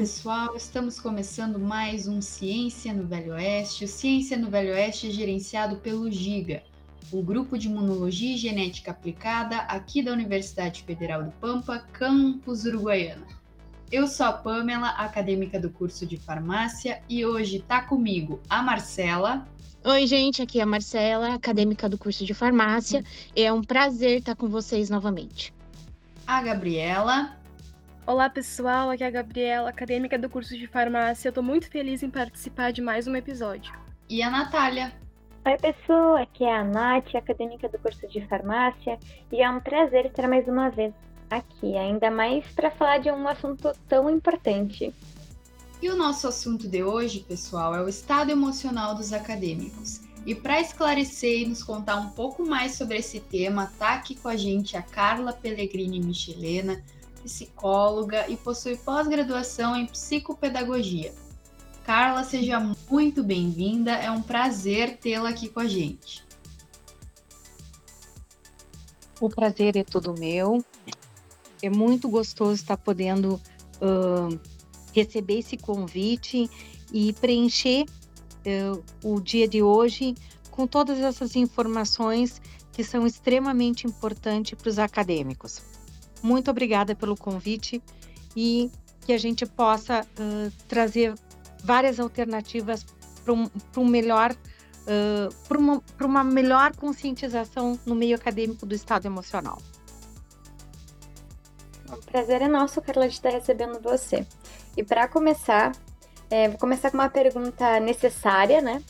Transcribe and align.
Olá 0.00 0.06
pessoal, 0.06 0.56
estamos 0.56 0.98
começando 0.98 1.58
mais 1.58 2.08
um 2.08 2.22
Ciência 2.22 2.90
no 2.90 3.06
Velho 3.06 3.34
Oeste. 3.34 3.84
O 3.84 3.86
Ciência 3.86 4.34
no 4.34 4.48
Velho 4.48 4.72
Oeste 4.72 5.08
é 5.08 5.10
gerenciado 5.10 5.76
pelo 5.76 6.10
GIGA, 6.10 6.62
o 7.12 7.22
Grupo 7.22 7.58
de 7.58 7.68
Imunologia 7.68 8.34
e 8.34 8.38
Genética 8.38 8.92
Aplicada 8.92 9.58
aqui 9.58 10.00
da 10.02 10.10
Universidade 10.10 10.84
Federal 10.84 11.24
do 11.24 11.30
Pampa, 11.32 11.84
campus 11.92 12.64
Uruguaiana. 12.64 13.26
Eu 13.92 14.06
sou 14.06 14.24
a 14.24 14.32
Pamela, 14.32 14.88
acadêmica 14.88 15.60
do 15.60 15.68
curso 15.68 16.06
de 16.06 16.16
farmácia, 16.16 17.02
e 17.06 17.26
hoje 17.26 17.58
está 17.58 17.82
comigo 17.82 18.40
a 18.48 18.62
Marcela. 18.62 19.46
Oi, 19.84 20.06
gente, 20.06 20.40
aqui 20.40 20.60
é 20.60 20.62
a 20.62 20.66
Marcela, 20.66 21.34
acadêmica 21.34 21.90
do 21.90 21.98
curso 21.98 22.24
de 22.24 22.32
farmácia. 22.32 23.04
É 23.36 23.52
um 23.52 23.62
prazer 23.62 24.20
estar 24.20 24.34
com 24.34 24.48
vocês 24.48 24.88
novamente. 24.88 25.52
A 26.26 26.40
Gabriela. 26.40 27.38
Olá, 28.06 28.28
pessoal. 28.28 28.90
Aqui 28.90 29.04
é 29.04 29.06
a 29.06 29.10
Gabriela, 29.10 29.68
acadêmica 29.68 30.18
do 30.18 30.28
curso 30.28 30.56
de 30.56 30.66
farmácia. 30.66 31.28
Eu 31.28 31.32
tô 31.32 31.42
muito 31.42 31.70
feliz 31.70 32.02
em 32.02 32.10
participar 32.10 32.72
de 32.72 32.80
mais 32.80 33.06
um 33.06 33.14
episódio. 33.14 33.72
E 34.08 34.22
a 34.22 34.30
Natália. 34.30 34.92
Oi, 35.46 35.56
pessoal. 35.58 36.16
Aqui 36.16 36.44
é 36.44 36.56
a 36.56 36.64
Nath, 36.64 37.14
acadêmica 37.14 37.68
do 37.68 37.78
curso 37.78 38.08
de 38.08 38.26
farmácia. 38.26 38.98
E 39.30 39.42
é 39.42 39.48
um 39.48 39.60
prazer 39.60 40.06
estar 40.06 40.26
mais 40.26 40.48
uma 40.48 40.70
vez 40.70 40.92
aqui, 41.30 41.76
ainda 41.76 42.10
mais 42.10 42.44
para 42.48 42.70
falar 42.70 42.98
de 42.98 43.10
um 43.10 43.28
assunto 43.28 43.72
tão 43.88 44.10
importante. 44.10 44.92
E 45.80 45.88
o 45.88 45.96
nosso 45.96 46.26
assunto 46.26 46.68
de 46.68 46.82
hoje, 46.82 47.20
pessoal, 47.20 47.74
é 47.74 47.82
o 47.82 47.88
estado 47.88 48.30
emocional 48.30 48.94
dos 48.94 49.12
acadêmicos. 49.12 50.00
E 50.26 50.34
para 50.34 50.60
esclarecer 50.60 51.42
e 51.42 51.46
nos 51.46 51.62
contar 51.62 51.96
um 51.96 52.10
pouco 52.10 52.46
mais 52.46 52.74
sobre 52.74 52.98
esse 52.98 53.20
tema, 53.20 53.72
tá 53.78 53.94
aqui 53.94 54.14
com 54.14 54.28
a 54.28 54.36
gente 54.36 54.76
a 54.76 54.82
Carla 54.82 55.32
Pellegrini 55.32 56.00
Michelena, 56.00 56.82
psicóloga 57.22 58.28
e 58.28 58.36
possui 58.36 58.76
pós-graduação 58.76 59.76
em 59.76 59.86
psicopedagogia. 59.86 61.12
Carla, 61.84 62.24
seja 62.24 62.60
muito 62.90 63.22
bem-vinda, 63.22 63.92
é 63.92 64.10
um 64.10 64.22
prazer 64.22 64.98
tê-la 64.98 65.30
aqui 65.30 65.48
com 65.48 65.60
a 65.60 65.66
gente. 65.66 66.24
O 69.20 69.28
prazer 69.28 69.76
é 69.76 69.84
todo 69.84 70.18
meu. 70.18 70.64
É 71.62 71.68
muito 71.68 72.08
gostoso 72.08 72.54
estar 72.54 72.76
podendo 72.78 73.34
uh, 73.34 74.40
receber 74.94 75.40
esse 75.40 75.56
convite 75.56 76.48
e 76.92 77.12
preencher 77.14 77.84
uh, 77.84 78.82
o 79.04 79.20
dia 79.20 79.46
de 79.46 79.62
hoje 79.62 80.14
com 80.50 80.66
todas 80.66 80.98
essas 80.98 81.36
informações 81.36 82.40
que 82.72 82.82
são 82.82 83.06
extremamente 83.06 83.86
importantes 83.86 84.54
para 84.54 84.68
os 84.68 84.78
acadêmicos. 84.78 85.62
Muito 86.22 86.50
obrigada 86.50 86.94
pelo 86.94 87.16
convite 87.16 87.82
e 88.36 88.70
que 89.06 89.12
a 89.12 89.18
gente 89.18 89.46
possa 89.46 90.02
uh, 90.02 90.52
trazer 90.68 91.14
várias 91.64 91.98
alternativas 91.98 92.84
para 93.24 93.32
um, 93.32 93.50
um, 93.76 93.84
melhor 93.84 94.32
uh, 94.32 95.34
para 95.46 95.58
uma, 95.58 95.82
uma 96.00 96.24
melhor 96.24 96.74
conscientização 96.76 97.78
no 97.84 97.94
meio 97.94 98.16
acadêmico 98.16 98.66
do 98.66 98.74
estado 98.74 99.06
emocional. 99.06 99.58
O 101.88 101.96
prazer 101.96 102.42
é 102.42 102.48
nosso, 102.48 102.80
Carla, 102.80 103.08
de 103.08 103.14
estar 103.14 103.30
recebendo 103.30 103.80
você. 103.80 104.26
E 104.76 104.84
para 104.84 105.08
começar, 105.08 105.72
é, 106.30 106.48
vou 106.48 106.58
começar 106.58 106.90
com 106.90 106.96
uma 106.96 107.08
pergunta 107.08 107.80
necessária, 107.80 108.60
né? 108.60 108.82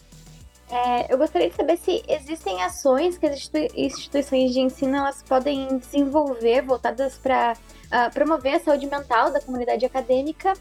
É, 0.70 1.12
eu 1.12 1.18
gostaria 1.18 1.50
de 1.50 1.56
saber 1.56 1.76
se 1.76 2.02
existem 2.06 2.62
ações 2.62 3.18
que 3.18 3.26
as 3.26 3.50
instituições 3.74 4.52
de 4.52 4.60
ensino 4.60 4.96
elas 4.96 5.20
podem 5.20 5.78
desenvolver 5.78 6.62
voltadas 6.62 7.18
para 7.18 7.54
uh, 7.54 7.56
ah, 7.90 8.10
promover 8.10 8.54
a 8.54 8.60
saúde 8.60 8.86
mental 8.86 9.32
da 9.32 9.40
comunidade 9.40 9.84
acadêmica 9.84 10.52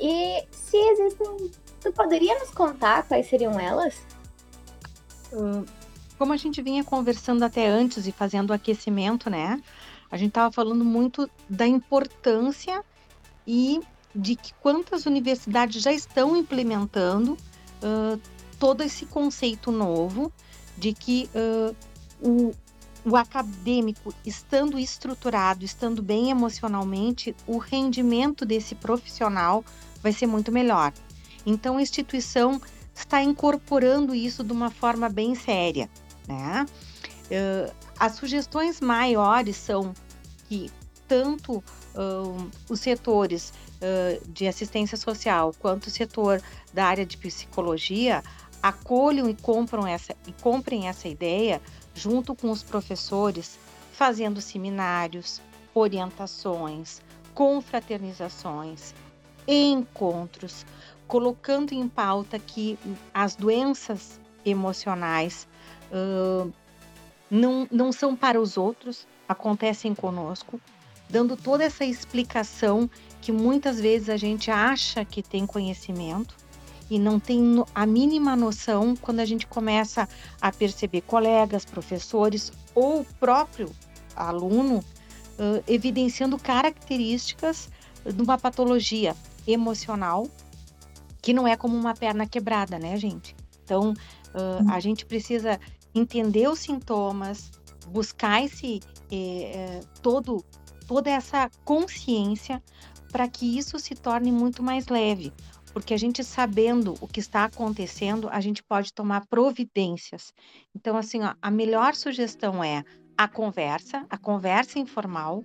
e 0.00 0.42
se 0.50 0.76
existem, 0.76 1.50
tu 1.82 1.92
poderia 1.92 2.38
nos 2.38 2.50
contar 2.50 3.02
quais 3.02 3.28
seriam 3.28 3.60
elas? 3.60 3.94
Como 6.16 6.32
a 6.32 6.36
gente 6.36 6.62
vinha 6.62 6.82
conversando 6.82 7.44
até 7.44 7.66
antes 7.66 8.06
e 8.06 8.12
fazendo 8.12 8.52
aquecimento, 8.52 9.28
né? 9.28 9.60
A 10.10 10.16
gente 10.16 10.28
estava 10.28 10.50
falando 10.50 10.84
muito 10.84 11.28
da 11.48 11.66
importância 11.66 12.82
e 13.46 13.80
de 14.14 14.34
que 14.34 14.54
quantas 14.54 15.04
universidades 15.04 15.82
já 15.82 15.92
estão 15.92 16.34
implementando 16.34 17.32
uh, 17.82 18.18
todo 18.58 18.82
esse 18.82 19.06
conceito 19.06 19.70
novo 19.70 20.32
de 20.76 20.92
que 20.92 21.28
uh, 21.34 21.74
o, 22.20 22.54
o 23.04 23.16
acadêmico, 23.16 24.14
estando 24.24 24.78
estruturado, 24.78 25.64
estando 25.64 26.02
bem 26.02 26.30
emocionalmente, 26.30 27.34
o 27.46 27.58
rendimento 27.58 28.44
desse 28.44 28.74
profissional 28.74 29.64
vai 30.02 30.12
ser 30.12 30.26
muito 30.26 30.52
melhor. 30.52 30.92
Então, 31.44 31.78
a 31.78 31.82
instituição 31.82 32.60
está 32.94 33.22
incorporando 33.22 34.14
isso 34.14 34.42
de 34.42 34.52
uma 34.52 34.70
forma 34.70 35.08
bem 35.08 35.34
séria. 35.34 35.88
Né? 36.26 36.66
Uh, 37.30 37.72
as 37.98 38.12
sugestões 38.12 38.80
maiores 38.80 39.56
são 39.56 39.94
que 40.48 40.70
tanto 41.06 41.56
uh, 41.56 42.50
os 42.68 42.80
setores 42.80 43.52
uh, 43.76 44.30
de 44.30 44.46
assistência 44.46 44.96
social 44.96 45.54
quanto 45.58 45.86
o 45.86 45.90
setor 45.90 46.42
da 46.72 46.84
área 46.84 47.06
de 47.06 47.16
psicologia 47.16 48.22
acolham 48.62 49.28
e 49.28 49.34
compram 49.34 49.86
essa 49.86 50.14
e 50.26 50.32
comprem 50.32 50.88
essa 50.88 51.08
ideia 51.08 51.60
junto 51.94 52.34
com 52.34 52.50
os 52.50 52.62
professores, 52.62 53.58
fazendo 53.92 54.40
seminários, 54.40 55.40
orientações, 55.74 57.00
confraternizações, 57.34 58.94
encontros, 59.46 60.64
colocando 61.06 61.72
em 61.72 61.88
pauta 61.88 62.38
que 62.38 62.78
as 63.12 63.34
doenças 63.34 64.20
emocionais 64.44 65.48
uh, 65.90 66.52
não, 67.30 67.66
não 67.70 67.92
são 67.92 68.14
para 68.14 68.40
os 68.40 68.56
outros, 68.56 69.06
acontecem 69.28 69.94
conosco, 69.94 70.60
dando 71.08 71.36
toda 71.36 71.64
essa 71.64 71.84
explicação 71.84 72.88
que 73.20 73.32
muitas 73.32 73.80
vezes 73.80 74.08
a 74.08 74.16
gente 74.16 74.50
acha 74.50 75.04
que 75.04 75.22
tem 75.22 75.46
conhecimento 75.46 76.34
e 76.90 76.98
não 76.98 77.20
tem 77.20 77.64
a 77.74 77.86
mínima 77.86 78.34
noção 78.34 78.96
quando 78.96 79.20
a 79.20 79.24
gente 79.24 79.46
começa 79.46 80.08
a 80.40 80.50
perceber 80.50 81.02
colegas, 81.02 81.64
professores 81.64 82.52
ou 82.74 83.04
próprio 83.20 83.70
aluno 84.16 84.78
uh, 84.78 85.62
evidenciando 85.66 86.38
características 86.38 87.68
de 88.04 88.22
uma 88.22 88.38
patologia 88.38 89.14
emocional 89.46 90.26
que 91.20 91.32
não 91.32 91.46
é 91.46 91.56
como 91.56 91.76
uma 91.76 91.94
perna 91.94 92.26
quebrada, 92.26 92.78
né, 92.78 92.96
gente? 92.96 93.34
Então, 93.64 93.92
uh, 93.92 94.70
a 94.70 94.80
gente 94.80 95.04
precisa 95.04 95.60
entender 95.94 96.48
os 96.48 96.60
sintomas, 96.60 97.50
buscar 97.88 98.42
esse 98.44 98.80
eh, 99.10 99.80
todo 100.02 100.44
toda 100.86 101.10
essa 101.10 101.50
consciência 101.64 102.62
para 103.10 103.28
que 103.28 103.58
isso 103.58 103.78
se 103.78 103.94
torne 103.94 104.30
muito 104.30 104.62
mais 104.62 104.86
leve 104.86 105.32
porque 105.72 105.94
a 105.94 105.96
gente 105.96 106.24
sabendo 106.24 106.94
o 107.00 107.06
que 107.06 107.20
está 107.20 107.44
acontecendo, 107.44 108.28
a 108.30 108.40
gente 108.40 108.62
pode 108.62 108.92
tomar 108.92 109.26
providências. 109.26 110.32
Então, 110.74 110.96
assim, 110.96 111.22
ó, 111.22 111.34
a 111.40 111.50
melhor 111.50 111.94
sugestão 111.94 112.62
é 112.62 112.84
a 113.16 113.26
conversa, 113.28 114.06
a 114.08 114.16
conversa 114.16 114.78
informal 114.78 115.44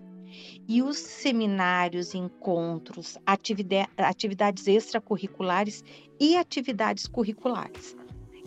e 0.67 0.81
os 0.81 0.97
seminários, 0.97 2.15
encontros, 2.15 3.17
atividade, 3.25 3.89
atividades 3.97 4.67
extracurriculares 4.67 5.83
e 6.19 6.35
atividades 6.35 7.07
curriculares. 7.07 7.95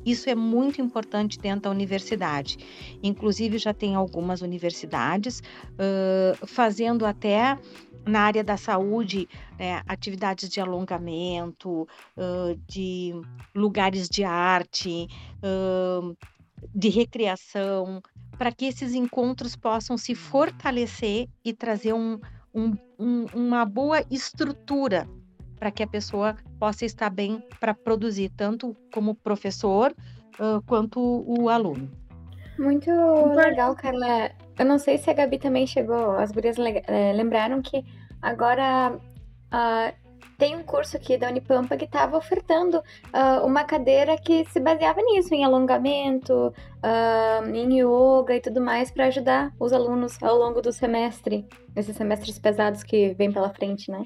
Isso 0.07 0.31
é 0.31 0.37
muito 0.37 0.81
importante 0.81 1.37
dentro 1.37 1.63
da 1.63 1.71
universidade. 1.71 2.57
Inclusive, 3.03 3.59
já 3.59 3.75
tem 3.75 3.97
algumas 3.97 4.41
universidades 4.41 5.41
uh, 5.41 6.47
fazendo 6.47 7.05
até 7.05 7.59
na 8.07 8.21
área 8.21 8.45
da 8.45 8.57
saúde, 8.57 9.29
né, 9.59 9.83
atividades 9.87 10.49
de 10.49 10.61
alongamento, 10.61 11.83
uh, 12.17 12.57
de 12.67 13.13
lugares 13.55 14.09
de 14.09 14.23
arte, 14.23 15.09
uh, 15.43 16.17
de 16.75 16.89
recreação, 16.89 18.01
para 18.39 18.53
que 18.53 18.67
esses 18.67 18.95
encontros 18.95 19.57
possam 19.57 19.99
se 19.99 20.15
fortalecer 20.15 21.29
e 21.45 21.53
trazer 21.53 21.93
um, 21.93 22.19
um, 22.55 22.77
um, 22.99 23.27
uma 23.35 23.65
boa 23.65 24.05
estrutura 24.11 25.09
para 25.59 25.71
que 25.71 25.83
a 25.83 25.87
pessoa 25.87 26.37
possa 26.59 26.85
estar 26.85 27.11
bem 27.11 27.43
para 27.59 27.75
produzir, 27.75 28.31
tanto 28.37 28.77
como 28.93 29.15
professor 29.15 29.93
uh, 30.39 30.63
quanto 30.67 31.01
o 31.01 31.49
aluno. 31.49 31.91
Muito 32.59 32.91
legal, 32.91 33.75
Carla. 33.75 34.31
Eu 34.59 34.65
não 34.65 34.79
sei 34.79 34.99
se 34.99 35.11
a 35.11 35.13
Gabi 35.13 35.39
também 35.39 35.67
chegou, 35.67 36.13
as 36.13 36.33
gurias 36.33 36.57
é, 36.59 37.13
lembraram 37.13 37.61
que 37.61 37.85
agora 38.23 38.97
uh, 38.97 40.07
tem 40.39 40.57
um 40.57 40.63
curso 40.63 40.97
aqui 40.97 41.17
da 41.17 41.29
Unipampa 41.29 41.77
que 41.77 41.85
estava 41.85 42.17
ofertando 42.17 42.79
uh, 42.79 43.45
uma 43.45 43.65
cadeira 43.65 44.17
que 44.19 44.45
se 44.47 44.61
baseava 44.61 45.01
nisso, 45.03 45.35
em 45.35 45.45
alongamento, 45.45 46.53
uh, 46.53 47.49
em 47.55 47.81
yoga 47.81 48.35
e 48.35 48.41
tudo 48.41 48.61
mais, 48.61 48.91
para 48.91 49.07
ajudar 49.07 49.53
os 49.59 49.73
alunos 49.73 50.23
ao 50.23 50.37
longo 50.37 50.61
do 50.61 50.73
semestre, 50.73 51.47
esses 51.75 51.97
semestres 51.97 52.39
pesados 52.39 52.83
que 52.83 53.15
vem 53.15 53.33
pela 53.33 53.53
frente, 53.53 53.91
né? 53.91 54.05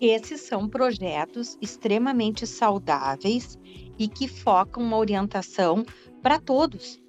esses 0.00 0.42
são 0.42 0.68
projetos 0.68 1.56
extremamente 1.60 2.46
saudáveis 2.46 3.58
e 3.98 4.08
que 4.08 4.28
focam 4.28 4.82
uma 4.82 4.96
orientação 4.96 5.84
para 6.22 6.38
todos, 6.38 7.00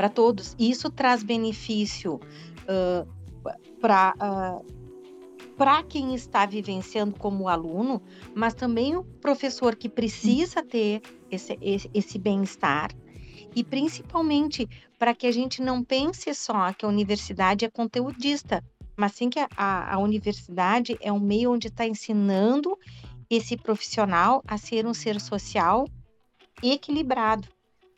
para 0.00 0.08
todos. 0.08 0.56
E 0.58 0.70
isso 0.70 0.88
traz 0.88 1.22
benefício 1.22 2.14
uh, 2.14 3.06
para 3.82 4.14
uh, 4.16 4.80
para 5.58 5.82
quem 5.82 6.14
está 6.14 6.46
vivenciando 6.46 7.14
como 7.18 7.46
aluno, 7.46 8.00
mas 8.34 8.54
também 8.54 8.96
o 8.96 9.04
professor 9.04 9.76
que 9.76 9.90
precisa 9.90 10.62
ter 10.62 11.02
esse, 11.30 11.58
esse, 11.60 11.90
esse 11.92 12.18
bem-estar 12.18 12.90
e 13.54 13.62
principalmente 13.62 14.66
para 14.98 15.14
que 15.14 15.26
a 15.26 15.32
gente 15.32 15.60
não 15.60 15.84
pense 15.84 16.34
só 16.34 16.72
que 16.72 16.86
a 16.86 16.88
universidade 16.88 17.66
é 17.66 17.68
conteudista, 17.68 18.64
mas 18.96 19.12
sim 19.12 19.28
que 19.28 19.38
a, 19.38 19.48
a, 19.54 19.96
a 19.96 19.98
universidade 19.98 20.96
é 21.02 21.12
um 21.12 21.20
meio 21.20 21.52
onde 21.52 21.66
está 21.66 21.86
ensinando 21.86 22.74
esse 23.28 23.54
profissional 23.54 24.42
a 24.46 24.56
ser 24.56 24.86
um 24.86 24.94
ser 24.94 25.20
social 25.20 25.86
equilibrado 26.62 27.46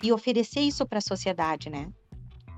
e 0.03 0.13
oferecer 0.13 0.61
isso 0.61 0.85
para 0.87 0.99
a 0.99 1.03
sociedade, 1.03 1.71
né? 1.71 1.89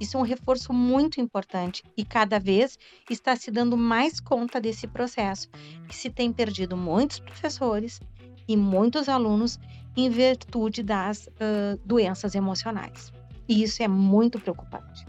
Isso 0.01 0.17
é 0.17 0.21
um 0.21 0.25
reforço 0.25 0.73
muito 0.73 1.21
importante 1.21 1.83
e 1.97 2.05
cada 2.05 2.39
vez 2.39 2.79
está 3.09 3.37
se 3.37 3.51
dando 3.51 3.77
mais 3.77 4.19
conta 4.21 4.61
desse 4.61 4.87
processo, 4.89 5.49
que 5.89 5.95
se 5.95 6.11
tem 6.11 6.33
perdido 6.33 6.77
muitos 6.77 7.21
professores 7.21 8.01
e 8.49 8.57
muitos 8.57 9.09
alunos 9.09 9.59
em 9.97 10.11
virtude 10.11 10.83
das 10.83 11.27
uh, 11.29 11.79
doenças 11.85 12.35
emocionais. 12.35 13.13
E 13.49 13.63
isso 13.63 13.83
é 13.83 13.89
muito 13.89 14.41
preocupante. 14.41 15.07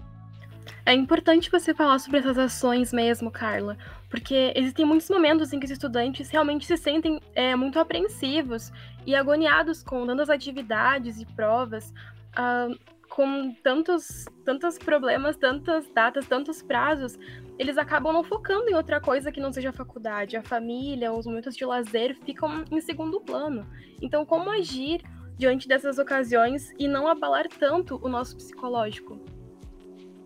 É 0.85 0.93
importante 0.93 1.49
você 1.49 1.73
falar 1.73 1.97
sobre 1.97 2.19
essas 2.19 2.37
ações 2.37 2.93
mesmo, 2.93 3.31
Carla, 3.31 3.75
porque 4.07 4.53
existem 4.55 4.85
muitos 4.85 5.09
momentos 5.09 5.51
em 5.51 5.59
que 5.59 5.65
os 5.65 5.71
estudantes 5.71 6.29
realmente 6.29 6.63
se 6.65 6.77
sentem 6.77 7.19
é, 7.33 7.55
muito 7.55 7.79
apreensivos 7.79 8.71
e 9.03 9.15
agoniados 9.15 9.81
com 9.81 10.05
tantas 10.05 10.29
atividades 10.29 11.19
e 11.19 11.25
provas, 11.25 11.91
uh, 12.37 12.95
com 13.09 13.53
tantos, 13.63 14.25
tantos 14.43 14.77
problemas, 14.77 15.37
tantas 15.37 15.87
datas, 15.89 16.27
tantos 16.27 16.61
prazos, 16.61 17.17
eles 17.57 17.77
acabam 17.77 18.11
não 18.11 18.23
focando 18.23 18.69
em 18.69 18.73
outra 18.73 18.99
coisa 18.99 19.31
que 19.31 19.39
não 19.39 19.53
seja 19.53 19.69
a 19.69 19.73
faculdade. 19.73 20.35
A 20.35 20.43
família, 20.43 21.13
os 21.13 21.25
momentos 21.25 21.55
de 21.55 21.65
lazer 21.65 22.15
ficam 22.25 22.65
em 22.69 22.81
segundo 22.81 23.21
plano. 23.21 23.65
Então, 24.01 24.25
como 24.25 24.49
agir 24.49 25.01
diante 25.37 25.67
dessas 25.67 25.97
ocasiões 25.97 26.71
e 26.77 26.87
não 26.87 27.07
abalar 27.07 27.47
tanto 27.47 27.99
o 28.03 28.09
nosso 28.09 28.35
psicológico? 28.35 29.17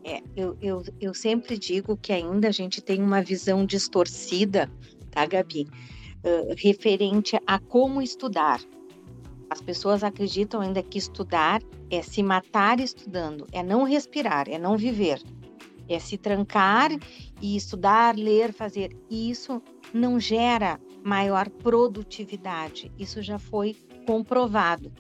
É, 0.04 0.24
eu, 0.36 0.58
eu, 0.62 0.82
eu 1.00 1.14
sempre 1.14 1.58
digo 1.58 1.98
que 1.98 2.12
ainda 2.12 2.48
a 2.48 2.52
gente 2.52 2.82
tem 2.82 3.02
uma 3.02 3.22
visão 3.22 3.66
distorcida, 3.66 4.70
tá, 5.12 5.26
Gabi? 5.26 5.68
Uh, 6.24 6.54
referente 6.58 7.40
a 7.46 7.60
como 7.60 8.02
estudar. 8.02 8.60
As 9.50 9.62
pessoas 9.62 10.04
acreditam 10.04 10.62
ainda 10.62 10.84
que 10.84 10.98
estudar 10.98 11.62
é 11.90 12.02
se 12.02 12.22
matar 12.22 12.80
estudando, 12.80 13.48
é 13.52 13.64
não 13.64 13.84
respirar, 13.84 14.48
é 14.48 14.60
não 14.60 14.78
viver, 14.78 15.22
é 15.88 15.98
se 15.98 16.18
trancar 16.18 16.92
e 17.42 17.56
estudar, 17.56 18.16
ler, 18.16 18.54
fazer. 18.54 18.96
E 19.10 19.32
isso 19.32 19.62
não 19.92 20.20
gera 20.20 20.80
maior 21.04 21.50
produtividade. 21.50 22.92
Isso 22.98 23.22
já 23.22 23.40
foi 23.40 23.76
comprovado. 24.06 24.92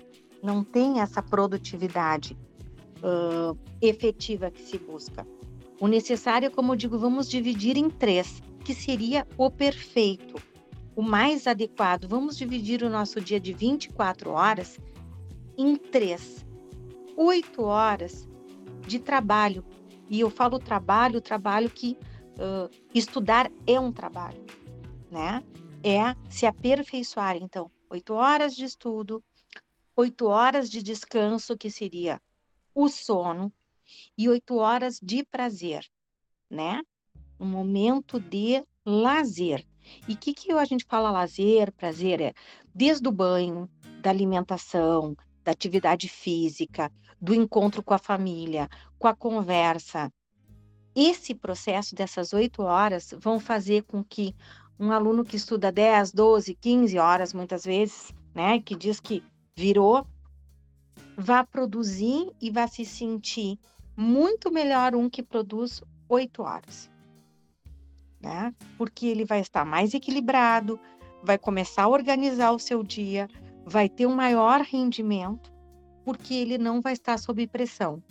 Não 0.41 0.63
tem 0.63 0.99
essa 0.99 1.21
produtividade 1.21 2.35
uh, 3.03 3.57
efetiva 3.81 4.49
que 4.49 4.61
se 4.61 4.79
busca. 4.79 5.27
O 5.79 5.87
necessário, 5.87 6.51
como 6.51 6.73
eu 6.73 6.75
digo, 6.75 6.97
vamos 6.97 7.29
dividir 7.29 7.77
em 7.77 7.89
três, 7.89 8.41
que 8.65 8.73
seria 8.73 9.27
o 9.37 9.49
perfeito, 9.49 10.35
o 10.99 11.01
mais 11.01 11.47
adequado. 11.47 12.09
Vamos 12.09 12.37
dividir 12.37 12.83
o 12.83 12.89
nosso 12.89 13.21
dia 13.21 13.39
de 13.39 13.53
24 13.53 14.31
horas 14.31 14.77
em 15.57 15.77
três. 15.77 16.45
Oito 17.15 17.63
horas 17.63 18.27
de 18.85 18.99
trabalho. 18.99 19.63
E 20.09 20.19
eu 20.19 20.29
falo 20.29 20.59
trabalho, 20.59 21.21
trabalho 21.21 21.69
que 21.69 21.97
uh, 22.35 22.69
estudar 22.93 23.49
é 23.65 23.79
um 23.79 23.93
trabalho, 23.93 24.43
né? 25.09 25.41
É 25.81 26.13
se 26.29 26.45
aperfeiçoar. 26.45 27.37
Então, 27.37 27.71
oito 27.89 28.13
horas 28.13 28.53
de 28.53 28.65
estudo, 28.65 29.23
oito 29.95 30.27
horas 30.27 30.69
de 30.69 30.83
descanso, 30.83 31.57
que 31.57 31.71
seria 31.71 32.21
o 32.75 32.89
sono 32.89 33.53
e 34.17 34.27
oito 34.27 34.57
horas 34.57 34.99
de 35.01 35.23
prazer, 35.23 35.89
né? 36.49 36.81
Um 37.39 37.47
momento 37.47 38.19
de 38.19 38.61
lazer. 38.85 39.65
E 40.07 40.13
o 40.13 40.17
que, 40.17 40.33
que 40.33 40.51
a 40.51 40.65
gente 40.65 40.85
fala 40.85 41.11
lazer, 41.11 41.71
prazer? 41.73 42.21
É 42.21 42.33
desde 42.73 43.07
o 43.07 43.11
banho, 43.11 43.69
da 44.01 44.09
alimentação, 44.09 45.15
da 45.43 45.51
atividade 45.51 46.07
física, 46.07 46.91
do 47.19 47.33
encontro 47.33 47.83
com 47.83 47.93
a 47.93 47.97
família, 47.97 48.69
com 48.97 49.07
a 49.07 49.15
conversa. 49.15 50.11
Esse 50.95 51.35
processo 51.35 51.95
dessas 51.95 52.33
oito 52.33 52.61
horas 52.61 53.13
vão 53.19 53.39
fazer 53.39 53.83
com 53.83 54.03
que 54.03 54.33
um 54.79 54.91
aluno 54.91 55.25
que 55.25 55.35
estuda 55.35 55.71
10, 55.71 56.13
12, 56.13 56.55
15 56.55 56.97
horas, 56.97 57.33
muitas 57.33 57.65
vezes, 57.65 58.13
né, 58.33 58.59
que 58.59 58.75
diz 58.75 58.99
que 58.99 59.23
virou 59.55 60.05
vá 61.17 61.43
produzir 61.43 62.31
e 62.41 62.49
vá 62.49 62.65
se 62.65 62.85
sentir 62.85 63.59
muito 63.95 64.49
melhor 64.49 64.95
um 64.95 65.09
que 65.09 65.21
produz 65.21 65.83
oito 66.07 66.43
horas. 66.43 66.89
Né? 68.21 68.53
Porque 68.77 69.05
ele 69.07 69.25
vai 69.25 69.39
estar 69.39 69.65
mais 69.65 69.93
equilibrado, 69.93 70.79
vai 71.23 71.37
começar 71.37 71.83
a 71.83 71.87
organizar 71.87 72.51
o 72.51 72.59
seu 72.59 72.83
dia, 72.83 73.27
vai 73.65 73.87
ter 73.87 74.05
um 74.05 74.15
maior 74.15 74.61
rendimento, 74.61 75.51
porque 76.03 76.33
ele 76.33 76.57
não 76.57 76.81
vai 76.81 76.93
estar 76.93 77.17
sob 77.17 77.45
pressão. 77.47 78.03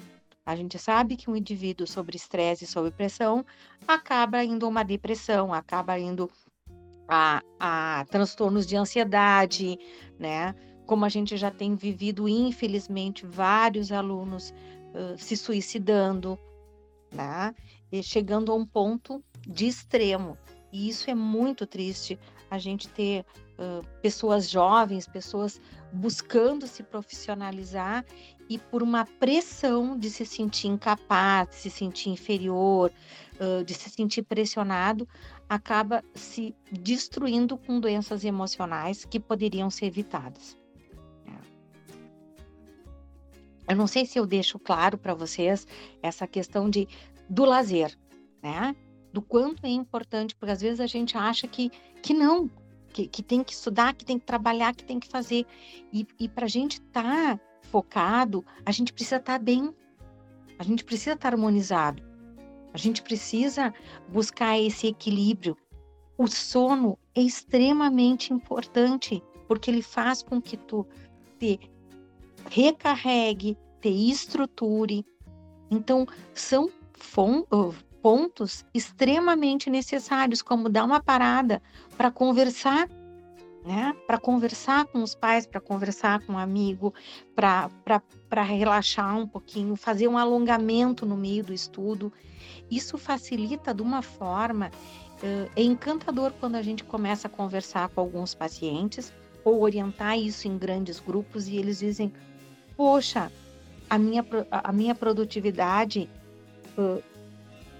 A 0.46 0.56
gente 0.56 0.78
sabe 0.78 1.16
que 1.16 1.28
um 1.28 1.36
indivíduo 1.36 1.86
sob 1.86 2.14
estresse 2.16 2.64
e 2.64 2.66
sob 2.66 2.90
pressão 2.90 3.44
acaba 3.86 4.42
indo 4.42 4.64
a 4.64 4.68
uma 4.68 4.82
depressão, 4.82 5.52
acaba 5.52 5.98
indo 5.98 6.30
a, 7.06 7.42
a 7.60 8.06
transtornos 8.08 8.66
de 8.66 8.76
ansiedade, 8.76 9.78
né? 10.18 10.54
como 10.88 11.04
a 11.04 11.08
gente 11.10 11.36
já 11.36 11.50
tem 11.50 11.74
vivido, 11.76 12.26
infelizmente, 12.26 13.26
vários 13.26 13.92
alunos 13.92 14.54
uh, 14.94 15.18
se 15.18 15.36
suicidando, 15.36 16.38
né? 17.12 17.54
E 17.92 18.02
chegando 18.02 18.50
a 18.50 18.54
um 18.54 18.64
ponto 18.64 19.22
de 19.48 19.66
extremo. 19.66 20.36
E 20.70 20.88
isso 20.88 21.10
é 21.10 21.14
muito 21.14 21.66
triste, 21.66 22.18
a 22.50 22.58
gente 22.58 22.88
ter 22.88 23.24
uh, 23.58 23.86
pessoas 24.02 24.48
jovens, 24.48 25.06
pessoas 25.06 25.60
buscando 25.92 26.66
se 26.66 26.82
profissionalizar 26.82 28.04
e 28.50 28.58
por 28.58 28.82
uma 28.82 29.04
pressão 29.04 29.98
de 29.98 30.10
se 30.10 30.26
sentir 30.26 30.68
incapaz, 30.68 31.48
de 31.48 31.54
se 31.56 31.70
sentir 31.70 32.10
inferior, 32.10 32.92
uh, 33.40 33.64
de 33.64 33.72
se 33.72 33.88
sentir 33.88 34.22
pressionado, 34.22 35.08
acaba 35.48 36.04
se 36.14 36.54
destruindo 36.70 37.56
com 37.56 37.80
doenças 37.80 38.24
emocionais 38.24 39.06
que 39.06 39.18
poderiam 39.18 39.70
ser 39.70 39.86
evitadas. 39.86 40.58
Eu 43.68 43.76
não 43.76 43.86
sei 43.86 44.06
se 44.06 44.18
eu 44.18 44.26
deixo 44.26 44.58
claro 44.58 44.96
para 44.96 45.12
vocês 45.12 45.66
essa 46.02 46.26
questão 46.26 46.70
de 46.70 46.88
do 47.28 47.44
lazer, 47.44 47.94
né? 48.42 48.74
Do 49.18 49.22
quanto 49.22 49.66
é 49.66 49.68
importante, 49.68 50.36
porque 50.36 50.52
às 50.52 50.60
vezes 50.60 50.78
a 50.78 50.86
gente 50.86 51.18
acha 51.18 51.48
que, 51.48 51.72
que 52.00 52.14
não, 52.14 52.48
que, 52.92 53.08
que 53.08 53.20
tem 53.20 53.42
que 53.42 53.52
estudar, 53.52 53.92
que 53.92 54.04
tem 54.04 54.16
que 54.16 54.24
trabalhar, 54.24 54.72
que 54.72 54.84
tem 54.84 55.00
que 55.00 55.08
fazer. 55.08 55.44
E, 55.92 56.06
e 56.20 56.28
para 56.28 56.44
a 56.44 56.48
gente 56.48 56.74
estar 56.74 57.36
tá 57.36 57.40
focado, 57.62 58.46
a 58.64 58.70
gente 58.70 58.92
precisa 58.92 59.16
estar 59.16 59.32
tá 59.32 59.44
bem, 59.44 59.74
a 60.56 60.62
gente 60.62 60.84
precisa 60.84 61.14
estar 61.14 61.30
tá 61.30 61.34
harmonizado, 61.34 62.00
a 62.72 62.78
gente 62.78 63.02
precisa 63.02 63.74
buscar 64.08 64.56
esse 64.56 64.86
equilíbrio. 64.86 65.56
O 66.16 66.28
sono 66.28 66.96
é 67.12 67.20
extremamente 67.20 68.32
importante, 68.32 69.20
porque 69.48 69.68
ele 69.68 69.82
faz 69.82 70.22
com 70.22 70.40
que 70.40 70.56
tu 70.56 70.86
te 71.40 71.58
recarregue, 72.48 73.58
te 73.80 73.88
estruture. 73.88 75.04
Então, 75.72 76.06
são 76.32 76.70
pontos 78.02 78.64
extremamente 78.72 79.68
necessários, 79.70 80.42
como 80.42 80.68
dar 80.68 80.84
uma 80.84 81.02
parada 81.02 81.60
para 81.96 82.10
conversar, 82.10 82.88
né? 83.64 83.94
Para 84.06 84.18
conversar 84.18 84.86
com 84.86 85.02
os 85.02 85.14
pais, 85.14 85.46
para 85.46 85.60
conversar 85.60 86.20
com 86.20 86.34
um 86.34 86.38
amigo, 86.38 86.94
para 87.34 88.42
relaxar 88.42 89.16
um 89.18 89.26
pouquinho, 89.26 89.76
fazer 89.76 90.08
um 90.08 90.16
alongamento 90.16 91.04
no 91.04 91.16
meio 91.16 91.44
do 91.44 91.52
estudo. 91.52 92.12
Isso 92.70 92.96
facilita 92.96 93.74
de 93.74 93.82
uma 93.82 94.00
forma. 94.00 94.70
É 95.56 95.62
encantador 95.62 96.32
quando 96.38 96.54
a 96.54 96.62
gente 96.62 96.84
começa 96.84 97.26
a 97.26 97.30
conversar 97.30 97.88
com 97.88 98.00
alguns 98.00 98.34
pacientes 98.34 99.12
ou 99.44 99.60
orientar 99.60 100.16
isso 100.18 100.46
em 100.46 100.56
grandes 100.56 101.00
grupos 101.00 101.48
e 101.48 101.56
eles 101.56 101.80
dizem: 101.80 102.12
poxa, 102.76 103.30
a 103.90 103.98
minha, 103.98 104.24
a 104.50 104.72
minha 104.72 104.94
produtividade 104.94 106.08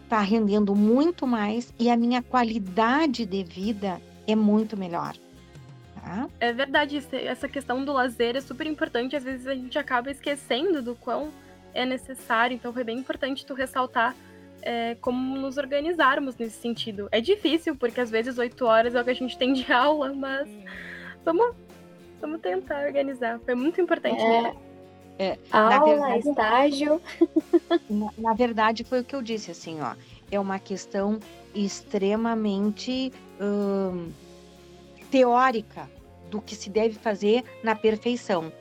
está 0.09 0.21
rendendo 0.21 0.75
muito 0.75 1.27
mais 1.27 1.73
e 1.79 1.91
a 1.91 1.97
minha 1.97 2.23
qualidade 2.23 3.27
de 3.27 3.45
vida 3.45 4.01
é 4.27 4.35
muito 4.35 4.75
melhor. 4.75 5.15
Né? 5.97 6.29
É 6.41 6.51
verdade, 6.51 7.07
essa 7.13 7.47
questão 7.47 7.85
do 7.85 7.93
lazer 7.93 8.35
é 8.35 8.41
super 8.41 8.67
importante. 8.67 9.15
Às 9.15 9.23
vezes 9.23 9.47
a 9.47 9.55
gente 9.55 9.79
acaba 9.79 10.11
esquecendo 10.11 10.81
do 10.81 10.95
quão 10.95 11.31
é 11.75 11.85
necessário. 11.85 12.55
Então 12.55 12.73
foi 12.73 12.85
bem 12.85 12.99
importante 12.99 13.45
tu 13.45 13.53
ressaltar 13.53 14.17
é, 14.63 14.95
como 14.95 15.37
nos 15.37 15.59
organizarmos 15.59 16.37
nesse 16.37 16.57
sentido. 16.59 17.07
É 17.13 17.21
difícil, 17.21 17.77
porque 17.77 18.01
às 18.01 18.11
vezes 18.11 18.39
oito 18.39 18.65
horas 18.65 18.95
é 18.95 19.01
o 19.01 19.05
que 19.05 19.11
a 19.11 19.15
gente 19.15 19.37
tem 19.37 19.53
de 19.53 19.71
aula, 19.71 20.15
mas 20.15 20.49
vamos, 21.23 21.55
vamos 22.19 22.41
tentar 22.41 22.87
organizar. 22.87 23.39
Foi 23.41 23.55
muito 23.55 23.79
importante. 23.79 24.23
É, 24.23 24.55
é, 25.19 25.39
aula, 25.51 25.85
verdade, 25.85 26.29
estágio. 26.29 27.03
Na, 27.89 28.11
na, 28.17 28.35
verdade, 28.35 28.85
foi 28.85 29.01
o 29.01 29.05
que 29.05 29.17
eu 29.17 29.23
disse, 29.23 29.51
assim, 29.51 29.81
ó. 29.81 29.95
É 30.31 30.39
uma 30.39 30.59
questão 30.59 31.19
extremamente 31.55 33.13
hum, 33.41 34.11
teórica 35.11 35.91
do 36.31 36.41
que 36.41 36.55
se 36.55 36.71
deve 36.71 36.95
fazer 36.95 37.43
na 37.65 37.75
perfeição 37.75 38.53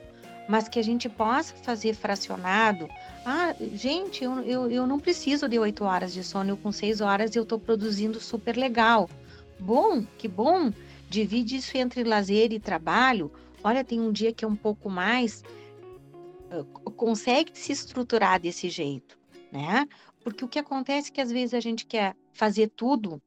mas 0.47 0.69
que 0.69 0.79
a 0.79 0.83
gente 0.83 1.09
possa 1.09 1.53
fazer 1.55 1.93
fracionado. 1.93 2.87
Ah, 3.25 3.53
gente, 3.73 4.23
eu, 4.23 4.39
eu, 4.41 4.71
eu 4.71 4.87
não 4.87 4.99
preciso 4.99 5.47
de 5.47 5.59
oito 5.59 5.83
horas 5.83 6.13
de 6.13 6.23
sono, 6.23 6.51
eu 6.51 6.57
com 6.57 6.71
seis 6.71 7.01
horas 7.01 7.35
eu 7.35 7.43
estou 7.43 7.59
produzindo 7.59 8.19
super 8.19 8.55
legal. 8.55 9.09
Bom, 9.59 10.05
que 10.17 10.27
bom. 10.27 10.71
Divide 11.09 11.57
isso 11.57 11.77
entre 11.77 12.03
lazer 12.03 12.51
e 12.51 12.59
trabalho. 12.59 13.31
Olha, 13.63 13.83
tem 13.83 13.99
um 13.99 14.11
dia 14.11 14.31
que 14.31 14.45
é 14.45 14.47
um 14.47 14.55
pouco 14.55 14.89
mais. 14.89 15.43
Consegue 16.95 17.57
se 17.57 17.71
estruturar 17.71 18.39
desse 18.39 18.69
jeito, 18.69 19.17
né? 19.51 19.87
Porque 20.23 20.43
o 20.43 20.47
que 20.47 20.59
acontece 20.59 21.09
é 21.09 21.13
que 21.13 21.21
às 21.21 21.31
vezes 21.31 21.53
a 21.53 21.59
gente 21.59 21.85
quer 21.85 22.15
fazer 22.33 22.69
tudo 22.69 23.21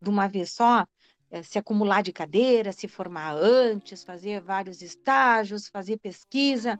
de 0.00 0.08
uma 0.08 0.26
vez 0.26 0.52
só 0.52 0.86
é, 1.30 1.42
se 1.42 1.58
acumular 1.58 2.02
de 2.02 2.12
cadeira, 2.12 2.72
se 2.72 2.88
formar 2.88 3.34
antes, 3.34 4.02
fazer 4.02 4.40
vários 4.40 4.82
estágios, 4.82 5.68
fazer 5.68 5.98
pesquisa. 5.98 6.78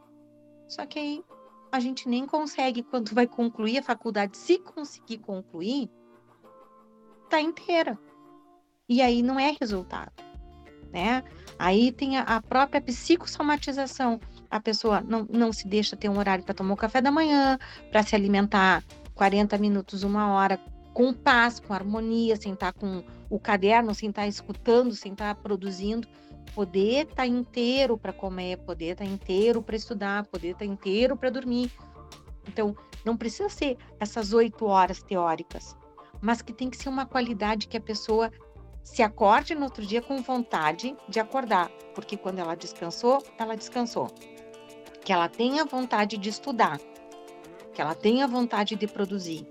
Só 0.68 0.84
que 0.86 0.98
aí 0.98 1.24
a 1.70 1.78
gente 1.78 2.08
nem 2.08 2.26
consegue, 2.26 2.82
quando 2.82 3.14
vai 3.14 3.26
concluir 3.26 3.78
a 3.78 3.82
faculdade, 3.82 4.36
se 4.36 4.58
conseguir 4.58 5.18
concluir, 5.18 5.88
tá 7.28 7.40
inteira. 7.40 7.98
E 8.88 9.00
aí 9.00 9.22
não 9.22 9.38
é 9.38 9.56
resultado, 9.60 10.12
né? 10.92 11.22
Aí 11.56 11.92
tem 11.92 12.18
a 12.18 12.42
própria 12.42 12.80
psicossomatização. 12.80 14.20
A 14.50 14.58
pessoa 14.58 15.00
não, 15.00 15.26
não 15.30 15.52
se 15.52 15.68
deixa 15.68 15.96
ter 15.96 16.08
um 16.08 16.18
horário 16.18 16.44
para 16.44 16.54
tomar 16.54 16.74
o 16.74 16.76
café 16.76 17.00
da 17.00 17.10
manhã, 17.10 17.58
para 17.90 18.02
se 18.02 18.16
alimentar 18.16 18.82
40 19.14 19.56
minutos, 19.58 20.02
uma 20.02 20.32
hora, 20.32 20.58
com 20.92 21.12
paz, 21.12 21.60
com 21.60 21.72
harmonia, 21.72 22.36
sem 22.36 22.52
estar 22.52 22.72
com 22.72 23.04
o 23.28 23.38
caderno, 23.38 23.94
sem 23.94 24.10
estar 24.10 24.26
escutando, 24.26 24.92
sem 24.94 25.12
estar 25.12 25.34
produzindo, 25.36 26.08
poder 26.54 27.06
estar 27.06 27.26
inteiro 27.26 27.96
para 27.96 28.12
comer, 28.12 28.58
poder 28.58 28.92
estar 28.92 29.04
inteiro 29.04 29.62
para 29.62 29.76
estudar, 29.76 30.26
poder 30.26 30.50
estar 30.50 30.64
inteiro 30.64 31.16
para 31.16 31.30
dormir. 31.30 31.70
Então, 32.48 32.76
não 33.04 33.16
precisa 33.16 33.48
ser 33.48 33.76
essas 34.00 34.32
oito 34.32 34.66
horas 34.66 35.02
teóricas, 35.02 35.76
mas 36.20 36.42
que 36.42 36.52
tem 36.52 36.68
que 36.68 36.76
ser 36.76 36.88
uma 36.88 37.06
qualidade 37.06 37.68
que 37.68 37.76
a 37.76 37.80
pessoa 37.80 38.32
se 38.82 39.02
acorde 39.02 39.54
no 39.54 39.64
outro 39.64 39.84
dia 39.86 40.02
com 40.02 40.20
vontade 40.22 40.96
de 41.08 41.20
acordar, 41.20 41.70
porque 41.94 42.16
quando 42.16 42.38
ela 42.38 42.54
descansou, 42.54 43.22
ela 43.38 43.56
descansou. 43.56 44.12
Que 45.04 45.12
ela 45.12 45.28
tenha 45.28 45.64
vontade 45.64 46.16
de 46.16 46.28
estudar, 46.28 46.78
que 47.72 47.80
ela 47.80 47.94
tenha 47.94 48.26
vontade 48.26 48.76
de 48.76 48.86
produzir 48.86 49.46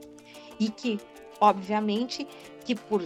e 0.60 0.70
que, 0.70 1.00
obviamente, 1.40 2.28
que 2.66 2.76
por 2.76 3.06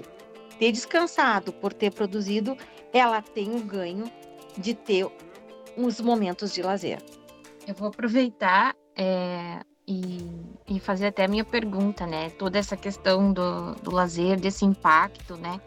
ter 0.57 0.71
descansado, 0.71 1.53
por 1.53 1.73
ter 1.73 1.93
produzido, 1.93 2.57
ela 2.91 3.21
tem 3.21 3.55
o 3.55 3.63
ganho 3.63 4.11
de 4.57 4.73
ter 4.73 5.07
uns 5.77 5.99
momentos 5.99 6.53
de 6.53 6.61
lazer. 6.61 7.01
Eu 7.67 7.73
vou 7.73 7.87
aproveitar 7.87 8.75
é, 8.95 9.61
e, 9.87 10.29
e, 10.67 10.79
fazer 10.79 11.07
até 11.07 11.25
a 11.25 11.27
minha 11.27 11.43
pergunta, 11.43 12.05
né? 12.05 12.29
Toda 12.31 12.59
essa 12.59 12.77
questão 12.77 13.31
do, 13.33 13.73
do 13.75 13.91
lazer, 13.91 14.39
desse 14.39 14.65
impacto, 14.65 15.35
né? 15.37 15.59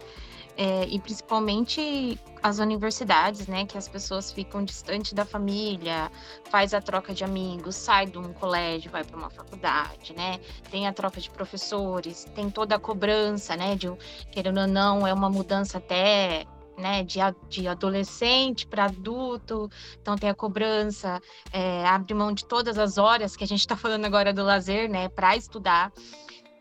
É, 0.56 0.86
e 0.86 0.98
principalmente 0.98 2.18
as 2.42 2.58
universidades, 2.58 3.46
né, 3.46 3.66
que 3.66 3.76
as 3.76 3.88
pessoas 3.88 4.32
ficam 4.32 4.64
distante 4.64 5.14
da 5.14 5.24
família, 5.24 6.10
faz 6.50 6.72
a 6.72 6.80
troca 6.80 7.12
de 7.12 7.24
amigos, 7.24 7.76
sai 7.76 8.06
de 8.06 8.16
um 8.16 8.32
colégio, 8.32 8.90
vai 8.90 9.04
para 9.04 9.16
uma 9.16 9.28
faculdade, 9.28 10.14
né, 10.14 10.40
tem 10.70 10.86
a 10.86 10.92
troca 10.92 11.20
de 11.20 11.28
professores, 11.28 12.24
tem 12.34 12.48
toda 12.48 12.76
a 12.76 12.78
cobrança, 12.78 13.54
né, 13.56 13.74
de 13.74 13.88
querendo 14.30 14.60
ou 14.60 14.66
não, 14.66 15.06
é 15.06 15.12
uma 15.12 15.28
mudança 15.28 15.76
até 15.78 16.46
né, 16.76 17.02
de, 17.02 17.18
de 17.48 17.66
adolescente 17.66 18.66
para 18.66 18.84
adulto, 18.84 19.70
então 20.00 20.16
tem 20.16 20.28
a 20.28 20.34
cobrança, 20.34 21.20
é, 21.52 21.86
abre 21.86 22.14
mão 22.14 22.32
de 22.32 22.44
todas 22.44 22.78
as 22.78 22.98
horas 22.98 23.36
que 23.36 23.44
a 23.44 23.46
gente 23.46 23.60
está 23.60 23.76
falando 23.76 24.04
agora 24.04 24.32
do 24.32 24.42
lazer, 24.42 24.88
né, 24.88 25.08
para 25.08 25.36
estudar. 25.36 25.92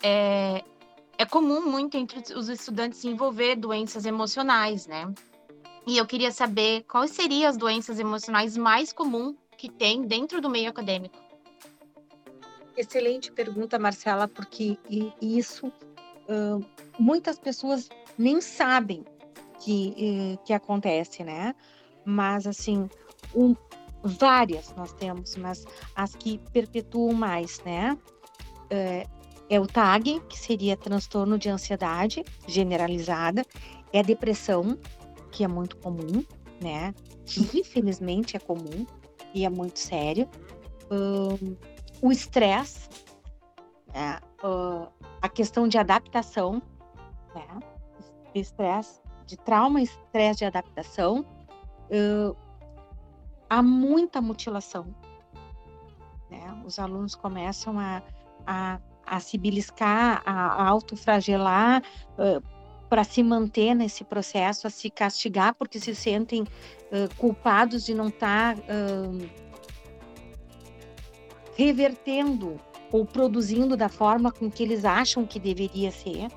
É, 0.01 0.63
é 1.17 1.25
comum 1.25 1.69
muito 1.69 1.97
entre 1.97 2.19
os 2.33 2.49
estudantes 2.49 3.03
envolver 3.03 3.55
doenças 3.55 4.05
emocionais, 4.05 4.87
né? 4.87 5.13
E 5.87 5.97
eu 5.97 6.05
queria 6.05 6.31
saber 6.31 6.83
quais 6.83 7.11
seriam 7.11 7.49
as 7.49 7.57
doenças 7.57 7.99
emocionais 7.99 8.57
mais 8.57 8.91
comuns 8.91 9.35
que 9.57 9.69
tem 9.69 10.01
dentro 10.01 10.41
do 10.41 10.49
meio 10.49 10.69
acadêmico. 10.69 11.15
Excelente 12.75 13.31
pergunta, 13.31 13.79
Marcela, 13.79 14.27
porque 14.27 14.77
isso 15.21 15.71
muitas 16.99 17.37
pessoas 17.37 17.89
nem 18.17 18.41
sabem 18.41 19.03
que, 19.59 19.95
uh, 19.97 20.43
que 20.43 20.53
acontece, 20.53 21.23
né? 21.23 21.55
Mas, 22.05 22.45
assim, 22.45 22.89
um, 23.35 23.55
várias 24.03 24.73
nós 24.75 24.93
temos, 24.93 25.35
mas 25.35 25.65
as 25.95 26.15
que 26.15 26.37
perpetuam 26.51 27.13
mais, 27.13 27.61
né? 27.63 27.97
Uh, 28.65 29.24
é 29.49 29.59
o 29.59 29.67
TAG, 29.67 30.19
que 30.27 30.37
seria 30.37 30.75
transtorno 30.75 31.37
de 31.37 31.49
ansiedade 31.49 32.23
generalizada, 32.47 33.43
é 33.93 33.99
a 33.99 34.03
depressão, 34.03 34.77
que 35.31 35.43
é 35.43 35.47
muito 35.47 35.77
comum, 35.77 36.23
né? 36.61 36.93
Infelizmente 37.53 38.35
é 38.35 38.39
comum 38.39 38.85
e 39.33 39.45
é 39.45 39.49
muito 39.49 39.79
sério. 39.79 40.27
Um, 40.91 41.55
o 42.01 42.11
estresse, 42.11 42.89
né? 43.93 44.19
uh, 44.43 44.87
a 45.21 45.29
questão 45.29 45.67
de 45.67 45.77
adaptação, 45.77 46.61
né? 47.33 47.59
Estresse 48.33 49.01
de 49.25 49.37
trauma, 49.37 49.81
estresse 49.81 50.39
de 50.39 50.45
adaptação. 50.45 51.25
Uh, 51.89 52.35
há 53.49 53.61
muita 53.61 54.21
mutilação. 54.21 54.93
Né? 56.29 56.63
Os 56.65 56.79
alunos 56.79 57.15
começam 57.15 57.79
a, 57.79 58.01
a 58.45 58.79
a 59.05 59.19
se 59.19 59.37
beliscar, 59.37 60.21
a, 60.25 60.67
autofragelar 60.67 61.81
uh, 62.17 62.41
para 62.89 63.03
se 63.03 63.21
manter 63.23 63.73
nesse 63.73 64.03
processo, 64.03 64.67
a 64.67 64.69
se 64.69 64.89
castigar 64.89 65.53
porque 65.55 65.79
se 65.79 65.95
sentem 65.95 66.43
uh, 66.43 67.15
culpados 67.17 67.85
de 67.85 67.93
não 67.93 68.07
estar 68.07 68.55
tá, 68.55 68.61
uh, 68.63 69.29
revertendo 71.57 72.59
ou 72.91 73.05
produzindo 73.05 73.75
da 73.75 73.89
forma 73.89 74.31
com 74.31 74.49
que 74.49 74.63
eles 74.63 74.85
acham 74.85 75.25
que 75.25 75.39
deveria 75.39 75.91
ser, 75.91 76.27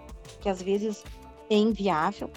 que 0.41 0.49
às 0.49 0.63
vezes 0.63 1.05
é 1.51 1.57
inviável. 1.57 2.31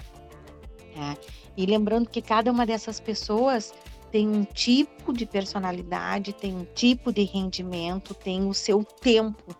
Né? 0.94 1.16
E 1.56 1.66
lembrando 1.66 2.08
que 2.08 2.22
cada 2.22 2.50
uma 2.50 2.66
dessas 2.66 3.00
pessoas 3.00 3.72
tem 4.10 4.28
um 4.28 4.44
tipo 4.44 5.12
de 5.12 5.24
personalidade, 5.24 6.34
tem 6.34 6.54
um 6.54 6.64
tipo 6.64 7.12
de 7.12 7.24
rendimento, 7.24 8.14
tem 8.14 8.46
o 8.46 8.52
seu 8.52 8.84
tempo 8.84 9.56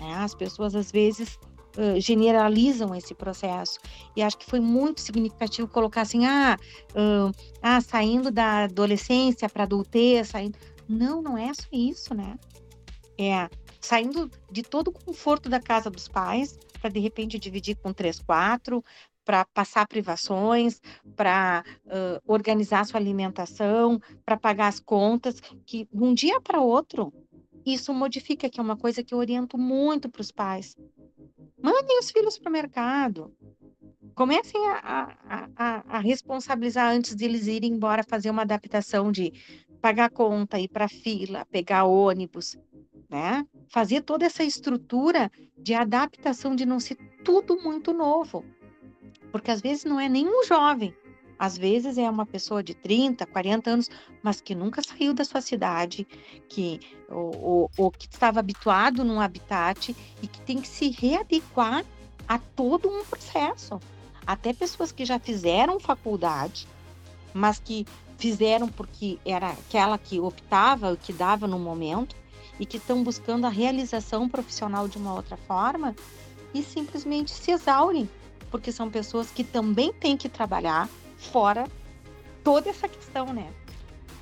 né? 0.00 0.14
As 0.16 0.34
pessoas 0.34 0.74
às 0.74 0.90
vezes 0.90 1.38
uh, 1.76 2.00
generalizam 2.00 2.94
esse 2.94 3.14
processo 3.14 3.78
e 4.16 4.22
acho 4.22 4.38
que 4.38 4.46
foi 4.46 4.60
muito 4.60 5.00
significativo 5.00 5.68
colocar 5.68 6.02
assim, 6.02 6.26
ah, 6.26 6.56
uh, 6.90 7.32
ah 7.62 7.80
saindo 7.80 8.30
da 8.30 8.64
adolescência 8.64 9.48
para 9.48 9.64
adultez, 9.64 10.28
saindo. 10.28 10.58
Não, 10.88 11.20
não 11.20 11.36
é 11.36 11.52
só 11.52 11.68
isso, 11.72 12.14
né? 12.14 12.36
É 13.18 13.48
saindo 13.80 14.30
de 14.50 14.62
todo 14.62 14.88
o 14.88 14.92
conforto 14.92 15.48
da 15.48 15.60
casa 15.60 15.88
dos 15.88 16.08
pais 16.08 16.58
para 16.80 16.90
de 16.90 17.00
repente 17.00 17.38
dividir 17.38 17.76
com 17.76 17.92
três, 17.92 18.20
quatro, 18.20 18.84
para 19.24 19.44
passar 19.44 19.86
privações, 19.86 20.80
para 21.14 21.62
uh, 21.84 22.20
organizar 22.26 22.86
sua 22.86 22.98
alimentação, 22.98 24.00
para 24.24 24.38
pagar 24.38 24.68
as 24.68 24.80
contas, 24.80 25.38
que 25.66 25.86
de 25.92 26.02
um 26.02 26.14
dia 26.14 26.40
para 26.40 26.60
outro 26.60 27.12
isso 27.74 27.92
modifica, 27.92 28.48
que 28.48 28.60
é 28.60 28.62
uma 28.62 28.76
coisa 28.76 29.02
que 29.02 29.14
eu 29.14 29.18
oriento 29.18 29.58
muito 29.58 30.08
para 30.08 30.20
os 30.20 30.30
pais. 30.30 30.76
Mandem 31.62 31.98
os 31.98 32.10
filhos 32.10 32.38
para 32.38 32.48
o 32.48 32.52
mercado. 32.52 33.34
Comecem 34.14 34.60
a, 34.68 35.16
a, 35.28 35.48
a, 35.56 35.84
a, 35.96 35.98
responsabilizar 35.98 36.90
antes 36.90 37.14
de 37.14 37.24
eles 37.24 37.46
irem 37.46 37.72
embora 37.72 38.02
fazer 38.02 38.30
uma 38.30 38.42
adaptação 38.42 39.12
de 39.12 39.32
pagar 39.80 40.10
conta, 40.10 40.58
ir 40.58 40.68
para 40.68 40.88
fila, 40.88 41.46
pegar 41.46 41.84
ônibus, 41.84 42.56
né? 43.08 43.46
Fazer 43.68 44.02
toda 44.02 44.26
essa 44.26 44.42
estrutura 44.42 45.30
de 45.56 45.72
adaptação 45.74 46.56
de 46.56 46.66
não 46.66 46.80
ser 46.80 46.96
tudo 47.24 47.60
muito 47.62 47.92
novo. 47.92 48.44
Porque 49.30 49.50
às 49.50 49.60
vezes 49.60 49.84
não 49.84 50.00
é 50.00 50.08
nem 50.08 50.26
um 50.28 50.44
jovem, 50.44 50.94
Às 51.38 51.56
vezes 51.56 51.96
é 51.96 52.10
uma 52.10 52.26
pessoa 52.26 52.62
de 52.62 52.74
30, 52.74 53.24
40 53.26 53.70
anos, 53.70 53.90
mas 54.22 54.40
que 54.40 54.54
nunca 54.54 54.82
saiu 54.82 55.14
da 55.14 55.24
sua 55.24 55.40
cidade, 55.40 56.06
que 56.48 56.80
ou, 57.08 57.36
ou, 57.40 57.70
ou 57.76 57.90
que 57.90 58.06
estava 58.06 58.40
habituado 58.40 59.04
num 59.04 59.20
habitat 59.20 59.94
e 60.20 60.26
que 60.26 60.40
tem 60.40 60.60
que 60.60 60.68
se 60.68 60.90
readequar 60.90 61.84
a 62.26 62.38
todo 62.38 62.88
um 62.88 63.04
processo. 63.04 63.80
Até 64.26 64.52
pessoas 64.52 64.90
que 64.90 65.04
já 65.04 65.18
fizeram 65.18 65.78
faculdade, 65.78 66.66
mas 67.32 67.58
que 67.58 67.86
fizeram 68.18 68.68
porque 68.68 69.18
era 69.24 69.50
aquela 69.50 69.96
que 69.96 70.18
optava, 70.18 70.96
que 70.96 71.12
dava 71.12 71.46
no 71.46 71.58
momento, 71.58 72.16
e 72.58 72.66
que 72.66 72.76
estão 72.76 73.02
buscando 73.02 73.46
a 73.46 73.50
realização 73.50 74.28
profissional 74.28 74.88
de 74.88 74.98
uma 74.98 75.14
outra 75.14 75.36
forma 75.36 75.94
e 76.52 76.62
simplesmente 76.62 77.30
se 77.30 77.52
exaurem, 77.52 78.08
porque 78.50 78.72
são 78.72 78.90
pessoas 78.90 79.30
que 79.30 79.44
também 79.44 79.92
têm 79.92 80.16
que 80.16 80.28
trabalhar 80.28 80.88
fora 81.18 81.66
toda 82.42 82.70
essa 82.70 82.88
questão, 82.88 83.32
né? 83.32 83.52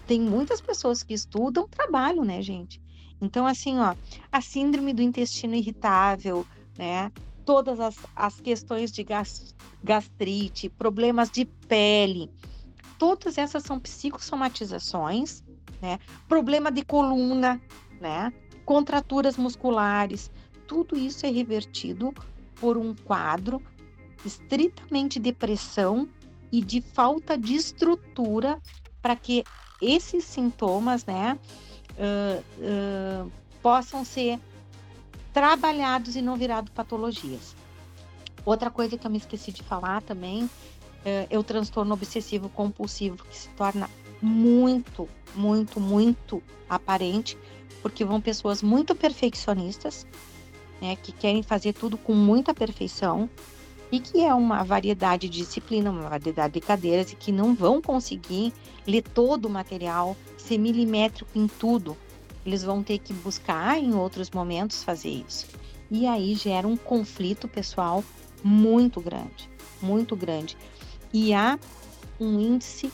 Tem 0.07 0.21
muitas 0.21 0.61
pessoas 0.61 1.03
que 1.03 1.15
estudam, 1.15 1.69
trabalham, 1.69 2.25
né, 2.25 2.43
gente? 2.43 2.81
Então, 3.21 3.47
assim, 3.47 3.79
ó, 3.79 3.95
a 4.31 4.41
síndrome 4.41 4.93
do 4.93 5.03
intestino 5.03 5.55
irritável, 5.55 6.47
né? 6.77 7.13
Todas 7.45 7.79
as, 7.79 7.97
as 8.15 8.41
questões 8.41 8.91
de 8.91 9.07
gastrite, 9.83 10.69
problemas 10.69 11.31
de 11.31 11.45
pele, 11.45 12.31
todas 12.99 13.39
essas 13.39 13.63
são 13.63 13.79
psicossomatizações, 13.79 15.43
né? 15.81 15.99
Problema 16.29 16.71
de 16.71 16.85
coluna, 16.85 17.61
né? 18.01 18.33
Contraturas 18.65 19.37
musculares, 19.37 20.31
tudo 20.67 20.97
isso 20.97 21.25
é 21.25 21.31
revertido 21.31 22.13
por 22.57 22.77
um 22.77 22.95
quadro 22.95 23.63
estritamente 24.25 25.21
de 25.21 25.33
pressão 25.33 26.09
e 26.51 26.61
de 26.63 26.81
falta 26.81 27.37
de 27.37 27.55
estrutura 27.55 28.59
para 29.03 29.17
que 29.17 29.45
esses 29.81 30.25
sintomas, 30.25 31.05
né, 31.05 31.39
uh, 31.93 33.25
uh, 33.27 33.33
possam 33.63 34.05
ser 34.05 34.39
trabalhados 35.33 36.17
e 36.17 36.23
não 36.23 36.37
virado 36.37 36.71
patologias. 36.71 37.55
Outra 38.45 38.71
coisa 38.71 38.97
que 38.97 39.07
eu 39.07 39.11
me 39.11 39.19
esqueci 39.19 39.53
de 39.53 39.63
falar 39.63 40.03
também 40.03 40.45
uh, 40.45 40.51
é 41.29 41.39
o 41.39 41.45
transtorno 41.45 41.93
obsessivo 41.93 42.49
compulsivo 42.49 43.25
que 43.25 43.37
se 43.37 43.49
torna 43.51 43.91
muito, 44.23 45.09
muito, 45.35 45.79
muito 45.79 46.43
aparente 46.69 47.37
porque 47.83 48.05
vão 48.05 48.21
pessoas 48.21 48.63
muito 48.63 48.97
perfeccionistas, 48.97 50.07
né, 50.81 50.97
que 50.97 51.13
querem 51.13 51.43
fazer 51.43 51.73
tudo 51.73 51.97
com 51.97 52.15
muita 52.15 52.53
perfeição 52.53 53.31
e 53.91 54.01
que 54.01 54.21
é 54.21 54.35
uma 54.35 54.63
variedade 54.65 55.29
de 55.29 55.39
disciplina, 55.39 55.91
uma 55.91 56.09
variedade 56.09 56.55
de 56.55 56.61
cadeiras 56.61 57.13
e 57.13 57.17
que 57.17 57.31
não 57.31 57.55
vão 57.55 57.81
conseguir 57.81 58.53
ler 58.87 59.03
todo 59.03 59.47
o 59.47 59.51
material, 59.51 60.17
ser 60.37 60.59
milimétrico 60.59 61.31
em 61.35 61.47
tudo. 61.47 61.97
Eles 62.45 62.63
vão 62.63 62.83
ter 62.83 62.99
que 62.99 63.13
buscar 63.13 63.79
em 63.79 63.95
outros 63.95 64.31
momentos 64.31 64.83
fazer 64.83 65.25
isso. 65.27 65.47
E 65.91 66.07
aí 66.07 66.35
gera 66.35 66.67
um 66.67 66.77
conflito 66.77 67.49
pessoal 67.49 68.03
muito 68.43 69.01
grande, 69.01 69.49
muito 69.81 70.17
grande. 70.17 70.57
E 71.13 71.33
há 71.33 71.59
um 72.21 72.41
índice 72.41 72.93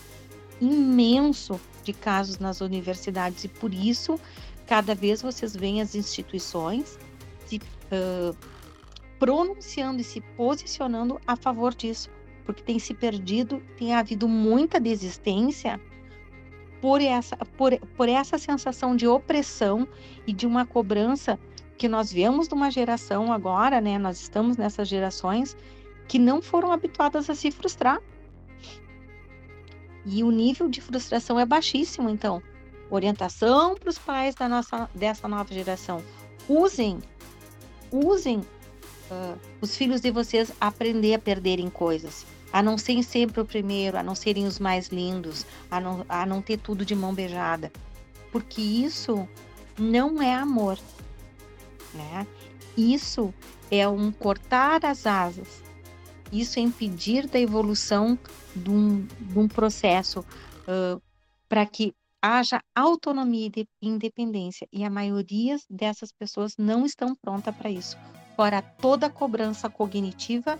imenso 0.61 1.59
de 1.83 1.93
casos 1.93 2.39
nas 2.39 2.61
universidades 2.61 3.43
e 3.43 3.47
por 3.47 3.73
isso 3.73 4.19
cada 4.65 4.95
vez 4.95 5.21
vocês 5.21 5.55
veem 5.55 5.81
as 5.81 5.93
instituições 5.95 6.97
se 7.45 7.57
uh, 7.57 8.35
pronunciando 9.23 10.01
e 10.01 10.03
se 10.03 10.19
posicionando 10.19 11.17
a 11.25 11.37
favor 11.37 11.73
disso, 11.73 12.09
porque 12.43 12.61
tem 12.61 12.77
se 12.77 12.93
perdido, 12.93 13.63
tem 13.77 13.95
havido 13.95 14.27
muita 14.27 14.81
desistência 14.81 15.79
por 16.81 16.99
essa, 17.01 17.37
por, 17.37 17.79
por 17.95 18.09
essa 18.09 18.37
sensação 18.37 18.97
de 18.97 19.07
opressão 19.07 19.87
e 20.27 20.33
de 20.33 20.45
uma 20.45 20.65
cobrança 20.65 21.39
que 21.77 21.87
nós 21.87 22.11
viemos 22.11 22.49
de 22.49 22.53
uma 22.53 22.69
geração 22.69 23.31
agora, 23.31 23.79
né? 23.79 23.97
Nós 23.97 24.19
estamos 24.19 24.57
nessas 24.57 24.89
gerações 24.89 25.55
que 26.05 26.19
não 26.19 26.41
foram 26.41 26.73
habituadas 26.73 27.29
a 27.29 27.33
se 27.33 27.49
frustrar. 27.49 28.01
E 30.05 30.21
o 30.21 30.31
nível 30.31 30.67
de 30.67 30.81
frustração 30.81 31.39
é 31.39 31.45
baixíssimo, 31.45 32.09
então 32.09 32.43
orientação 32.89 33.75
para 33.75 33.89
os 33.89 33.97
pais 33.97 34.35
da 34.35 34.49
nossa, 34.49 34.89
dessa 34.93 35.29
nova 35.29 35.53
geração. 35.53 36.03
Usem, 36.49 36.99
usem 37.89 38.41
uh, 39.13 39.39
os 39.61 39.75
filhos 39.75 40.01
de 40.01 40.11
vocês 40.11 40.51
aprender 40.59 41.13
a 41.13 41.19
perderem 41.19 41.69
coisas, 41.69 42.25
a 42.51 42.61
não 42.61 42.77
serem 42.77 43.03
sempre 43.03 43.41
o 43.41 43.45
primeiro, 43.45 43.97
a 43.97 44.03
não 44.03 44.15
serem 44.15 44.45
os 44.45 44.59
mais 44.59 44.87
lindos, 44.87 45.45
a 45.69 45.79
não, 45.79 46.05
a 46.09 46.25
não 46.25 46.41
ter 46.41 46.57
tudo 46.57 46.85
de 46.85 46.95
mão 46.95 47.13
beijada, 47.13 47.71
porque 48.31 48.61
isso 48.61 49.27
não 49.77 50.21
é 50.21 50.33
amor, 50.33 50.77
né? 51.93 52.27
Isso 52.75 53.33
é 53.69 53.87
um 53.87 54.11
cortar 54.11 54.83
as 54.85 55.05
asas, 55.05 55.61
isso 56.31 56.59
é 56.59 56.61
impedir 56.61 57.27
da 57.27 57.39
evolução 57.39 58.17
de 58.55 58.69
um, 58.69 59.05
de 59.19 59.39
um 59.39 59.47
processo 59.47 60.21
uh, 60.21 61.01
para 61.47 61.65
que 61.65 61.93
haja 62.21 62.61
autonomia 62.73 63.51
e 63.55 63.67
independência, 63.81 64.67
e 64.71 64.83
a 64.83 64.89
maioria 64.89 65.57
dessas 65.69 66.11
pessoas 66.11 66.55
não 66.57 66.85
estão 66.85 67.13
prontas 67.15 67.53
para 67.55 67.69
isso. 67.69 67.97
Fora 68.35 68.61
toda 68.61 69.07
a 69.07 69.09
cobrança 69.09 69.69
cognitiva 69.69 70.59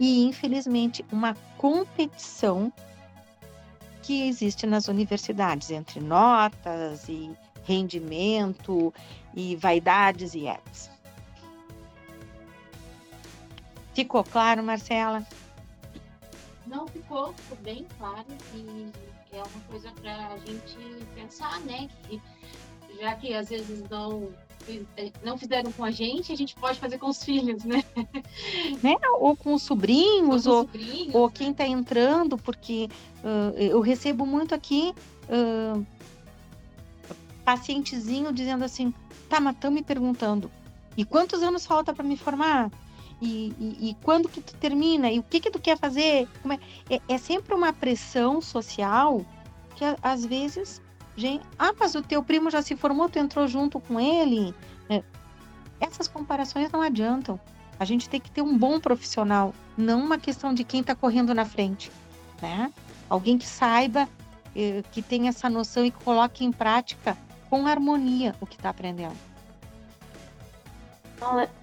e, 0.00 0.24
infelizmente, 0.24 1.04
uma 1.12 1.34
competição 1.56 2.72
que 4.02 4.28
existe 4.28 4.66
nas 4.66 4.88
universidades 4.88 5.70
entre 5.70 6.00
notas 6.00 7.08
e 7.08 7.30
rendimento 7.64 8.92
e 9.34 9.56
vaidades 9.56 10.34
e 10.34 10.46
egos. 10.46 10.90
Ficou 13.94 14.24
claro, 14.24 14.62
Marcela? 14.62 15.24
Não 16.66 16.86
ficou, 16.88 17.32
ficou 17.32 17.58
bem 17.58 17.86
claro 17.96 18.26
e 18.54 18.90
é 19.32 19.36
uma 19.36 19.60
coisa 19.68 19.90
para 19.92 20.28
a 20.28 20.38
gente 20.38 20.76
pensar, 21.14 21.60
né? 21.60 21.88
Que 22.02 22.20
já 23.00 23.14
que 23.16 23.32
às 23.34 23.48
vezes 23.48 23.88
não 23.88 24.30
não 25.22 25.36
fizeram 25.38 25.70
com 25.72 25.84
a 25.84 25.90
gente, 25.90 26.32
a 26.32 26.36
gente 26.36 26.54
pode 26.54 26.78
fazer 26.78 26.98
com 26.98 27.08
os 27.08 27.22
filhos, 27.22 27.64
né? 27.64 27.84
né? 28.82 28.96
Ou 29.18 29.36
com 29.36 29.54
os 29.54 29.62
sobrinhos, 29.62 30.46
ou, 30.46 30.64
com 30.66 30.72
sobrinhos, 30.72 31.14
ou, 31.14 31.30
quem 31.30 31.50
está 31.50 31.66
entrando, 31.66 32.36
porque 32.38 32.88
uh, 33.22 33.58
eu 33.58 33.80
recebo 33.80 34.24
muito 34.26 34.54
aqui 34.54 34.94
uh, 35.28 35.86
pacientezinho 37.44 38.32
dizendo 38.32 38.64
assim, 38.64 38.92
tá, 39.28 39.40
mas 39.40 39.54
estão 39.54 39.70
me 39.70 39.82
perguntando, 39.82 40.50
e 40.96 41.04
quantos 41.04 41.42
anos 41.42 41.66
falta 41.66 41.92
para 41.92 42.04
me 42.04 42.16
formar? 42.16 42.70
E, 43.20 43.54
e, 43.58 43.90
e, 43.90 43.96
quando 44.02 44.28
que 44.28 44.40
tu 44.40 44.54
termina? 44.56 45.10
E 45.10 45.18
o 45.18 45.22
que 45.22 45.40
que 45.40 45.50
tu 45.50 45.58
quer 45.58 45.78
fazer? 45.78 46.28
É? 46.88 46.96
É, 46.96 47.00
é? 47.08 47.18
sempre 47.18 47.54
uma 47.54 47.72
pressão 47.72 48.40
social 48.40 49.24
que 49.76 49.84
às 50.02 50.24
vezes, 50.24 50.82
gente, 51.16 51.44
ah, 51.58 51.72
mas 51.78 51.94
o 51.94 52.02
teu 52.02 52.22
primo 52.22 52.50
já 52.50 52.62
se 52.62 52.76
formou, 52.76 53.08
tu 53.08 53.18
entrou 53.18 53.46
junto 53.46 53.80
com 53.80 54.00
ele. 54.00 54.54
É, 54.88 55.02
essas 55.80 56.08
comparações 56.08 56.70
não 56.70 56.82
adiantam. 56.82 57.38
A 57.78 57.84
gente 57.84 58.08
tem 58.08 58.20
que 58.20 58.30
ter 58.30 58.42
um 58.42 58.56
bom 58.56 58.78
profissional, 58.78 59.52
não 59.76 60.00
uma 60.00 60.18
questão 60.18 60.54
de 60.54 60.62
quem 60.64 60.80
está 60.80 60.94
correndo 60.94 61.34
na 61.34 61.44
frente, 61.44 61.90
né? 62.40 62.72
Alguém 63.08 63.36
que 63.36 63.46
saiba, 63.46 64.08
eh, 64.54 64.82
que 64.92 65.02
tenha 65.02 65.30
essa 65.30 65.50
noção 65.50 65.84
e 65.84 65.90
coloque 65.90 66.44
em 66.44 66.52
prática 66.52 67.16
com 67.50 67.66
harmonia 67.66 68.34
o 68.40 68.46
que 68.46 68.56
está 68.56 68.70
aprendendo. 68.70 69.16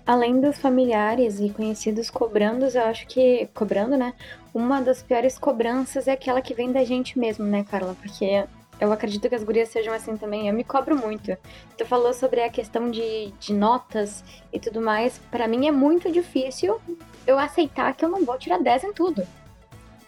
Além 0.05 0.41
dos 0.41 0.57
familiares 0.57 1.39
e 1.39 1.49
conhecidos 1.49 2.09
cobrando, 2.09 2.65
eu 2.65 2.83
acho 2.85 3.05
que. 3.07 3.47
Cobrando, 3.53 3.95
né? 3.95 4.13
Uma 4.53 4.81
das 4.81 5.03
piores 5.03 5.37
cobranças 5.37 6.07
é 6.07 6.13
aquela 6.13 6.41
que 6.41 6.53
vem 6.53 6.71
da 6.71 6.83
gente 6.83 7.19
mesmo, 7.19 7.45
né, 7.45 7.63
Carla? 7.63 7.95
Porque 8.01 8.45
eu 8.81 8.91
acredito 8.91 9.29
que 9.29 9.35
as 9.35 9.43
gurias 9.43 9.69
sejam 9.69 9.93
assim 9.93 10.17
também. 10.17 10.47
Eu 10.47 10.55
me 10.55 10.63
cobro 10.63 10.97
muito. 10.97 11.37
Tu 11.77 11.85
falou 11.85 12.13
sobre 12.15 12.41
a 12.41 12.49
questão 12.49 12.89
de, 12.89 13.31
de 13.39 13.53
notas 13.53 14.23
e 14.51 14.59
tudo 14.59 14.81
mais. 14.81 15.19
Para 15.29 15.47
mim 15.47 15.67
é 15.67 15.71
muito 15.71 16.11
difícil 16.11 16.81
eu 17.27 17.37
aceitar 17.37 17.93
que 17.95 18.03
eu 18.03 18.09
não 18.09 18.25
vou 18.25 18.39
tirar 18.39 18.57
10 18.57 18.85
em 18.85 18.93
tudo. 18.93 19.25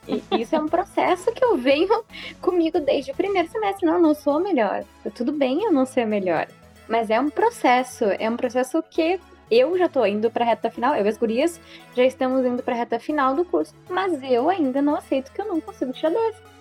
E 0.08 0.24
isso 0.42 0.56
é 0.56 0.60
um 0.60 0.68
processo 0.68 1.32
que 1.32 1.46
eu 1.46 1.56
venho 1.56 2.04
comigo 2.42 2.80
desde 2.80 3.12
o 3.12 3.16
primeiro 3.16 3.48
semestre. 3.48 3.86
Não, 3.86 3.94
eu 3.94 4.02
não 4.02 4.16
sou 4.16 4.38
a 4.38 4.40
melhor. 4.40 4.84
Tudo 5.14 5.32
bem 5.32 5.66
eu 5.66 5.72
não 5.72 5.86
ser 5.86 6.02
a 6.02 6.08
melhor. 6.08 6.48
Mas 6.88 7.12
é 7.12 7.20
um 7.20 7.30
processo. 7.30 8.06
É 8.18 8.28
um 8.28 8.36
processo 8.36 8.84
que 8.90 9.20
eu 9.52 9.78
já 9.78 9.88
tô 9.88 10.04
indo 10.04 10.32
pra 10.32 10.46
reta 10.46 10.72
final, 10.72 10.96
eu 10.96 11.06
e 11.06 11.10
as 11.10 11.18
gurias 11.18 11.62
já 11.96 12.04
estamos 12.04 12.44
indo 12.44 12.64
pra 12.64 12.74
reta 12.74 13.00
final 13.00 13.36
do 13.36 13.46
curso, 13.46 13.76
mas 13.88 14.24
eu 14.24 14.50
ainda 14.50 14.82
não 14.82 14.96
aceito 14.96 15.32
que 15.32 15.40
eu 15.40 15.46
não 15.46 15.62
consigo 15.62 15.94
tirar 15.94 16.10
10. 16.10 16.53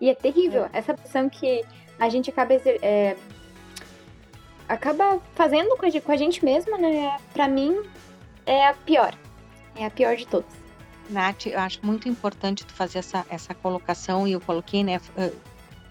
E 0.00 0.08
é 0.08 0.14
terrível, 0.14 0.64
é. 0.66 0.70
essa 0.72 0.94
pressão 0.94 1.28
que 1.28 1.64
a 1.98 2.08
gente 2.08 2.30
acaba, 2.30 2.54
é, 2.54 3.16
acaba 4.68 5.20
fazendo 5.34 5.76
com 5.76 6.12
a 6.12 6.16
gente 6.16 6.44
mesma, 6.44 6.78
né? 6.78 7.18
Pra 7.32 7.46
mim, 7.46 7.82
é 8.46 8.66
a 8.66 8.74
pior. 8.74 9.14
É 9.76 9.84
a 9.84 9.90
pior 9.90 10.16
de 10.16 10.26
todas. 10.26 10.50
Nath, 11.10 11.46
eu 11.46 11.58
acho 11.58 11.84
muito 11.84 12.08
importante 12.08 12.64
tu 12.64 12.72
fazer 12.72 13.00
essa, 13.00 13.26
essa 13.28 13.54
colocação 13.54 14.26
e 14.26 14.32
eu 14.32 14.40
coloquei, 14.40 14.82
né? 14.82 15.00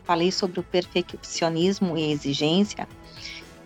Falei 0.03 0.31
sobre 0.31 0.59
o 0.59 0.63
perfeccionismo 0.63 1.97
e 1.97 2.11
exigência. 2.11 2.87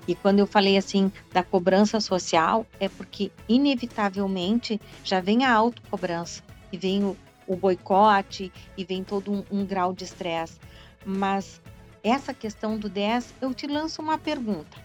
E 0.08 0.15
quando 0.15 0.39
eu 0.39 0.47
falei 0.47 0.77
assim 0.77 1.12
da 1.32 1.43
cobrança 1.43 1.99
social, 1.99 2.65
é 2.79 2.89
porque 2.89 3.32
inevitavelmente 3.47 4.82
já 5.03 5.21
vem 5.21 5.45
a 5.45 5.53
autocobrança 5.53 6.43
e 6.71 6.77
vem 6.77 7.03
o, 7.03 7.15
o 7.47 7.56
boicote 7.56 8.51
e 8.77 8.84
vem 8.84 9.03
todo 9.03 9.32
um, 9.32 9.43
um 9.51 9.65
grau 9.65 9.93
de 9.93 10.03
estresse. 10.03 10.60
Mas 11.06 11.62
essa 12.03 12.34
questão 12.34 12.77
do 12.77 12.89
10, 12.89 13.34
eu 13.41 13.53
te 13.53 13.67
lanço 13.67 14.01
uma 14.01 14.17
pergunta. 14.17 14.77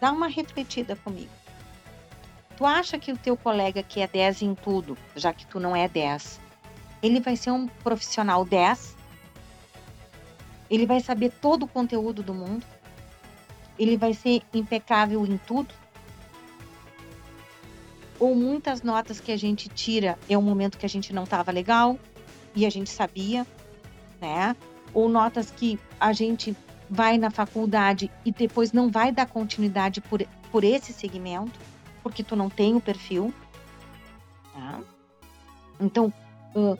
Dá 0.00 0.12
uma 0.12 0.28
refletida 0.28 0.94
comigo. 0.96 1.30
Tu 2.56 2.66
acha 2.66 2.98
que 2.98 3.12
o 3.12 3.16
teu 3.16 3.36
colega 3.36 3.82
que 3.82 4.00
é 4.00 4.06
10 4.06 4.42
em 4.42 4.54
tudo, 4.54 4.98
já 5.14 5.32
que 5.32 5.46
tu 5.46 5.60
não 5.60 5.76
é 5.76 5.86
10, 5.88 6.40
ele 7.02 7.20
vai 7.20 7.36
ser 7.36 7.52
um 7.52 7.68
profissional 7.68 8.44
10? 8.44 8.96
Ele 10.68 10.84
vai 10.84 11.00
saber 11.00 11.30
todo 11.40 11.62
o 11.64 11.68
conteúdo 11.68 12.22
do 12.22 12.34
mundo? 12.34 12.66
Ele 13.78 13.96
vai 13.96 14.12
ser 14.12 14.42
impecável 14.52 15.24
em 15.24 15.38
tudo? 15.38 15.72
Ou 18.18 18.34
muitas 18.34 18.82
notas 18.82 19.20
que 19.20 19.30
a 19.30 19.36
gente 19.36 19.68
tira 19.68 20.18
é 20.28 20.36
um 20.36 20.42
momento 20.42 20.78
que 20.78 20.86
a 20.86 20.88
gente 20.88 21.12
não 21.12 21.24
estava 21.24 21.52
legal 21.52 21.98
e 22.54 22.66
a 22.66 22.70
gente 22.70 22.90
sabia, 22.90 23.46
né? 24.20 24.56
Ou 24.92 25.08
notas 25.08 25.50
que 25.50 25.78
a 26.00 26.12
gente 26.12 26.56
vai 26.90 27.18
na 27.18 27.30
faculdade 27.30 28.10
e 28.24 28.32
depois 28.32 28.72
não 28.72 28.90
vai 28.90 29.12
dar 29.12 29.26
continuidade 29.26 30.00
por, 30.00 30.26
por 30.50 30.64
esse 30.64 30.92
segmento 30.92 31.58
porque 32.08 32.22
tu 32.22 32.34
não 32.34 32.48
tem 32.48 32.74
o 32.74 32.80
perfil. 32.80 33.32
Tá? 34.54 34.80
Então, 35.78 36.12
uh, 36.54 36.78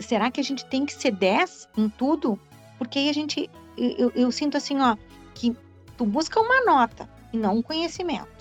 será 0.00 0.30
que 0.30 0.40
a 0.40 0.44
gente 0.44 0.64
tem 0.66 0.86
que 0.86 0.92
ser 0.92 1.10
10 1.10 1.68
em 1.76 1.88
tudo? 1.88 2.38
Porque 2.78 2.98
aí 2.98 3.08
a 3.08 3.12
gente, 3.12 3.50
eu, 3.76 4.12
eu 4.14 4.30
sinto 4.30 4.56
assim, 4.56 4.80
ó, 4.80 4.96
que 5.34 5.56
tu 5.96 6.04
busca 6.06 6.40
uma 6.40 6.64
nota 6.64 7.08
e 7.32 7.36
não 7.36 7.56
um 7.56 7.62
conhecimento. 7.62 8.35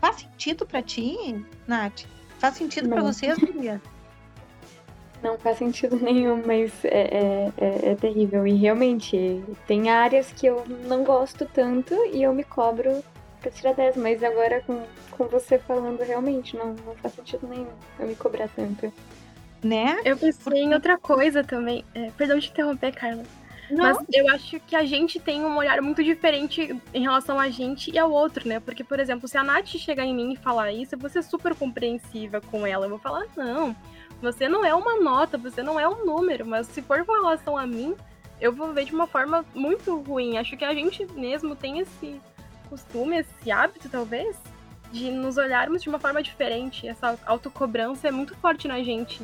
Faz 0.00 0.16
sentido 0.20 0.66
para 0.66 0.82
ti, 0.82 1.44
Nath? 1.66 2.04
Faz 2.38 2.54
sentido 2.54 2.88
para 2.88 3.02
vocês, 3.02 3.36
Maria? 3.38 3.80
Não 5.22 5.36
faz 5.38 5.58
sentido 5.58 5.96
nenhum, 6.00 6.42
mas 6.46 6.72
é, 6.84 6.88
é, 6.88 7.52
é, 7.58 7.90
é, 7.90 7.94
terrível. 7.96 8.46
E 8.46 8.54
realmente, 8.54 9.42
tem 9.66 9.90
áreas 9.90 10.32
que 10.32 10.46
eu 10.46 10.64
não 10.86 11.02
gosto 11.04 11.44
tanto 11.46 11.94
e 12.12 12.22
eu 12.22 12.32
me 12.32 12.44
cobro 12.44 13.02
pra 13.40 13.50
tirar 13.50 13.74
10, 13.74 13.96
mas 13.96 14.22
agora 14.22 14.62
com, 14.62 14.84
com 15.10 15.26
você 15.26 15.58
falando, 15.58 16.00
realmente 16.00 16.56
não, 16.56 16.74
não 16.86 16.94
faz 16.96 17.14
sentido 17.14 17.46
nenhum 17.46 17.68
eu 17.98 18.06
me 18.06 18.14
cobrar 18.14 18.48
tanto. 18.48 18.92
Né? 19.62 20.00
Eu 20.04 20.16
pensei 20.16 20.62
em 20.62 20.72
outra 20.72 20.96
coisa 20.96 21.42
também. 21.42 21.84
É, 21.94 22.10
perdão 22.12 22.38
de 22.38 22.48
interromper, 22.48 22.92
Carla. 22.92 23.24
Não. 23.70 23.84
Mas 23.84 23.98
eu 24.12 24.28
acho 24.30 24.58
que 24.60 24.74
a 24.74 24.84
gente 24.84 25.20
tem 25.20 25.44
um 25.44 25.56
olhar 25.56 25.80
muito 25.82 26.02
diferente 26.02 26.80
em 26.94 27.02
relação 27.02 27.38
a 27.38 27.50
gente 27.50 27.90
e 27.90 27.98
ao 27.98 28.10
outro, 28.10 28.48
né? 28.48 28.60
Porque, 28.60 28.82
por 28.82 28.98
exemplo, 28.98 29.28
se 29.28 29.36
a 29.36 29.44
Nath 29.44 29.66
chegar 29.66 30.04
em 30.04 30.14
mim 30.14 30.32
e 30.32 30.36
falar 30.36 30.72
isso, 30.72 30.94
eu 30.94 30.98
vou 30.98 31.10
ser 31.10 31.22
super 31.22 31.54
compreensiva 31.54 32.40
com 32.40 32.66
ela. 32.66 32.86
Eu 32.86 32.90
vou 32.90 32.98
falar, 32.98 33.26
não, 33.36 33.76
você 34.20 34.48
não 34.48 34.64
é 34.64 34.74
uma 34.74 35.00
nota, 35.00 35.36
você 35.36 35.62
não 35.62 35.78
é 35.78 35.88
um 35.88 36.04
número, 36.04 36.46
mas 36.46 36.66
se 36.66 36.82
for 36.82 37.04
com 37.04 37.12
relação 37.12 37.56
a 37.56 37.66
mim, 37.66 37.94
eu 38.40 38.52
vou 38.52 38.72
ver 38.72 38.84
de 38.84 38.94
uma 38.94 39.06
forma 39.06 39.44
muito 39.54 39.96
ruim. 40.00 40.38
Acho 40.38 40.56
que 40.56 40.64
a 40.64 40.74
gente 40.74 41.06
mesmo 41.12 41.54
tem 41.54 41.80
esse 41.80 42.20
costume, 42.68 43.18
esse 43.18 43.50
hábito, 43.50 43.88
talvez, 43.88 44.36
de 44.92 45.10
nos 45.10 45.36
olharmos 45.36 45.82
de 45.82 45.88
uma 45.88 45.98
forma 45.98 46.22
diferente. 46.22 46.86
Essa 46.86 47.18
autocobrança 47.26 48.08
é 48.08 48.10
muito 48.10 48.34
forte 48.36 48.66
na 48.66 48.82
gente, 48.82 49.20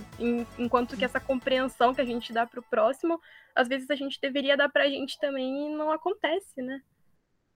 enquanto 0.58 0.96
que 0.96 1.04
essa 1.04 1.20
compreensão 1.20 1.94
que 1.94 2.00
a 2.00 2.04
gente 2.04 2.32
dá 2.32 2.46
para 2.46 2.60
o 2.60 2.62
próximo, 2.62 3.20
às 3.54 3.68
vezes 3.68 3.90
a 3.90 3.94
gente 3.94 4.20
deveria 4.20 4.56
dar 4.56 4.68
para 4.68 4.84
a 4.84 4.88
gente 4.88 5.18
também 5.18 5.72
e 5.72 5.74
não 5.74 5.90
acontece, 5.90 6.60
né? 6.60 6.80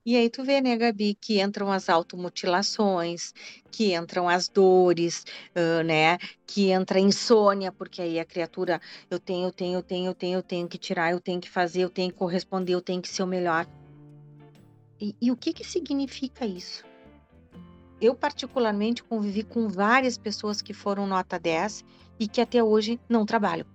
E 0.07 0.17
aí 0.17 0.31
tu 0.31 0.43
vê, 0.43 0.59
né, 0.63 0.75
Gabi, 0.75 1.15
que 1.15 1.39
entram 1.39 1.71
as 1.71 1.91
automutilações, 1.91 3.35
que 3.71 3.95
entram 3.95 4.27
as 4.27 4.49
dores, 4.49 5.23
uh, 5.55 5.83
né, 5.85 6.17
que 6.47 6.71
entra 6.71 6.99
a 6.99 7.03
insônia, 7.03 7.71
porque 7.71 8.01
aí 8.01 8.19
a 8.19 8.25
criatura, 8.25 8.81
eu 9.11 9.19
tenho, 9.19 9.49
eu 9.49 9.53
tenho, 9.53 9.79
eu 9.79 9.83
tenho, 9.83 10.09
eu 10.09 10.15
tenho, 10.15 10.39
eu 10.39 10.43
tenho 10.43 10.67
que 10.67 10.79
tirar, 10.79 11.13
eu 11.13 11.21
tenho 11.21 11.39
que 11.39 11.51
fazer, 11.51 11.83
eu 11.83 11.91
tenho 11.91 12.11
que 12.11 12.17
corresponder, 12.17 12.73
eu 12.73 12.81
tenho 12.81 13.03
que 13.03 13.09
ser 13.09 13.23
o 13.23 13.27
melhor. 13.27 13.67
E, 14.99 15.15
e 15.21 15.31
o 15.31 15.37
que, 15.37 15.53
que 15.53 15.63
significa 15.63 16.47
isso? 16.47 16.88
Eu, 18.01 18.15
particularmente, 18.15 19.03
convivi 19.03 19.43
com 19.43 19.69
várias 19.69 20.17
pessoas 20.17 20.63
que 20.63 20.73
foram 20.73 21.07
nota 21.07 21.39
10 21.39 21.85
e 22.19 22.29
que 22.29 22.41
até 22.41 22.63
hoje 22.63 23.01
não 23.09 23.27
trabalham. 23.27 23.67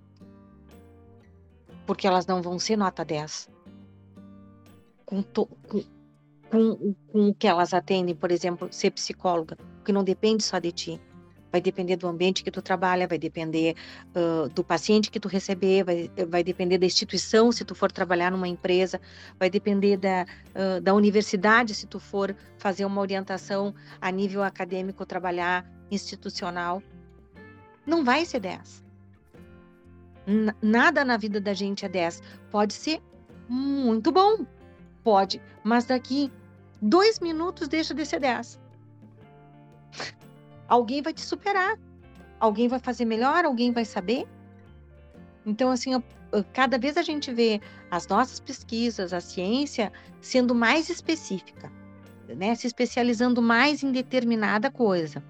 Porque 1.86 2.08
elas 2.08 2.26
não 2.26 2.42
vão 2.42 2.58
ser 2.58 2.78
nota 2.78 3.04
10. 3.04 3.50
Com, 5.06 5.22
to, 5.22 5.46
com, 5.68 5.84
com, 6.50 6.96
com 7.12 7.30
o 7.30 7.34
que 7.34 7.48
elas 7.48 7.74
atendem, 7.74 8.16
por 8.16 8.32
exemplo, 8.32 8.72
ser 8.72 8.92
psicóloga, 8.92 9.58
que 9.84 9.92
não 9.92 10.04
depende 10.04 10.44
só 10.44 10.60
de 10.60 10.72
ti 10.72 11.02
vai 11.54 11.62
depender 11.62 11.96
do 11.98 12.08
ambiente 12.08 12.44
que 12.44 12.50
tu 12.50 12.64
trabalha, 12.64 13.08
vai 13.08 13.20
depender 13.20 13.76
uh, 14.16 14.50
do 14.50 14.64
paciente 14.64 15.12
que 15.12 15.20
tu 15.20 15.28
receber, 15.28 15.84
vai, 15.84 16.10
vai 16.28 16.44
depender 16.44 16.80
da 16.80 16.86
instituição, 16.88 17.52
se 17.52 17.64
tu 17.64 17.76
for 17.76 17.92
trabalhar 17.92 18.32
numa 18.32 18.48
empresa, 18.48 19.00
vai 19.38 19.52
depender 19.52 19.98
da, 19.98 20.26
uh, 20.56 20.82
da 20.82 20.96
universidade, 20.96 21.76
se 21.76 21.86
tu 21.86 22.00
for 22.00 22.36
fazer 22.58 22.86
uma 22.86 23.00
orientação 23.00 23.72
a 24.02 24.10
nível 24.10 24.42
acadêmico, 24.42 25.06
trabalhar 25.06 25.64
institucional. 25.92 26.82
Não 27.86 28.04
vai 28.04 28.26
ser 28.26 28.40
10. 28.40 28.84
N 30.26 30.54
nada 30.60 31.06
na 31.06 31.18
vida 31.18 31.40
da 31.40 31.54
gente 31.54 31.86
é 31.86 31.90
10. 31.90 32.24
Pode 32.50 32.74
ser 32.74 33.00
muito 33.48 34.12
bom, 34.12 34.44
pode, 35.04 35.40
mas 35.64 35.86
daqui 35.86 36.32
dois 36.82 37.20
minutos 37.20 37.68
deixa 37.68 37.94
de 37.94 38.04
ser 38.08 38.22
10 38.22 38.64
alguém 40.74 41.02
vai 41.02 41.14
te 41.14 41.22
superar. 41.22 41.78
Alguém 42.40 42.68
vai 42.68 42.80
fazer 42.80 43.06
melhor, 43.06 43.46
alguém 43.46 43.72
vai 43.72 43.86
saber. 43.86 44.28
Então, 45.46 45.70
assim, 45.72 45.92
cada 46.52 46.78
vez 46.78 46.98
a 46.98 47.02
gente 47.02 47.32
vê 47.32 47.62
as 47.92 48.08
nossas 48.08 48.40
pesquisas, 48.40 49.14
a 49.14 49.22
ciência, 49.22 49.92
sendo 50.20 50.56
mais 50.56 50.90
específica, 50.90 51.72
né? 52.28 52.56
se 52.56 52.68
especializando 52.68 53.42
mais 53.42 53.84
em 53.84 53.92
determinada 53.92 54.72
coisa, 54.72 55.24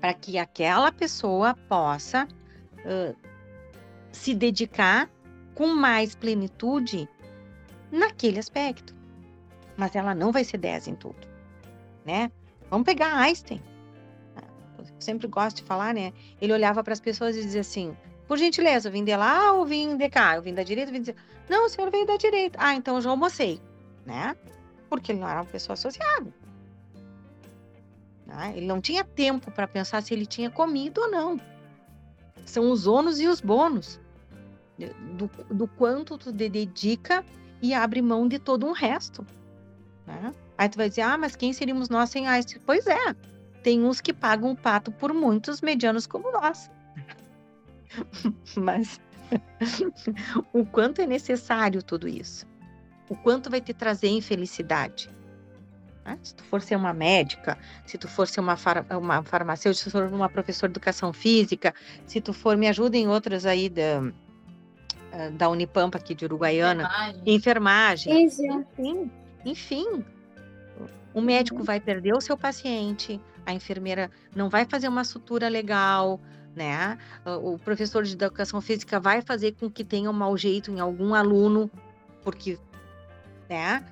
para 0.00 0.12
que 0.14 0.36
aquela 0.36 0.90
pessoa 0.90 1.54
possa 1.68 2.26
uh, 2.78 3.16
se 4.10 4.34
dedicar 4.34 5.08
com 5.54 5.68
mais 5.68 6.14
plenitude 6.14 7.08
naquele 7.90 8.38
aspecto. 8.38 8.94
Mas 9.76 9.94
ela 9.94 10.14
não 10.14 10.32
vai 10.32 10.44
ser 10.44 10.58
10 10.58 10.88
em 10.88 10.94
tudo, 10.94 11.26
né? 12.04 12.30
Vamos 12.70 12.84
pegar 12.84 13.14
Einstein 13.14 13.62
sempre 15.00 15.26
gosto 15.26 15.58
de 15.58 15.62
falar, 15.64 15.94
né? 15.94 16.12
Ele 16.40 16.52
olhava 16.52 16.82
para 16.84 16.92
as 16.92 17.00
pessoas 17.00 17.36
e 17.36 17.42
dizia 17.42 17.60
assim: 17.62 17.96
por 18.30 18.38
gentileza, 18.38 18.88
vim 18.88 19.02
de 19.02 19.16
lá 19.16 19.52
ou 19.52 19.66
vim 19.66 19.96
de 19.96 20.08
cá? 20.08 20.36
Eu 20.36 20.42
vim 20.42 20.54
da 20.54 20.62
direita, 20.62 20.92
vim 20.92 21.02
de... 21.02 21.12
Não, 21.48 21.66
o 21.66 21.68
senhor 21.68 21.90
veio 21.90 22.06
da 22.06 22.16
direita. 22.16 22.56
Ah, 22.60 22.74
então 22.76 22.94
eu 22.94 23.00
já 23.00 23.10
almocei, 23.10 23.60
né? 24.06 24.36
Porque 24.88 25.10
ele 25.10 25.18
não 25.18 25.28
era 25.28 25.40
uma 25.40 25.46
pessoa 25.46 25.74
associada. 25.74 26.32
Né? 28.24 28.52
Ele 28.56 28.66
não 28.66 28.80
tinha 28.80 29.02
tempo 29.02 29.50
para 29.50 29.66
pensar 29.66 30.00
se 30.02 30.14
ele 30.14 30.26
tinha 30.26 30.48
comido 30.48 31.00
ou 31.00 31.10
não. 31.10 31.40
São 32.46 32.70
os 32.70 32.86
ônus 32.86 33.18
e 33.18 33.26
os 33.26 33.40
bônus 33.40 33.98
do, 35.16 35.28
do 35.52 35.66
quanto 35.66 36.16
tu 36.16 36.30
dedica 36.30 37.24
e 37.60 37.74
abre 37.74 38.00
mão 38.00 38.28
de 38.28 38.38
todo 38.38 38.64
um 38.64 38.72
resto. 38.72 39.26
Né? 40.06 40.32
Aí 40.56 40.68
tu 40.68 40.78
vai 40.78 40.88
dizer, 40.88 41.02
ah, 41.02 41.18
mas 41.18 41.34
quem 41.34 41.52
seríamos 41.52 41.88
nós 41.88 42.10
sem 42.10 42.28
Einstein? 42.28 42.62
Pois 42.64 42.86
é, 42.86 43.16
tem 43.62 43.84
uns 43.84 44.00
que 44.00 44.12
pagam 44.12 44.52
o 44.52 44.56
pato 44.56 44.90
por 44.90 45.12
muitos 45.12 45.60
medianos 45.60 46.06
como 46.06 46.30
nós. 46.32 46.70
Mas 48.56 49.00
o 50.52 50.64
quanto 50.64 51.00
é 51.00 51.06
necessário 51.06 51.82
tudo 51.82 52.08
isso? 52.08 52.46
O 53.08 53.16
quanto 53.16 53.50
vai 53.50 53.60
te 53.60 53.74
trazer 53.74 54.08
infelicidade? 54.08 55.10
Né? 56.04 56.18
Se 56.22 56.34
tu 56.34 56.44
for 56.44 56.60
ser 56.62 56.76
uma 56.76 56.92
médica, 56.92 57.58
se 57.84 57.98
tu 57.98 58.08
for 58.08 58.26
ser 58.26 58.40
uma, 58.40 58.56
far 58.56 58.84
uma 58.90 59.22
farmacêutica, 59.22 59.84
se 59.84 59.90
tu 59.90 59.92
for 59.92 60.12
uma 60.12 60.28
professora 60.28 60.70
de 60.70 60.78
educação 60.78 61.12
física, 61.12 61.74
se 62.06 62.20
tu 62.20 62.32
for, 62.32 62.56
me 62.56 62.68
ajuda 62.68 62.96
em 62.96 63.08
outras 63.08 63.44
aí 63.46 63.68
da, 63.68 64.02
ah, 65.12 65.30
da 65.30 65.48
Unipampa 65.48 65.98
aqui 65.98 66.14
de 66.14 66.24
Uruguaiana, 66.24 66.84
enfermagem, 67.26 68.24
enfermagem. 68.24 68.60
enfim, 68.78 69.10
enfim, 69.44 70.04
o 71.12 71.20
médico 71.20 71.58
uhum. 71.58 71.64
vai 71.64 71.80
perder 71.80 72.14
o 72.14 72.20
seu 72.20 72.36
paciente, 72.36 73.20
a 73.50 73.54
enfermeira 73.54 74.10
não 74.34 74.48
vai 74.48 74.64
fazer 74.64 74.88
uma 74.88 75.04
sutura 75.04 75.48
legal, 75.48 76.20
né? 76.54 76.98
O 77.24 77.58
professor 77.58 78.02
de 78.02 78.12
educação 78.14 78.60
física 78.60 78.98
vai 78.98 79.22
fazer 79.22 79.52
com 79.52 79.70
que 79.70 79.84
tenha 79.84 80.10
um 80.10 80.14
mau 80.14 80.36
jeito 80.36 80.70
em 80.70 80.80
algum 80.80 81.14
aluno, 81.14 81.70
porque, 82.22 82.58
né? 83.48 83.84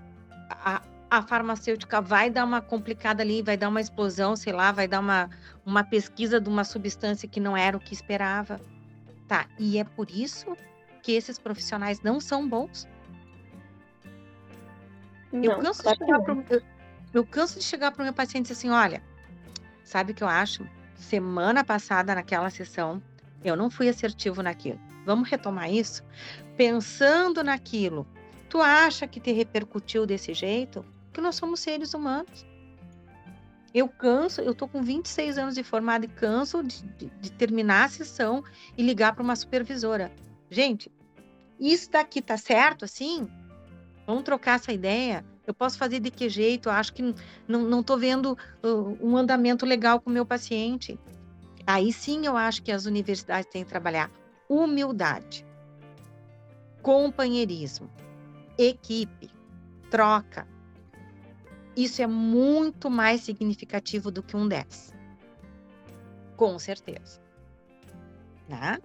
A, 0.51 0.83
a 1.11 1.23
farmacêutica 1.23 2.01
vai 2.01 2.31
dar 2.31 2.45
uma 2.45 2.61
complicada 2.61 3.23
ali, 3.23 3.43
vai 3.43 3.57
dar 3.57 3.69
uma 3.69 3.81
explosão, 3.81 4.37
sei 4.37 4.53
lá, 4.53 4.73
vai 4.73 4.87
dar 4.87 5.01
uma, 5.01 5.31
uma 5.65 5.83
pesquisa 5.83 6.41
de 6.41 6.49
uma 6.49 6.65
substância 6.65 7.29
que 7.29 7.41
não 7.41 7.57
era 7.57 7.77
o 7.77 7.81
que 7.81 7.95
esperava. 7.95 8.61
Tá, 9.27 9.47
e 9.59 9.79
é 9.79 9.85
por 9.85 10.11
isso 10.11 10.57
que 11.03 11.13
esses 11.13 11.39
profissionais 11.39 12.01
não 12.01 12.19
são 12.19 12.49
bons? 12.49 12.89
Não, 15.31 15.45
eu, 15.45 15.59
canso 15.59 15.83
claro 15.83 15.99
de 15.99 16.05
chegar 16.05 16.19
que 16.19 16.25
pro, 16.25 16.45
eu, 16.57 16.63
eu 17.13 17.27
canso 17.27 17.59
de 17.59 17.65
chegar 17.65 17.93
para 17.93 18.03
o 18.03 18.05
meu 18.05 18.15
paciente 18.15 18.47
e 18.47 18.53
dizer 18.53 18.55
assim, 18.55 18.71
olha, 18.71 19.03
sabe 19.89 20.13
o 20.13 20.15
que 20.15 20.23
eu 20.23 20.29
acho? 20.29 20.69
Semana 20.95 21.65
passada, 21.65 22.15
naquela 22.15 22.51
sessão, 22.51 23.03
eu 23.43 23.57
não 23.57 23.71
fui 23.71 23.89
assertivo 23.89 24.43
naquilo. 24.43 24.79
Vamos 25.07 25.29
retomar 25.31 25.73
isso? 25.73 26.05
Pensando 26.57 27.43
naquilo, 27.43 28.07
tu 28.51 28.61
acha 28.61 29.07
que 29.07 29.19
te 29.19 29.33
repercutiu 29.33 30.05
desse 30.05 30.35
jeito? 30.35 30.85
Que 31.13 31.21
nós 31.21 31.37
somos 31.37 31.61
seres 31.61 31.95
humanos. 31.95 32.47
Eu 33.73 33.89
canso, 33.89 34.41
eu 34.43 34.55
tô 34.55 34.69
com 34.69 34.83
26 34.83 35.39
anos 35.39 35.55
de 35.55 35.63
formada 35.63 36.05
e 36.05 36.09
canso 36.09 36.63
de, 36.63 36.83
de, 36.83 37.07
de 37.07 37.33
terminar 37.33 37.85
a 37.85 37.89
sessão 37.89 38.45
e 38.77 38.83
ligar 38.83 39.15
para 39.15 39.23
uma 39.23 39.37
supervisora. 39.37 40.13
Gente, 40.51 40.93
isso 41.59 41.91
daqui 41.91 42.21
tá 42.21 42.37
certo 42.37 42.85
assim? 42.85 43.27
Vamos 44.07 44.25
trocar 44.25 44.57
essa 44.57 44.73
ideia? 44.73 45.25
Eu 45.49 45.55
posso 45.55 45.79
fazer 45.79 45.99
de 45.99 46.11
que 46.11 46.29
jeito? 46.29 46.69
Acho 46.69 46.93
que 46.93 47.15
não 47.49 47.81
estou 47.81 47.97
vendo 47.97 48.37
uh, 48.63 48.99
um 49.01 49.17
andamento 49.17 49.65
legal 49.65 49.99
com 49.99 50.11
o 50.11 50.13
meu 50.13 50.27
paciente. 50.27 51.01
Aí 51.67 51.91
sim 51.91 52.27
eu 52.27 52.37
acho 52.37 52.63
que 52.63 52.71
as 52.71 52.85
universidades 52.85 53.51
têm 53.51 53.65
que 53.65 53.71
trabalhar 53.71 54.11
humildade, 54.47 55.47
companheirismo, 56.83 57.91
equipe, 58.59 59.31
troca. 59.91 60.47
Isso 61.75 62.03
é 62.03 62.07
muito 62.07 62.91
mais 62.91 63.23
significativo 63.23 64.11
do 64.11 64.23
que 64.23 64.37
um 64.37 64.47
10. 64.47 64.95
Com 66.37 66.59
certeza. 66.59 67.23
Né? 68.47 68.79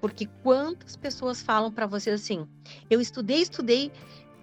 Porque 0.00 0.26
quantas 0.42 0.96
pessoas 0.96 1.40
falam 1.40 1.70
para 1.70 1.86
você 1.86 2.10
assim: 2.10 2.44
eu 2.90 3.00
estudei, 3.00 3.40
estudei, 3.40 3.92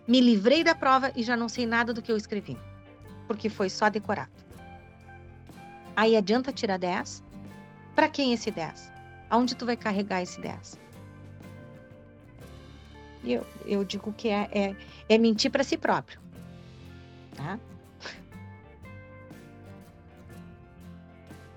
me 0.07 0.21
livrei 0.21 0.63
da 0.63 0.73
prova 0.73 1.11
e 1.15 1.23
já 1.23 1.35
não 1.35 1.49
sei 1.49 1.65
nada 1.65 1.93
do 1.93 2.01
que 2.01 2.11
eu 2.11 2.17
escrevi, 2.17 2.57
porque 3.27 3.49
foi 3.49 3.69
só 3.69 3.89
decorado. 3.89 4.31
Aí 5.95 6.15
adianta 6.15 6.53
tirar 6.53 6.77
10? 6.77 7.23
Para 7.95 8.07
quem 8.07 8.31
esse 8.31 8.51
10? 8.51 8.91
Aonde 9.29 9.55
tu 9.55 9.65
vai 9.65 9.75
carregar 9.75 10.21
esse 10.21 10.39
10? 10.39 10.79
Eu, 13.23 13.45
eu 13.65 13.83
digo 13.83 14.13
que 14.13 14.29
é, 14.29 14.47
é, 14.51 14.75
é 15.09 15.17
mentir 15.17 15.51
para 15.51 15.63
si 15.63 15.77
próprio. 15.77 16.19
Tá? 17.35 17.59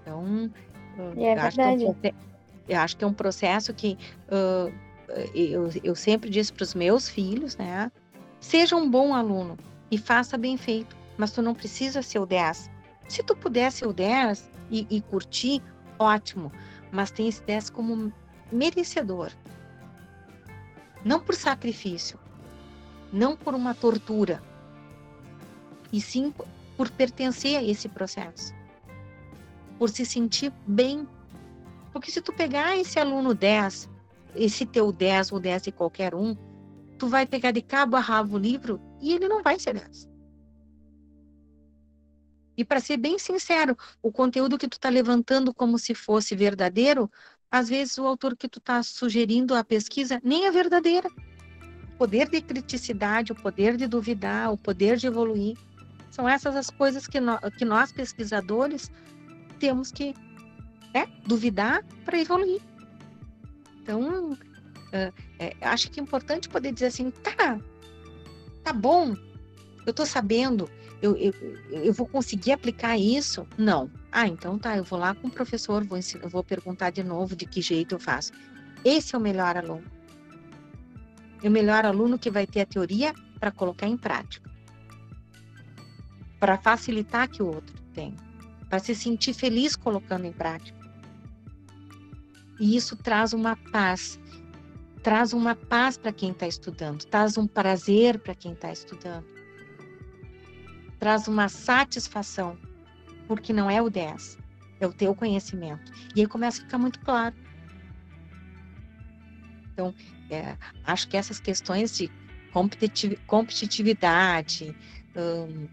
Então, 0.03 0.51
é 1.17 1.35
eu, 1.35 1.41
acho 1.41 1.57
que 1.57 1.63
é 1.63 1.69
um, 1.69 1.97
eu 2.69 2.81
acho 2.81 2.97
que 2.97 3.05
é 3.05 3.07
um 3.07 3.13
processo 3.13 3.73
que 3.73 3.97
uh, 4.27 4.73
eu, 5.35 5.71
eu 5.85 5.95
sempre 5.95 6.29
disse 6.29 6.53
para 6.53 6.65
os 6.65 6.75
meus 6.75 7.09
filhos, 7.09 7.57
né? 7.57 7.93
Seja 8.41 8.75
um 8.75 8.91
bom 8.91 9.15
aluno 9.15 9.59
e 9.91 9.99
faça 9.99 10.39
bem 10.39 10.57
feito, 10.57 10.97
mas 11.19 11.31
tu 11.31 11.43
não 11.43 11.55
precisa 11.55 12.01
ser 12.01 12.19
o 12.19 12.27
10. 12.27 12.71
Se 13.07 13.23
tu 13.23 13.37
puder 13.37 13.71
ser 13.71 13.87
o 13.87 13.93
10 13.93 14.51
e, 14.71 14.87
e 14.91 15.01
curtir, 15.03 15.63
ótimo, 15.99 16.51
mas 16.91 17.11
tem 17.11 17.29
esse 17.29 17.43
10 17.43 17.71
como 17.71 18.13
merecedor. 18.51 19.31
Não 21.05 21.21
por 21.21 21.35
sacrifício, 21.35 22.19
não 23.13 23.37
por 23.37 23.55
uma 23.55 23.75
tortura, 23.75 24.43
e 25.93 26.01
sim 26.01 26.33
por 26.77 26.91
pertencer 26.91 27.59
a 27.59 27.63
esse 27.63 27.89
processo, 27.89 28.55
por 29.79 29.91
se 29.91 30.07
sentir 30.07 30.53
bem. 30.67 31.07
Porque 31.93 32.11
se 32.11 32.21
tu 32.21 32.33
pegar 32.33 32.77
esse 32.77 32.99
aluno 32.99 33.35
10, 33.35 33.89
esse 34.35 34.65
teu 34.65 34.93
10 34.93 35.33
ou 35.33 35.41
10 35.41 35.63
de 35.63 35.73
qualquer 35.73 36.15
um, 36.15 36.37
tu 37.01 37.09
vai 37.09 37.27
pegar 37.27 37.51
de 37.51 37.63
cabo 37.63 37.97
a 37.97 38.01
rabo 38.01 38.37
o 38.37 38.39
livro 38.39 38.79
e 39.01 39.15
ele 39.15 39.27
não 39.27 39.43
vai 39.43 39.59
ser 39.59 39.73
dessa. 39.73 40.07
E 42.55 42.63
para 42.63 42.79
ser 42.79 42.99
bem 42.99 43.19
sincero, 43.19 43.75
o 44.03 44.13
conteúdo 44.13 44.59
que 44.59 44.69
tu 44.69 44.75
está 44.75 44.91
levantando 44.91 45.55
como 45.55 45.79
se 45.79 45.95
fosse 45.95 46.37
verdadeiro, 46.37 47.11
às 47.51 47.71
vezes 47.71 47.97
o 47.97 48.07
autor 48.07 48.37
que 48.37 48.47
tu 48.47 48.59
está 48.59 48.83
sugerindo 48.83 49.55
a 49.55 49.65
pesquisa 49.65 50.21
nem 50.23 50.45
é 50.45 50.51
verdadeira. 50.51 51.09
O 51.95 51.97
poder 51.97 52.29
de 52.29 52.43
criticidade, 52.43 53.33
o 53.33 53.35
poder 53.35 53.79
de 53.79 53.87
duvidar, 53.87 54.53
o 54.53 54.59
poder 54.59 54.99
de 54.99 55.07
evoluir, 55.07 55.57
são 56.11 56.29
essas 56.29 56.55
as 56.55 56.69
coisas 56.69 57.07
que, 57.07 57.19
no, 57.19 57.39
que 57.57 57.65
nós 57.65 57.93
pesquisadores 57.93 58.91
temos 59.59 59.91
que 59.91 60.15
né, 60.93 61.07
duvidar 61.27 61.83
para 62.05 62.19
evoluir. 62.19 62.61
Então, 63.81 64.37
Uh, 64.91 65.13
é, 65.39 65.57
acho 65.61 65.91
que 65.91 66.01
é 66.01 66.03
importante 66.03 66.49
poder 66.49 66.73
dizer 66.73 66.87
assim, 66.87 67.11
tá, 67.11 67.59
tá 68.65 68.73
bom, 68.73 69.17
eu 69.87 69.95
tô 69.95 70.05
sabendo, 70.05 70.69
eu, 71.03 71.17
eu, 71.17 71.33
eu 71.71 71.93
vou 71.93 72.07
conseguir 72.07 72.53
aplicar 72.53 72.99
isso? 72.99 73.47
Não. 73.57 73.91
Ah, 74.13 74.27
então 74.27 74.59
tá, 74.59 74.77
eu 74.77 74.85
vou 74.85 74.99
lá 74.99 75.15
com 75.15 75.29
o 75.29 75.31
professor, 75.31 75.85
vou, 75.85 75.97
ensinar, 75.97 76.29
vou 76.29 76.45
perguntar 76.45 76.91
de 76.91 77.03
novo 77.03 77.35
de 77.35 77.47
que 77.47 77.63
jeito 77.63 77.95
eu 77.95 77.99
faço. 77.99 78.33
Esse 78.85 79.15
é 79.15 79.19
o 79.19 79.21
melhor 79.21 79.57
aluno. 79.57 79.85
É 81.43 81.49
o 81.49 81.51
melhor 81.51 81.87
aluno 81.87 82.19
que 82.19 82.31
vai 82.31 82.47
ter 82.47 82.61
a 82.61 82.67
teoria 82.67 83.15
para 83.39 83.51
colocar 83.51 83.87
em 83.87 83.97
prática. 83.97 84.51
Para 86.39 86.59
facilitar 86.59 87.29
que 87.29 87.43
o 87.43 87.47
outro 87.47 87.75
tenha. 87.95 88.17
Para 88.69 88.79
se 88.79 88.95
sentir 88.95 89.33
feliz 89.33 89.75
colocando 89.77 90.27
em 90.27 90.33
prática. 90.33 90.79
E 92.59 92.77
isso 92.77 92.95
traz 92.95 93.33
uma 93.33 93.57
paz 93.57 94.21
traz 95.03 95.33
uma 95.33 95.55
paz 95.55 95.97
para 95.97 96.13
quem 96.13 96.31
está 96.31 96.47
estudando, 96.47 97.05
traz 97.05 97.39
um 97.39 97.47
prazer 97.47 98.19
para 98.19 98.35
quem 98.35 98.53
está 98.53 98.71
estudando, 98.71 99.27
traz 100.99 101.27
uma 101.27 101.49
satisfação, 101.49 102.59
porque 103.27 103.53
não 103.53 103.71
é 103.71 103.81
o 103.81 103.89
10, 103.89 104.39
é 104.81 104.87
o 104.87 104.93
teu 104.93 105.15
conhecimento. 105.15 105.93
E 106.15 106.21
aí 106.21 106.27
começa 106.27 106.61
a 106.61 106.65
ficar 106.65 106.79
muito 106.79 107.01
claro. 107.01 107.35
Então, 109.73 109.95
é, 110.31 110.57
acho 110.85 111.09
que 111.09 111.17
essas 111.17 111.41
questões 111.41 111.97
de 111.97 112.11
competitividade, 113.27 114.77
hum, 115.17 115.67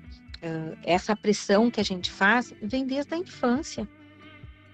hum, 0.44 0.76
essa 0.84 1.16
pressão 1.16 1.70
que 1.70 1.82
a 1.82 1.84
gente 1.84 2.10
faz, 2.10 2.54
vem 2.62 2.86
desde 2.86 3.14
a 3.14 3.18
infância. 3.18 3.88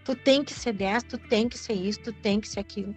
Tu 0.05 0.15
tem 0.15 0.43
que 0.43 0.53
ser 0.53 0.73
10, 0.73 1.03
tu 1.03 1.17
tem 1.17 1.47
que 1.47 1.57
ser 1.57 1.73
isso, 1.73 2.01
tu 2.01 2.13
tem 2.13 2.39
que 2.39 2.47
ser 2.47 2.59
aquilo. 2.59 2.93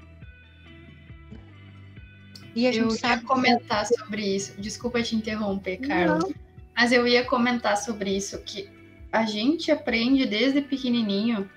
E 2.57 2.67
a 2.67 2.73
gente 2.73 2.85
eu 2.85 2.91
sabe 2.91 3.21
ia 3.21 3.29
comentar 3.29 3.87
que... 3.87 3.95
sobre 3.95 4.23
isso. 4.23 4.59
Desculpa 4.59 5.03
te 5.03 5.15
interromper, 5.15 5.77
Carla. 5.77 6.19
Não. 6.21 6.35
Mas 6.75 6.91
eu 6.91 7.07
ia 7.07 7.23
comentar 7.23 7.77
sobre 7.77 8.17
isso 8.17 8.43
que 8.43 8.69
a 9.13 9.27
gente 9.27 9.71
aprende 9.71 10.25
desde 10.25 10.63
pequenininho 10.63 11.49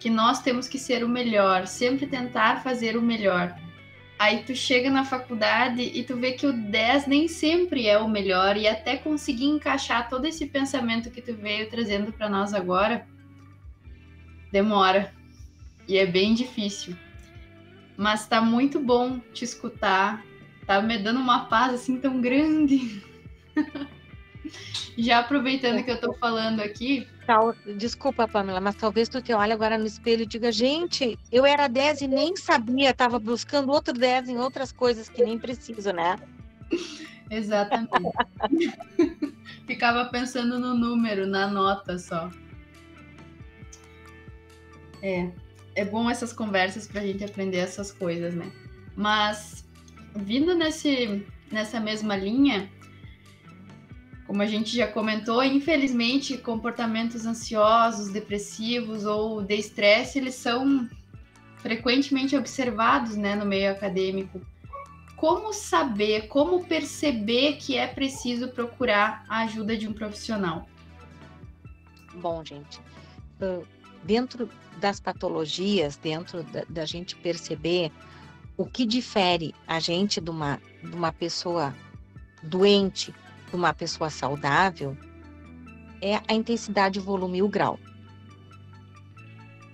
que 0.00 0.08
nós 0.08 0.40
temos 0.40 0.66
que 0.66 0.78
ser 0.78 1.04
o 1.04 1.08
melhor, 1.08 1.66
sempre 1.66 2.06
tentar 2.06 2.62
fazer 2.62 2.96
o 2.96 3.02
melhor. 3.02 3.54
Aí 4.18 4.44
tu 4.44 4.54
chega 4.54 4.90
na 4.90 5.04
faculdade 5.04 5.82
e 5.82 6.02
tu 6.02 6.16
vê 6.16 6.32
que 6.32 6.46
o 6.46 6.52
10 6.52 7.06
nem 7.06 7.28
sempre 7.28 7.86
é 7.86 7.98
o 7.98 8.08
melhor 8.08 8.56
e 8.56 8.66
até 8.66 8.96
conseguir 8.96 9.44
encaixar 9.44 10.08
todo 10.08 10.24
esse 10.24 10.46
pensamento 10.46 11.10
que 11.10 11.20
tu 11.20 11.34
veio 11.34 11.68
trazendo 11.68 12.12
para 12.12 12.30
nós 12.30 12.54
agora 12.54 13.06
demora. 14.50 15.12
E 15.86 15.98
é 15.98 16.06
bem 16.06 16.32
difícil. 16.34 16.96
Mas 17.94 18.26
tá 18.26 18.40
muito 18.40 18.80
bom 18.80 19.18
te 19.34 19.44
escutar, 19.44 20.24
Tá 20.66 20.82
me 20.82 20.98
dando 20.98 21.20
uma 21.20 21.44
paz 21.46 21.74
assim 21.74 21.98
tão 21.98 22.20
grande. 22.20 23.02
Já 24.98 25.20
aproveitando 25.20 25.84
que 25.84 25.90
eu 25.90 26.00
tô 26.00 26.12
falando 26.14 26.60
aqui. 26.60 27.06
Desculpa, 27.76 28.26
Pamela, 28.26 28.60
mas 28.60 28.76
talvez 28.76 29.08
tu 29.08 29.20
te 29.20 29.32
olhe 29.32 29.52
agora 29.52 29.76
no 29.76 29.86
espelho 29.86 30.22
e 30.22 30.26
diga, 30.26 30.50
gente, 30.50 31.18
eu 31.30 31.44
era 31.44 31.68
10 31.68 32.02
e 32.02 32.08
nem 32.08 32.36
sabia, 32.36 32.94
tava 32.94 33.18
buscando 33.18 33.70
outro 33.72 33.92
10 33.92 34.28
em 34.28 34.38
outras 34.38 34.72
coisas 34.72 35.08
que 35.08 35.24
nem 35.24 35.38
preciso, 35.38 35.92
né? 35.92 36.16
Exatamente. 37.30 37.90
Ficava 39.66 40.04
pensando 40.06 40.58
no 40.58 40.74
número, 40.74 41.26
na 41.26 41.48
nota 41.48 41.98
só. 41.98 42.30
É, 45.02 45.28
é 45.74 45.84
bom 45.84 46.08
essas 46.08 46.32
conversas 46.32 46.86
para 46.86 47.00
a 47.00 47.06
gente 47.06 47.24
aprender 47.24 47.58
essas 47.58 47.90
coisas, 47.90 48.34
né? 48.34 48.50
Mas 48.96 49.65
vindo 50.16 50.54
nesse, 50.54 51.26
nessa 51.50 51.78
mesma 51.80 52.16
linha, 52.16 52.70
como 54.26 54.42
a 54.42 54.46
gente 54.46 54.76
já 54.76 54.88
comentou, 54.88 55.42
infelizmente, 55.44 56.36
comportamentos 56.36 57.24
ansiosos, 57.26 58.08
depressivos 58.08 59.04
ou 59.04 59.40
de 59.40 59.54
estresse, 59.54 60.18
eles 60.18 60.34
são 60.34 60.88
frequentemente 61.58 62.36
observados 62.36 63.16
né, 63.16 63.36
no 63.36 63.46
meio 63.46 63.70
acadêmico. 63.70 64.40
como 65.16 65.52
saber, 65.52 66.28
como 66.28 66.66
perceber 66.66 67.56
que 67.56 67.76
é 67.76 67.86
preciso 67.86 68.48
procurar 68.48 69.24
a 69.28 69.44
ajuda 69.44 69.76
de 69.76 69.88
um 69.88 69.92
profissional? 69.92 70.68
Bom, 72.16 72.44
gente, 72.44 72.80
dentro 74.02 74.50
das 74.78 75.00
patologias, 75.00 75.96
dentro 75.96 76.42
da, 76.42 76.64
da 76.68 76.84
gente 76.84 77.16
perceber 77.16 77.90
o 78.56 78.64
que 78.66 78.86
difere 78.86 79.54
a 79.66 79.78
gente 79.78 80.20
de 80.20 80.30
uma, 80.30 80.60
de 80.82 80.94
uma 80.94 81.12
pessoa 81.12 81.74
doente 82.42 83.14
de 83.50 83.56
uma 83.56 83.72
pessoa 83.72 84.10
saudável, 84.10 84.96
é 86.00 86.20
a 86.28 86.34
intensidade, 86.34 86.98
o 86.98 87.02
volume 87.02 87.38
e 87.38 87.42
o 87.42 87.48
grau. 87.48 87.78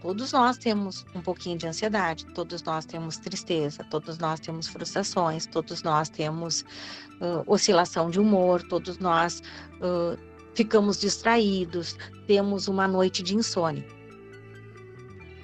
Todos 0.00 0.32
nós 0.32 0.58
temos 0.58 1.06
um 1.14 1.20
pouquinho 1.20 1.56
de 1.56 1.66
ansiedade, 1.66 2.26
todos 2.34 2.62
nós 2.64 2.84
temos 2.84 3.18
tristeza, 3.18 3.84
todos 3.84 4.18
nós 4.18 4.40
temos 4.40 4.66
frustrações, 4.66 5.46
todos 5.46 5.82
nós 5.82 6.08
temos 6.08 6.62
uh, 7.20 7.44
oscilação 7.46 8.10
de 8.10 8.18
humor, 8.18 8.62
todos 8.64 8.98
nós 8.98 9.40
uh, 9.76 10.18
ficamos 10.54 10.98
distraídos, 10.98 11.96
temos 12.26 12.66
uma 12.66 12.88
noite 12.88 13.22
de 13.22 13.36
insônia. 13.36 13.86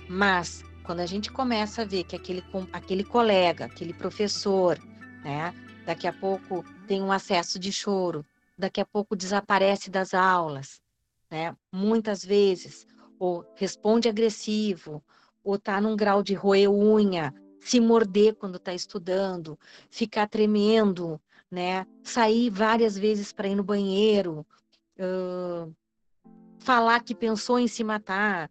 Mas 0.08 0.64
quando 0.88 1.00
a 1.00 1.06
gente 1.06 1.30
começa 1.30 1.82
a 1.82 1.84
ver 1.84 2.04
que 2.04 2.16
aquele, 2.16 2.42
aquele 2.72 3.04
colega, 3.04 3.66
aquele 3.66 3.92
professor, 3.92 4.78
né, 5.22 5.52
daqui 5.84 6.06
a 6.06 6.12
pouco 6.14 6.64
tem 6.86 7.02
um 7.02 7.12
acesso 7.12 7.58
de 7.58 7.70
choro, 7.70 8.24
daqui 8.56 8.80
a 8.80 8.86
pouco 8.86 9.14
desaparece 9.14 9.90
das 9.90 10.14
aulas, 10.14 10.80
né, 11.30 11.54
muitas 11.70 12.24
vezes 12.24 12.86
ou 13.18 13.44
responde 13.54 14.08
agressivo, 14.08 15.04
ou 15.44 15.56
está 15.56 15.78
num 15.78 15.94
grau 15.94 16.22
de 16.22 16.32
roer 16.32 16.70
unha, 16.70 17.34
se 17.60 17.80
morder 17.80 18.34
quando 18.36 18.56
está 18.56 18.72
estudando, 18.72 19.58
ficar 19.90 20.26
tremendo, 20.26 21.20
né? 21.50 21.86
Sair 22.02 22.48
várias 22.48 22.96
vezes 22.96 23.30
para 23.30 23.48
ir 23.48 23.56
no 23.56 23.64
banheiro, 23.64 24.46
uh, 24.98 25.70
falar 26.60 27.02
que 27.02 27.14
pensou 27.14 27.58
em 27.58 27.68
se 27.68 27.84
matar. 27.84 28.50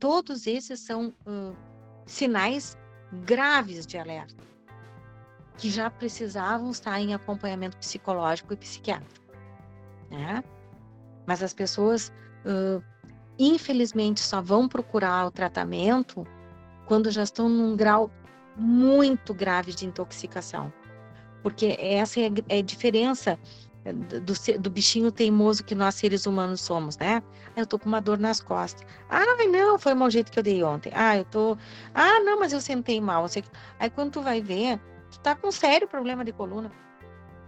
Todos 0.00 0.46
esses 0.46 0.80
são 0.80 1.14
uh, 1.26 1.54
sinais 2.06 2.76
graves 3.24 3.86
de 3.86 3.98
alerta, 3.98 4.42
que 5.58 5.70
já 5.70 5.90
precisavam 5.90 6.70
estar 6.70 6.98
em 7.00 7.12
acompanhamento 7.12 7.76
psicológico 7.76 8.54
e 8.54 8.56
psiquiátrico. 8.56 9.26
Né? 10.10 10.42
Mas 11.26 11.42
as 11.42 11.52
pessoas 11.52 12.10
uh, 12.46 12.82
infelizmente 13.38 14.20
só 14.20 14.40
vão 14.40 14.66
procurar 14.66 15.26
o 15.26 15.30
tratamento 15.30 16.26
quando 16.86 17.10
já 17.10 17.22
estão 17.22 17.48
num 17.48 17.76
grau 17.76 18.10
muito 18.56 19.32
grave 19.32 19.72
de 19.72 19.86
intoxicação. 19.86 20.72
Porque 21.42 21.76
essa 21.78 22.20
é, 22.20 22.30
é 22.48 22.58
a 22.58 22.62
diferença 22.62 23.38
do, 23.92 24.58
do, 24.58 24.70
bichinho 24.70 25.10
teimoso 25.12 25.64
que 25.64 25.74
nós 25.74 25.94
seres 25.94 26.26
humanos 26.26 26.60
somos, 26.60 26.96
né? 26.98 27.22
Ah, 27.56 27.60
eu 27.60 27.66
tô 27.66 27.78
com 27.78 27.86
uma 27.86 28.00
dor 28.00 28.18
nas 28.18 28.40
costas. 28.40 28.86
Ah, 29.08 29.24
não, 29.46 29.78
foi 29.78 29.92
o 29.92 29.96
mau 29.96 30.10
jeito 30.10 30.30
que 30.30 30.38
eu 30.38 30.42
dei 30.42 30.62
ontem. 30.62 30.92
Ah, 30.94 31.16
eu 31.16 31.24
tô. 31.24 31.56
Ah, 31.94 32.20
não, 32.20 32.38
mas 32.38 32.52
eu 32.52 32.60
sentei 32.60 33.00
mal. 33.00 33.26
Aí 33.78 33.90
quando 33.90 34.12
tu 34.12 34.22
vai 34.22 34.40
ver, 34.40 34.78
tu 35.10 35.18
tá 35.20 35.34
com 35.34 35.48
um 35.48 35.52
sério 35.52 35.88
problema 35.88 36.24
de 36.24 36.32
coluna. 36.32 36.70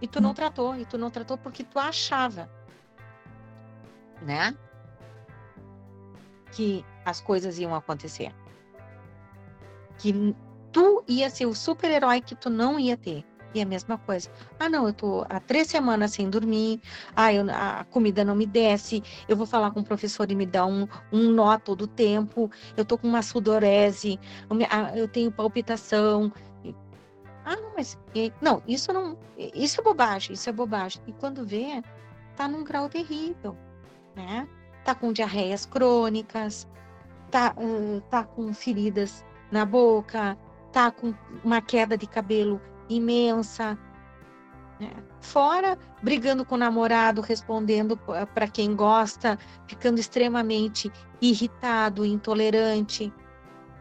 E 0.01 0.07
tu 0.07 0.19
não 0.19 0.31
hum. 0.31 0.33
tratou, 0.33 0.75
e 0.75 0.85
tu 0.85 0.97
não 0.97 1.09
tratou 1.09 1.37
porque 1.37 1.63
tu 1.63 1.79
achava, 1.79 2.49
né? 4.21 4.53
que 6.53 6.85
as 7.03 7.19
coisas 7.19 7.59
iam 7.59 7.75
acontecer. 7.75 8.33
Que 9.97 10.35
tu 10.71 11.03
ia 11.07 11.29
ser 11.29 11.45
o 11.45 11.53
super-herói 11.53 12.21
que 12.21 12.35
tu 12.35 12.49
não 12.49 12.79
ia 12.79 12.95
ter. 12.95 13.25
E 13.53 13.61
a 13.61 13.65
mesma 13.65 13.97
coisa. 13.97 14.29
Ah, 14.59 14.67
não, 14.67 14.87
eu 14.87 14.93
tô 14.93 15.25
há 15.29 15.39
três 15.39 15.67
semanas 15.67 16.11
sem 16.11 16.29
dormir. 16.29 16.81
Ah, 17.15 17.33
eu, 17.33 17.45
a 17.51 17.85
comida 17.89 18.23
não 18.23 18.35
me 18.35 18.45
desce. 18.45 19.03
Eu 19.27 19.37
vou 19.37 19.45
falar 19.45 19.71
com 19.71 19.81
o 19.81 19.83
professor 19.83 20.29
e 20.31 20.35
me 20.35 20.45
dá 20.45 20.65
um, 20.65 20.87
um 21.11 21.29
nó 21.29 21.57
todo 21.59 21.83
o 21.83 21.87
tempo. 21.87 22.49
Eu 22.75 22.83
tô 22.83 22.97
com 22.97 23.07
uma 23.07 23.21
sudorese. 23.21 24.19
Eu 24.95 25.07
tenho 25.07 25.31
palpitação. 25.31 26.31
Ah, 27.45 27.57
não, 27.57 27.73
mas 27.75 27.97
não, 28.41 28.63
isso 28.65 28.93
não, 28.93 29.17
isso 29.37 29.81
é 29.81 29.83
bobagem, 29.83 30.33
isso 30.33 30.49
é 30.49 30.53
bobagem. 30.53 31.01
E 31.05 31.11
quando 31.11 31.45
vê, 31.45 31.83
tá 32.37 32.47
num 32.47 32.63
grau 32.63 32.87
terrível, 32.87 33.57
né? 34.15 34.47
tá 34.83 34.93
com 34.93 35.13
diarreias 35.13 35.65
crônicas, 35.65 36.67
tá, 37.31 37.53
uh, 37.57 38.01
tá 38.09 38.23
com 38.23 38.53
feridas 38.53 39.25
na 39.51 39.65
boca, 39.65 40.37
tá 40.71 40.91
com 40.91 41.13
uma 41.43 41.61
queda 41.61 41.97
de 41.97 42.07
cabelo 42.07 42.61
imensa. 42.89 43.77
Né? 44.79 44.91
Fora 45.21 45.77
brigando 46.01 46.45
com 46.45 46.55
o 46.55 46.57
namorado, 46.57 47.21
respondendo 47.21 47.97
para 48.33 48.47
quem 48.47 48.75
gosta, 48.75 49.37
ficando 49.67 49.99
extremamente 49.99 50.91
irritado, 51.21 52.05
intolerante. 52.05 53.13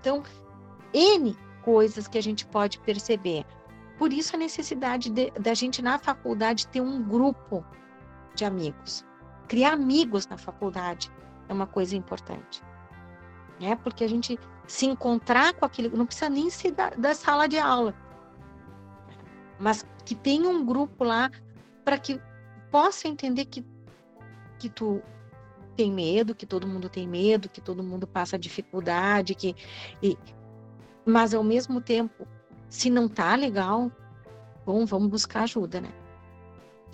Então, 0.01 0.23
N 0.93 1.37
coisas 1.63 2.09
que 2.09 2.19
a 2.19 2.23
gente 2.23 2.47
pode 2.47 2.79
perceber. 2.81 3.45
Por 3.99 4.13
isso 4.13 4.35
a 4.35 4.39
necessidade 4.39 5.11
da 5.11 5.55
gente 5.55 5.81
na 5.81 5.99
faculdade 5.99 6.67
ter 6.67 6.81
um 6.81 7.03
grupo 7.03 7.65
de 8.35 8.45
amigos 8.45 9.05
criar 9.53 9.75
amigos 9.75 10.27
na 10.27 10.39
faculdade 10.39 11.13
é 11.47 11.53
uma 11.53 11.67
coisa 11.67 11.95
importante. 11.95 12.63
Né? 13.61 13.77
Porque 13.77 14.03
a 14.03 14.09
gente 14.09 14.39
se 14.67 14.87
encontrar 14.87 15.53
com 15.53 15.67
aquele, 15.67 15.91
não 15.91 16.07
precisa 16.07 16.31
nem 16.31 16.49
ser 16.49 16.71
da, 16.71 16.89
da 16.89 17.15
sala 17.15 17.47
de 17.47 17.59
aula, 17.59 17.95
mas 19.63 19.87
que 20.05 20.17
tenha 20.17 20.49
um 20.49 20.67
grupo 20.67 21.05
lá 21.05 21.31
para 21.85 21.97
que 21.97 22.21
possa 22.69 23.07
entender 23.07 23.45
que, 23.45 23.65
que 24.59 24.69
tu 24.69 25.01
tem 25.77 25.93
medo, 25.93 26.35
que 26.35 26.45
todo 26.45 26.67
mundo 26.67 26.89
tem 26.89 27.07
medo, 27.07 27.49
que 27.49 27.61
todo 27.61 27.81
mundo 27.81 28.05
passa 28.05 28.37
dificuldade, 28.37 29.37
que 29.37 29.55
e, 30.03 30.19
mas 31.07 31.33
ao 31.33 31.45
mesmo 31.45 31.81
tempo, 31.81 32.27
se 32.69 32.91
não 32.91 33.09
tá 33.09 33.37
legal, 33.37 33.91
bom, 34.67 34.85
vamos 34.85 35.09
buscar 35.09 35.45
ajuda, 35.45 35.81
né? 35.81 35.93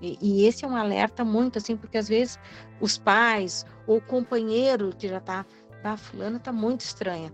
E, 0.02 0.18
e, 0.20 0.46
esse 0.46 0.64
é 0.64 0.68
um 0.68 0.76
alerta 0.76 1.24
muito 1.24 1.56
assim, 1.56 1.74
porque 1.74 1.96
às 1.96 2.06
vezes 2.06 2.38
os 2.82 2.98
pais 2.98 3.64
ou 3.86 3.96
o 3.96 4.02
companheiro 4.02 4.94
que 4.96 5.08
já 5.08 5.20
tá, 5.20 5.44
a 5.82 5.96
fulana 5.96 6.38
tá 6.38 6.52
muito 6.52 6.82
estranha. 6.82 7.32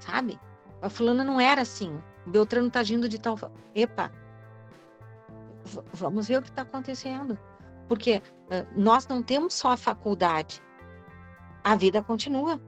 Sabe? 0.00 0.40
A 0.80 0.88
fulana 0.88 1.22
não 1.22 1.38
era 1.38 1.60
assim. 1.60 1.96
Beltrano 2.26 2.70
tá 2.70 2.80
agindo 2.80 3.08
de 3.08 3.18
tal, 3.18 3.38
epa. 3.74 4.12
Vamos 5.92 6.28
ver 6.28 6.38
o 6.38 6.42
que 6.42 6.48
está 6.48 6.62
acontecendo. 6.62 7.38
Porque 7.88 8.22
uh, 8.46 8.66
nós 8.76 9.06
não 9.06 9.22
temos 9.22 9.54
só 9.54 9.72
a 9.72 9.76
faculdade. 9.76 10.62
A 11.64 11.76
vida 11.76 12.02
continua. 12.02 12.60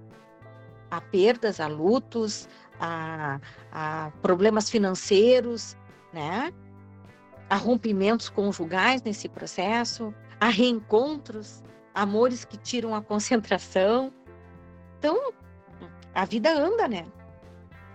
Há 0.90 1.00
perdas, 1.00 1.61
há 1.61 1.66
lutos, 1.66 2.48
há, 2.78 3.40
há 3.72 4.12
problemas 4.22 4.70
financeiros, 4.70 5.76
né? 6.12 6.52
há 7.48 7.57
rompimentos 7.57 8.28
conjugais 8.28 9.02
nesse 9.02 9.28
processo, 9.28 10.14
há 10.40 10.48
reencontros, 10.48 11.62
amores 11.94 12.44
que 12.44 12.57
tiram 12.57 12.94
a 12.94 13.02
concentração. 13.02 14.12
Então, 14.98 15.32
a 16.14 16.24
vida 16.24 16.52
anda, 16.52 16.88
né? 16.88 17.07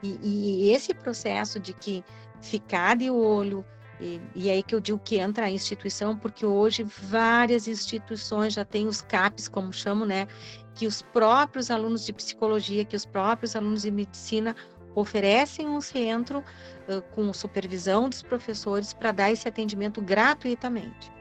E, 0.02 0.18
e 0.22 0.72
esse 0.72 0.94
processo 0.94 1.60
de 1.60 1.74
que 1.74 2.04
ficar 2.42 2.96
de 2.96 3.10
olho, 3.10 3.66
e, 4.00 4.22
e 4.34 4.50
aí 4.50 4.64
que 4.64 4.74
eu 4.74 4.80
digo 4.80 5.00
que 5.00 5.18
entra 5.18 5.46
a 5.46 5.52
instituição, 5.52 6.18
porque 6.18 6.46
hoje 6.46 6.84
várias 6.84 7.68
instituições 7.68 8.54
já 8.54 8.64
têm 8.64 8.88
os 8.88 9.02
CAPs, 9.02 9.48
como 9.48 9.74
chamo, 9.74 10.06
né? 10.06 10.28
Que 10.76 10.88
os 10.88 11.02
próprios 11.02 11.70
alunos 11.70 12.06
de 12.06 12.14
psicologia, 12.14 12.86
que 12.86 12.96
os 12.96 13.06
próprios 13.06 13.56
alunos 13.56 13.82
de 13.82 13.92
medicina 13.92 14.56
oferecem 14.96 15.68
um 15.68 15.82
centro 15.82 16.40
uh, 16.40 17.02
com 17.14 17.32
supervisão 17.34 18.10
dos 18.10 18.22
professores 18.22 18.94
para 18.94 19.12
dar 19.12 19.32
esse 19.32 19.48
atendimento 19.48 20.02
gratuitamente. 20.02 21.12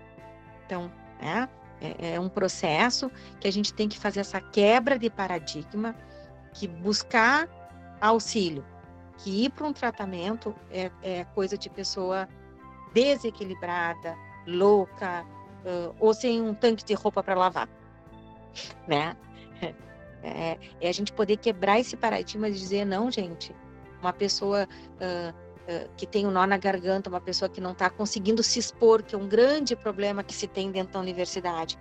Então, 0.65 0.91
né, 1.21 1.49
é, 1.81 2.15
é 2.15 2.21
um 2.21 2.29
processo 2.29 3.11
que 3.41 3.49
a 3.49 3.53
gente 3.53 3.73
tem 3.75 3.89
que 3.89 3.99
fazer 3.99 4.21
essa 4.21 4.41
quebra 4.41 4.99
de 4.99 5.11
paradigma, 5.11 5.95
que 6.53 6.67
buscar 6.67 7.49
auxílio, 8.01 8.65
que 9.19 9.45
ir 9.45 9.51
para 9.51 9.67
um 9.67 9.73
tratamento 9.73 10.55
é, 10.71 10.91
é, 11.03 11.25
coisa 11.25 11.57
de 11.59 11.69
pessoa 11.69 12.29
desequilibrada, 12.93 14.17
louca, 14.47 15.25
uh, 15.65 15.95
ou 16.01 16.15
sem 16.15 16.41
um 16.41 16.55
tanque 16.55 16.85
de 16.85 16.95
roupa 16.95 17.23
para 17.23 17.35
lavar, 17.35 17.69
né? 18.87 19.17
É, 20.21 20.59
é, 20.81 20.89
a 20.89 20.93
gente 20.93 21.13
poder 21.13 21.37
quebrar 21.37 21.79
esse 21.79 21.97
paradigma 21.97 22.51
de 22.51 22.59
dizer, 22.59 22.85
não, 22.85 23.09
gente, 23.09 23.55
uma 24.03 24.13
pessoa 24.13 24.67
uh, 24.67 25.31
uh, 25.33 25.89
que 25.97 26.09
tem 26.09 26.27
um 26.27 26.31
nó 26.33 26.45
na 26.45 26.57
garganta, 26.57 27.09
uma 27.09 27.21
pessoa 27.21 27.49
que 27.49 27.61
não 27.61 27.71
está 27.71 27.89
conseguindo 27.89 28.43
se 28.43 28.59
expor, 28.59 29.01
que 29.05 29.15
é 29.15 29.19
um 29.19 29.29
grande 29.29 29.77
problema 29.77 30.25
que 30.25 30.35
se 30.35 30.49
tem 30.49 30.73
dentro 30.73 30.95
da 30.95 30.99
universidade. 30.99 31.79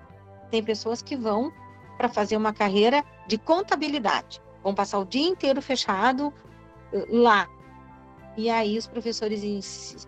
Tem 0.52 0.64
pessoas 0.64 1.02
que 1.02 1.16
vão 1.16 1.52
para 1.98 2.08
fazer 2.08 2.38
uma 2.38 2.54
carreira 2.54 3.04
de 3.28 3.40
contabilidade, 3.40 4.40
vão 4.68 4.76
passar 4.76 5.00
o 5.00 5.06
dia 5.06 5.26
inteiro 5.26 5.62
fechado 5.62 6.28
uh, 6.28 7.06
lá. 7.10 7.48
E 8.36 8.50
aí 8.50 8.78
os 8.78 8.86
professores 8.86 9.42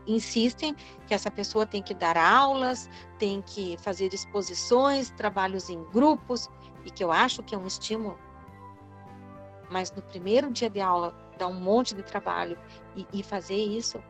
insistem 0.05 0.75
que 1.07 1.13
essa 1.13 1.31
pessoa 1.31 1.65
tem 1.65 1.81
que 1.81 1.93
dar 1.93 2.17
aulas, 2.17 2.89
tem 3.17 3.41
que 3.41 3.77
fazer 3.77 4.13
exposições, 4.13 5.11
trabalhos 5.11 5.69
em 5.69 5.81
grupos, 5.85 6.49
e 6.85 6.91
que 6.91 7.01
eu 7.01 7.09
acho 7.09 7.41
que 7.41 7.55
é 7.55 7.57
um 7.57 7.65
estímulo. 7.65 8.19
Mas 9.71 9.93
no 9.93 10.01
primeiro 10.01 10.51
dia 10.51 10.69
de 10.69 10.81
aula, 10.81 11.15
dar 11.37 11.47
um 11.47 11.59
monte 11.59 11.95
de 11.95 12.03
trabalho 12.03 12.59
e, 12.97 13.07
e 13.13 13.23
fazer 13.23 13.55
isso, 13.55 14.03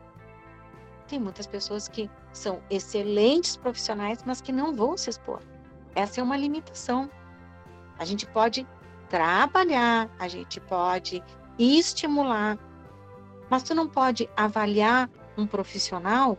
tem 1.06 1.20
muitas 1.20 1.46
pessoas 1.46 1.86
que 1.86 2.10
são 2.32 2.60
excelentes 2.68 3.56
profissionais, 3.56 4.18
mas 4.26 4.40
que 4.40 4.50
não 4.50 4.74
vão 4.74 4.96
se 4.96 5.10
expor. 5.10 5.40
Essa 5.94 6.20
é 6.20 6.24
uma 6.24 6.36
limitação. 6.36 7.08
A 7.98 8.04
gente 8.04 8.26
pode 8.26 8.66
trabalhar, 9.10 10.08
a 10.18 10.28
gente 10.28 10.60
pode 10.60 11.22
estimular, 11.58 12.56
mas 13.50 13.64
tu 13.64 13.74
não 13.74 13.88
pode 13.88 14.30
avaliar 14.36 15.10
um 15.36 15.46
profissional 15.46 16.38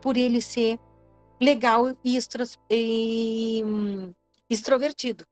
por 0.00 0.16
ele 0.16 0.42
ser 0.42 0.78
legal 1.40 1.96
e, 2.04 2.16
extro, 2.16 2.42
e 2.68 3.62
hum, 3.64 4.12
extrovertido. 4.50 5.24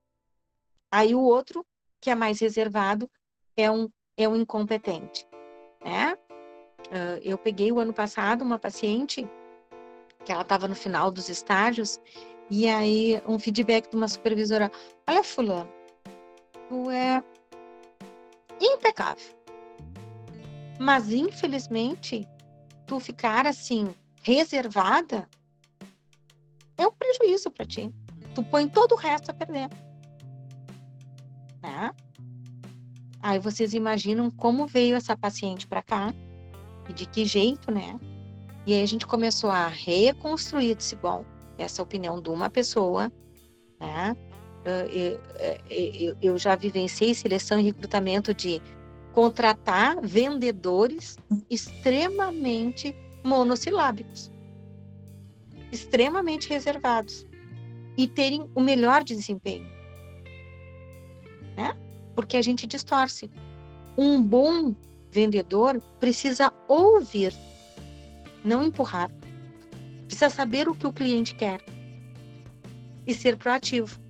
Aí 0.91 1.15
o 1.15 1.21
outro, 1.21 1.67
que 2.01 2.09
é 2.09 2.15
mais 2.15 2.41
reservado, 2.41 3.11
é 3.57 3.71
um, 3.71 3.89
é 4.17 4.29
um 4.29 4.37
incompetente. 4.37 5.27
Né? 5.85 6.17
Uh, 6.87 7.21
eu 7.23 7.37
peguei 7.37 7.71
o 7.73 7.81
ano 7.81 7.93
passado 7.93 8.43
uma 8.43 8.59
paciente 8.59 9.29
que 10.25 10.33
ela 10.33 10.43
estava 10.43 10.69
no 10.69 10.75
final 10.75 11.11
dos 11.11 11.29
estágios 11.29 12.01
e 12.51 12.69
aí 12.69 13.21
um 13.27 13.39
feedback 13.39 13.91
de 13.91 13.97
uma 13.97 14.09
supervisora, 14.09 14.71
olha 15.09 15.23
fulano, 15.23 15.71
é 16.91 17.23
impecável. 18.61 19.35
Mas, 20.79 21.11
infelizmente, 21.11 22.27
tu 22.87 22.99
ficar 22.99 23.47
assim, 23.47 23.95
reservada, 24.23 25.29
é 26.77 26.87
um 26.87 26.93
prejuízo 26.93 27.51
para 27.51 27.67
ti. 27.67 27.93
Tu 28.35 28.43
põe 28.45 28.69
todo 28.69 28.93
o 28.93 28.97
resto 28.97 29.31
a 29.31 29.35
perder. 29.35 29.69
Né? 31.63 31.91
Aí 33.23 33.39
vocês 33.39 33.75
imaginam 33.75 34.31
como 34.31 34.67
veio 34.67 34.97
essa 34.97 35.17
paciente 35.17 35.67
para 35.67 35.83
cá 35.83 36.15
e 36.89 36.93
de 36.93 37.07
que 37.07 37.25
jeito, 37.25 37.71
né? 37.71 37.99
E 38.67 38.73
aí 38.73 38.83
a 38.83 38.87
gente 38.87 39.07
começou 39.07 39.51
a 39.51 39.69
reconstruir 39.69 40.77
esse 40.79 40.97
bom, 40.97 41.25
essa 41.59 41.83
opinião 41.83 42.21
de 42.21 42.31
uma 42.31 42.49
pessoa, 42.49 43.13
né? 43.79 44.17
Eu, 44.65 45.21
eu, 45.71 46.17
eu 46.21 46.39
já 46.39 46.55
vivenciei 46.55 47.15
seleção 47.15 47.59
e 47.59 47.63
recrutamento 47.63 48.35
de 48.35 48.61
contratar 49.13 50.01
vendedores 50.03 51.19
extremamente 51.49 52.95
monossilábicos, 53.25 54.31
extremamente 55.73 56.49
reservados 56.49 57.27
e 57.97 58.07
terem 58.07 58.49
o 58.55 58.61
melhor 58.61 59.03
desempenho. 59.03 59.67
Né? 61.57 61.77
Porque 62.15 62.37
a 62.37 62.43
gente 62.43 62.67
distorce. 62.67 63.31
Um 63.97 64.23
bom 64.23 64.75
vendedor 65.11 65.81
precisa 65.99 66.53
ouvir, 66.69 67.35
não 68.45 68.63
empurrar. 68.63 69.11
Precisa 70.07 70.31
saber 70.31 70.69
o 70.69 70.75
que 70.75 70.87
o 70.87 70.93
cliente 70.93 71.35
quer 71.35 71.61
e 73.07 73.15
ser 73.15 73.37
proativo. 73.37 74.01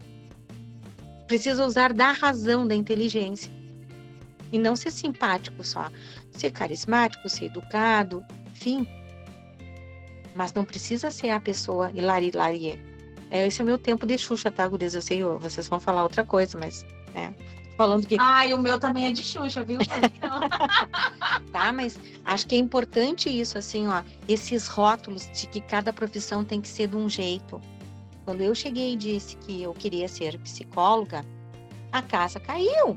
Precisa 1.31 1.65
usar 1.65 1.93
da 1.93 2.11
razão, 2.11 2.67
da 2.67 2.75
inteligência 2.75 3.53
e 4.51 4.59
não 4.59 4.75
ser 4.75 4.91
simpático 4.91 5.63
só. 5.63 5.89
Ser 6.33 6.51
carismático, 6.51 7.29
ser 7.29 7.45
educado, 7.45 8.25
enfim. 8.51 8.85
Mas 10.35 10.53
não 10.53 10.65
precisa 10.65 11.09
ser 11.09 11.31
a 11.31 11.39
pessoa 11.39 11.89
hilari 11.95 12.31
hilarie. 12.31 12.83
É, 13.31 13.47
esse 13.47 13.61
é 13.61 13.63
o 13.63 13.67
meu 13.69 13.79
tempo 13.79 14.09
de 14.09 14.19
Xuxa, 14.19 14.51
tá, 14.51 14.67
gurias? 14.67 14.97
Eu 14.97 15.03
sei, 15.03 15.23
vocês 15.23 15.69
vão 15.69 15.79
falar 15.79 16.03
outra 16.03 16.25
coisa, 16.25 16.59
mas, 16.59 16.85
né? 17.15 17.33
Falando 17.77 18.09
que... 18.09 18.17
Ai, 18.19 18.53
o 18.53 18.59
meu 18.59 18.81
também 18.81 19.07
é 19.07 19.13
de 19.13 19.23
Xuxa, 19.23 19.63
viu? 19.63 19.79
tá, 21.53 21.73
mas 21.73 21.97
acho 22.25 22.45
que 22.49 22.57
é 22.57 22.59
importante 22.59 23.29
isso, 23.31 23.57
assim, 23.57 23.87
ó. 23.87 24.03
Esses 24.27 24.67
rótulos 24.67 25.31
de 25.33 25.47
que 25.47 25.61
cada 25.61 25.93
profissão 25.93 26.45
tem 26.45 26.61
que 26.61 26.67
ser 26.67 26.89
de 26.89 26.97
um 26.97 27.09
jeito. 27.09 27.61
Quando 28.25 28.43
eu 28.43 28.55
cheguei 28.55 28.93
e 28.93 28.97
disse 28.97 29.37
que 29.37 29.63
eu 29.63 29.73
queria 29.73 30.09
ser 30.09 30.39
psicóloga, 30.39 31.25
a 31.91 32.03
casa 32.03 32.39
caiu. 32.39 32.97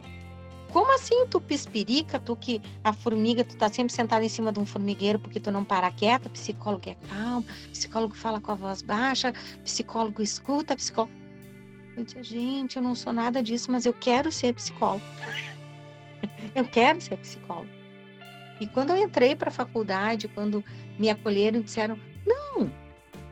Como 0.71 0.91
assim 0.95 1.27
tu 1.27 1.39
pispirica, 1.39 2.19
tu 2.19 2.35
que 2.35 2.59
a 2.83 2.91
formiga, 2.91 3.43
tu 3.43 3.55
tá 3.55 3.69
sempre 3.69 3.93
sentada 3.93 4.25
em 4.25 4.29
cima 4.29 4.51
de 4.51 4.59
um 4.59 4.65
formigueiro 4.65 5.19
porque 5.19 5.39
tu 5.39 5.51
não 5.51 5.63
para 5.63 5.91
quieta, 5.91 6.29
psicólogo 6.31 6.89
é 6.89 6.95
calmo, 7.07 7.45
psicólogo 7.71 8.15
fala 8.15 8.41
com 8.41 8.51
a 8.51 8.55
voz 8.55 8.81
baixa, 8.81 9.33
psicólogo 9.63 10.21
escuta, 10.21 10.75
psicólogo... 10.75 11.13
Eu 11.95 12.03
disse, 12.03 12.23
gente, 12.23 12.77
eu 12.77 12.81
não 12.81 12.95
sou 12.95 13.13
nada 13.13 13.43
disso, 13.43 13.71
mas 13.71 13.85
eu 13.85 13.93
quero 13.93 14.31
ser 14.31 14.53
psicólogo. 14.55 15.05
eu 16.55 16.65
quero 16.65 16.99
ser 16.99 17.17
psicólogo. 17.17 17.69
E 18.59 18.65
quando 18.65 18.89
eu 18.89 18.97
entrei 18.97 19.35
para 19.35 19.49
a 19.49 19.53
faculdade, 19.53 20.27
quando 20.27 20.63
me 20.97 21.07
acolheram, 21.07 21.61
disseram, 21.61 21.99
não, 22.25 22.71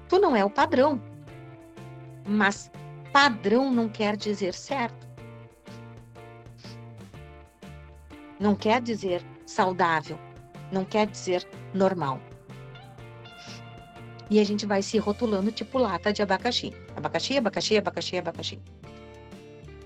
tu 0.08 0.20
não 0.20 0.36
é 0.36 0.46
o 0.46 0.50
padrão. 0.50 1.02
Mas 2.32 2.72
padrão 3.12 3.72
não 3.72 3.90
quer 3.90 4.16
dizer 4.16 4.54
certo. 4.54 5.12
não 8.42 8.56
quer 8.56 8.82
dizer 8.82 9.24
saudável, 9.46 10.18
não 10.72 10.84
quer 10.84 11.06
dizer 11.06 11.48
normal. 11.76 12.20
E 14.32 14.40
a 14.40 14.44
gente 14.44 14.66
vai 14.66 14.82
se 14.82 14.98
rotulando 14.98 15.52
tipo 15.52 15.78
lata 15.78 16.12
de 16.12 16.24
abacaxi. 16.24 16.74
Abacaxi, 16.96 17.38
abacaxi, 17.38 17.78
abacaxi, 17.78 18.18
abacaxi. 18.18 18.60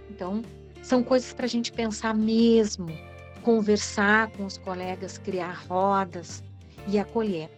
Então, 0.10 0.42
são 0.82 1.04
coisas 1.04 1.34
para 1.34 1.46
a 1.46 1.50
gente 1.50 1.72
pensar 1.72 2.16
mesmo, 2.16 2.88
conversar 3.42 4.30
com 4.32 4.46
os 4.46 4.58
colegas, 4.58 5.18
criar 5.18 5.66
rodas 5.68 6.42
e 6.88 6.98
acolher. 6.98 7.50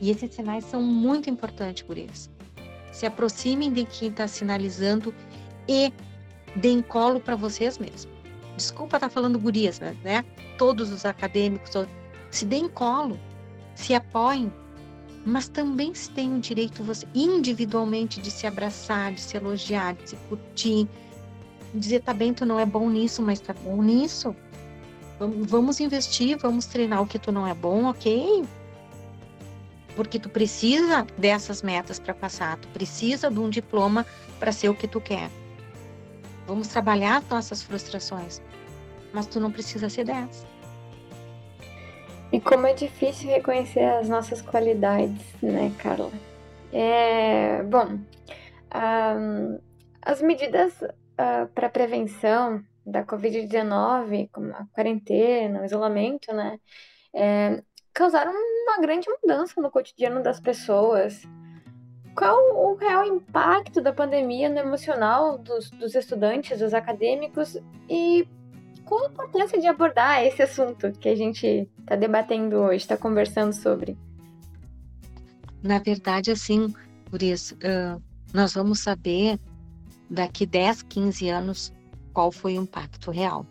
E 0.00 0.10
esses 0.10 0.34
sinais 0.34 0.64
são 0.64 0.82
muito 0.82 1.30
importantes 1.30 1.84
por 1.84 1.96
eles. 1.96 2.28
Se 2.94 3.06
aproximem 3.06 3.72
de 3.72 3.84
quem 3.84 4.08
está 4.08 4.26
sinalizando 4.26 5.12
e 5.68 5.92
deem 6.56 6.80
colo 6.80 7.20
para 7.20 7.36
vocês 7.36 7.76
mesmos 7.78 8.14
desculpa 8.56 8.96
estar 8.96 9.08
tá 9.08 9.12
falando 9.12 9.38
gurias, 9.38 9.80
né? 9.80 10.24
Todos 10.58 10.90
os 10.90 11.04
acadêmicos 11.04 11.70
se 12.30 12.44
deem 12.44 12.68
colo, 12.68 13.18
se 13.74 13.94
apoiem, 13.94 14.52
mas 15.24 15.48
também 15.48 15.94
se 15.94 16.10
tem 16.10 16.34
o 16.34 16.40
direito 16.40 16.82
você 16.82 17.06
individualmente 17.14 18.20
de 18.20 18.30
se 18.30 18.46
abraçar, 18.46 19.12
de 19.12 19.20
se 19.20 19.36
elogiar, 19.36 19.94
de 19.94 20.10
se 20.10 20.16
curtir, 20.28 20.88
dizer 21.72 22.02
tá 22.02 22.12
bem, 22.12 22.32
tu 22.32 22.44
não 22.44 22.58
é 22.58 22.66
bom 22.66 22.88
nisso, 22.88 23.22
mas 23.22 23.40
tá 23.40 23.52
bom 23.52 23.82
nisso. 23.82 24.34
Vamos 25.18 25.78
investir, 25.78 26.36
vamos 26.36 26.66
treinar 26.66 27.00
o 27.00 27.06
que 27.06 27.18
tu 27.18 27.30
não 27.30 27.46
é 27.46 27.54
bom, 27.54 27.84
ok? 27.84 28.44
Porque 29.96 30.18
tu 30.18 30.28
precisa 30.28 31.06
dessas 31.16 31.62
metas 31.62 31.98
para 31.98 32.14
passar, 32.14 32.58
tu 32.58 32.68
precisa 32.68 33.30
de 33.30 33.38
um 33.38 33.48
diploma 33.48 34.04
para 34.38 34.52
ser 34.52 34.68
o 34.68 34.74
que 34.74 34.88
tu 34.88 35.00
quer. 35.00 35.30
Vamos 36.46 36.68
trabalhar 36.68 37.18
as 37.18 37.28
nossas 37.28 37.62
frustrações. 37.62 38.42
Mas 39.12 39.26
tu 39.26 39.38
não 39.38 39.50
precisa 39.50 39.88
ser 39.88 40.04
dessa. 40.04 40.46
E 42.32 42.40
como 42.40 42.66
é 42.66 42.74
difícil 42.74 43.30
reconhecer 43.30 43.84
as 43.84 44.08
nossas 44.08 44.42
qualidades, 44.42 45.22
né, 45.40 45.72
Carla? 45.78 46.10
É, 46.72 47.62
bom, 47.62 48.00
um, 48.74 49.60
as 50.02 50.20
medidas 50.20 50.72
uh, 50.82 51.46
para 51.54 51.68
prevenção 51.68 52.60
da 52.84 53.04
Covid-19, 53.04 54.28
como 54.32 54.50
a 54.50 54.66
quarentena, 54.72 55.62
o 55.62 55.64
isolamento, 55.64 56.32
né, 56.34 56.58
é, 57.14 57.62
causaram 57.94 58.32
uma 58.32 58.78
grande 58.80 59.06
mudança 59.08 59.60
no 59.60 59.70
cotidiano 59.70 60.22
das 60.22 60.40
pessoas 60.40 61.22
qual 62.14 62.38
o 62.54 62.76
real 62.76 63.04
impacto 63.06 63.80
da 63.80 63.92
pandemia 63.92 64.48
no 64.48 64.58
emocional 64.58 65.38
dos, 65.38 65.70
dos 65.70 65.94
estudantes, 65.94 66.58
dos 66.58 66.72
acadêmicos 66.72 67.56
e 67.88 68.26
qual 68.84 69.06
a 69.06 69.08
importância 69.08 69.60
de 69.60 69.66
abordar 69.66 70.22
esse 70.24 70.42
assunto 70.42 70.92
que 70.92 71.08
a 71.08 71.16
gente 71.16 71.68
está 71.80 71.96
debatendo 71.96 72.56
hoje, 72.56 72.76
está 72.76 72.96
conversando 72.96 73.52
sobre? 73.52 73.96
Na 75.62 75.78
verdade, 75.78 76.30
assim, 76.30 76.72
por 77.10 77.22
isso, 77.22 77.54
uh, 77.56 78.00
nós 78.32 78.54
vamos 78.54 78.80
saber 78.80 79.40
daqui 80.08 80.44
10, 80.44 80.82
15 80.82 81.28
anos 81.30 81.72
qual 82.12 82.30
foi 82.30 82.58
o 82.58 82.62
impacto 82.62 83.10
real. 83.10 83.46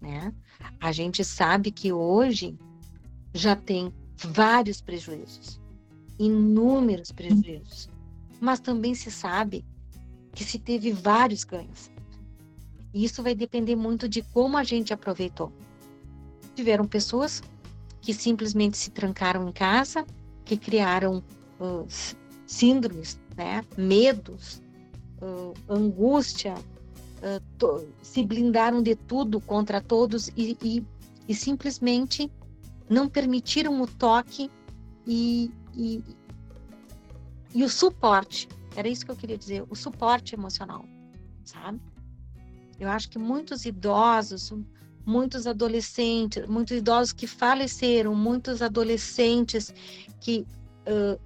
Né? 0.00 0.32
A 0.80 0.92
gente 0.92 1.24
sabe 1.24 1.72
que 1.72 1.92
hoje 1.92 2.56
já 3.34 3.54
tem 3.54 3.92
vários 4.16 4.80
prejuízos 4.80 5.58
inúmeros 6.18 7.12
prejuízos, 7.12 7.88
mas 8.40 8.58
também 8.58 8.94
se 8.94 9.10
sabe 9.10 9.64
que 10.32 10.44
se 10.44 10.58
teve 10.58 10.92
vários 10.92 11.44
ganhos. 11.44 11.90
E 12.92 13.04
isso 13.04 13.22
vai 13.22 13.34
depender 13.34 13.76
muito 13.76 14.08
de 14.08 14.22
como 14.22 14.56
a 14.56 14.64
gente 14.64 14.92
aproveitou. 14.92 15.52
Tiveram 16.54 16.86
pessoas 16.86 17.42
que 18.00 18.12
simplesmente 18.12 18.76
se 18.76 18.90
trancaram 18.90 19.48
em 19.48 19.52
casa, 19.52 20.04
que 20.44 20.56
criaram 20.56 21.22
uh, 21.60 21.86
síndromes, 22.46 23.20
né, 23.36 23.64
medos, 23.76 24.62
uh, 25.20 25.54
angústia, 25.68 26.54
uh, 26.54 27.86
se 28.02 28.24
blindaram 28.24 28.82
de 28.82 28.96
tudo 28.96 29.40
contra 29.40 29.80
todos 29.80 30.28
e, 30.36 30.56
e, 30.62 30.84
e, 31.28 31.34
simplesmente 31.34 32.30
não 32.88 33.08
permitiram 33.08 33.80
o 33.80 33.86
toque 33.86 34.50
e, 35.06 35.50
e, 35.74 36.02
e 37.54 37.64
o 37.64 37.68
suporte. 37.68 38.48
Era 38.76 38.88
isso 38.88 39.04
que 39.04 39.10
eu 39.10 39.16
queria 39.16 39.36
dizer, 39.36 39.64
o 39.68 39.74
suporte 39.74 40.34
emocional, 40.34 40.84
sabe? 41.44 41.80
Eu 42.78 42.88
acho 42.88 43.08
que 43.08 43.18
muitos 43.18 43.64
idosos, 43.64 44.52
muitos 45.04 45.46
adolescentes, 45.46 46.46
muitos 46.46 46.76
idosos 46.76 47.12
que 47.12 47.26
faleceram, 47.26 48.14
muitos 48.14 48.62
adolescentes 48.62 49.74
que 50.20 50.46
uh, 50.86 51.20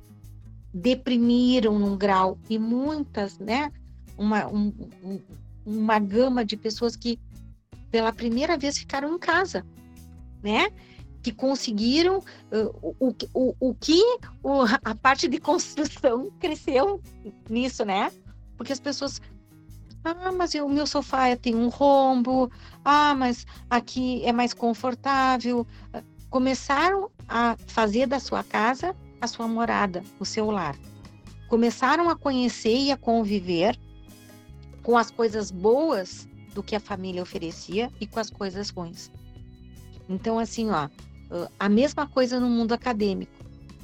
deprimiram 0.72 1.78
num 1.78 1.96
grau 1.96 2.38
e 2.48 2.58
muitas, 2.58 3.38
né, 3.38 3.70
uma, 4.16 4.46
um, 4.46 4.72
um, 5.04 5.20
uma 5.66 5.98
gama 5.98 6.44
de 6.44 6.56
pessoas 6.56 6.96
que 6.96 7.18
pela 7.90 8.12
primeira 8.12 8.56
vez 8.56 8.78
ficaram 8.78 9.14
em 9.14 9.18
casa, 9.18 9.66
né? 10.42 10.70
Que 11.22 11.32
conseguiram 11.32 12.18
uh, 12.18 12.94
o, 12.98 13.14
o, 13.32 13.54
o 13.60 13.74
que 13.74 14.00
o, 14.42 14.62
a 14.84 14.94
parte 14.94 15.28
de 15.28 15.38
construção 15.38 16.30
cresceu 16.40 17.00
nisso, 17.48 17.84
né? 17.84 18.10
Porque 18.56 18.72
as 18.72 18.80
pessoas 18.80 19.20
ah, 20.04 20.32
mas 20.32 20.52
o 20.54 20.68
meu 20.68 20.86
sofá 20.86 21.36
tem 21.36 21.54
um 21.54 21.68
rombo. 21.68 22.50
Ah, 22.84 23.14
mas 23.14 23.46
aqui 23.70 24.24
é 24.24 24.32
mais 24.32 24.52
confortável. 24.52 25.64
Começaram 26.28 27.08
a 27.28 27.56
fazer 27.66 28.06
da 28.06 28.18
sua 28.18 28.42
casa 28.42 28.96
a 29.20 29.28
sua 29.28 29.46
morada, 29.46 30.02
o 30.18 30.24
seu 30.24 30.50
lar. 30.50 30.76
Começaram 31.48 32.10
a 32.10 32.16
conhecer 32.16 32.76
e 32.76 32.90
a 32.90 32.96
conviver 32.96 33.78
com 34.82 34.98
as 34.98 35.12
coisas 35.12 35.52
boas 35.52 36.28
do 36.52 36.62
que 36.62 36.74
a 36.74 36.80
família 36.80 37.22
oferecia 37.22 37.88
e 38.00 38.06
com 38.06 38.18
as 38.18 38.28
coisas 38.28 38.70
ruins. 38.70 39.12
Então, 40.08 40.40
assim, 40.40 40.70
ó, 40.70 40.88
a 41.58 41.68
mesma 41.68 42.06
coisa 42.06 42.38
no 42.38 42.48
mundo 42.48 42.72
acadêmico. 42.72 43.32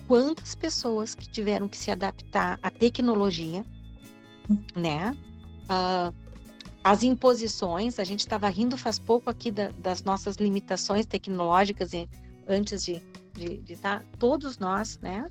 Quantas 0.07 0.55
pessoas 0.55 1.15
que 1.15 1.29
tiveram 1.29 1.69
que 1.69 1.77
se 1.77 1.91
adaptar 1.91 2.59
à 2.63 2.71
tecnologia, 2.71 3.65
né? 4.75 5.17
Uh, 5.65 6.15
as 6.83 7.03
imposições, 7.03 7.99
a 7.99 8.05
gente 8.05 8.21
estava 8.21 8.49
rindo 8.49 8.79
faz 8.79 8.99
pouco 8.99 9.29
aqui 9.29 9.51
da, 9.51 9.71
das 9.73 10.03
nossas 10.03 10.37
limitações 10.37 11.05
tecnológicas 11.05 11.93
e, 11.93 12.09
antes 12.49 12.85
de, 12.85 13.03
de 13.35 13.77
tá, 13.77 14.03
todos 14.19 14.59
nós, 14.59 14.99
né? 15.01 15.31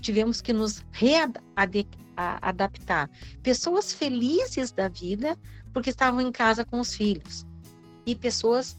Tivemos 0.00 0.40
que 0.40 0.52
nos 0.52 0.84
readaptar. 0.90 3.08
Pessoas 3.42 3.92
felizes 3.92 4.72
da 4.72 4.88
vida 4.88 5.38
porque 5.72 5.90
estavam 5.90 6.20
em 6.20 6.32
casa 6.32 6.64
com 6.64 6.80
os 6.80 6.94
filhos. 6.94 7.46
E 8.04 8.14
pessoas 8.14 8.76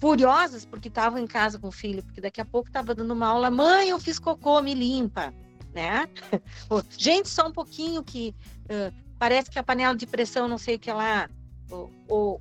furiosas 0.00 0.64
porque 0.64 0.88
estavam 0.88 1.18
em 1.18 1.26
casa 1.26 1.58
com 1.58 1.68
o 1.68 1.72
filho, 1.72 2.02
porque 2.02 2.20
daqui 2.20 2.40
a 2.40 2.44
pouco 2.44 2.68
estava 2.68 2.94
dando 2.94 3.12
uma 3.12 3.26
aula, 3.26 3.50
mãe, 3.50 3.90
eu 3.90 4.00
fiz 4.00 4.18
cocô, 4.18 4.60
me 4.62 4.74
limpa, 4.74 5.32
né? 5.74 6.08
Gente, 6.96 7.28
só 7.28 7.46
um 7.46 7.52
pouquinho 7.52 8.02
que 8.02 8.34
uh, 8.64 8.94
parece 9.18 9.50
que 9.50 9.58
a 9.58 9.62
panela 9.62 9.94
de 9.94 10.06
pressão, 10.06 10.48
não 10.48 10.58
sei 10.58 10.76
o 10.76 10.78
que 10.78 10.90
lá, 10.90 11.28
o, 11.70 11.90
o, 12.08 12.40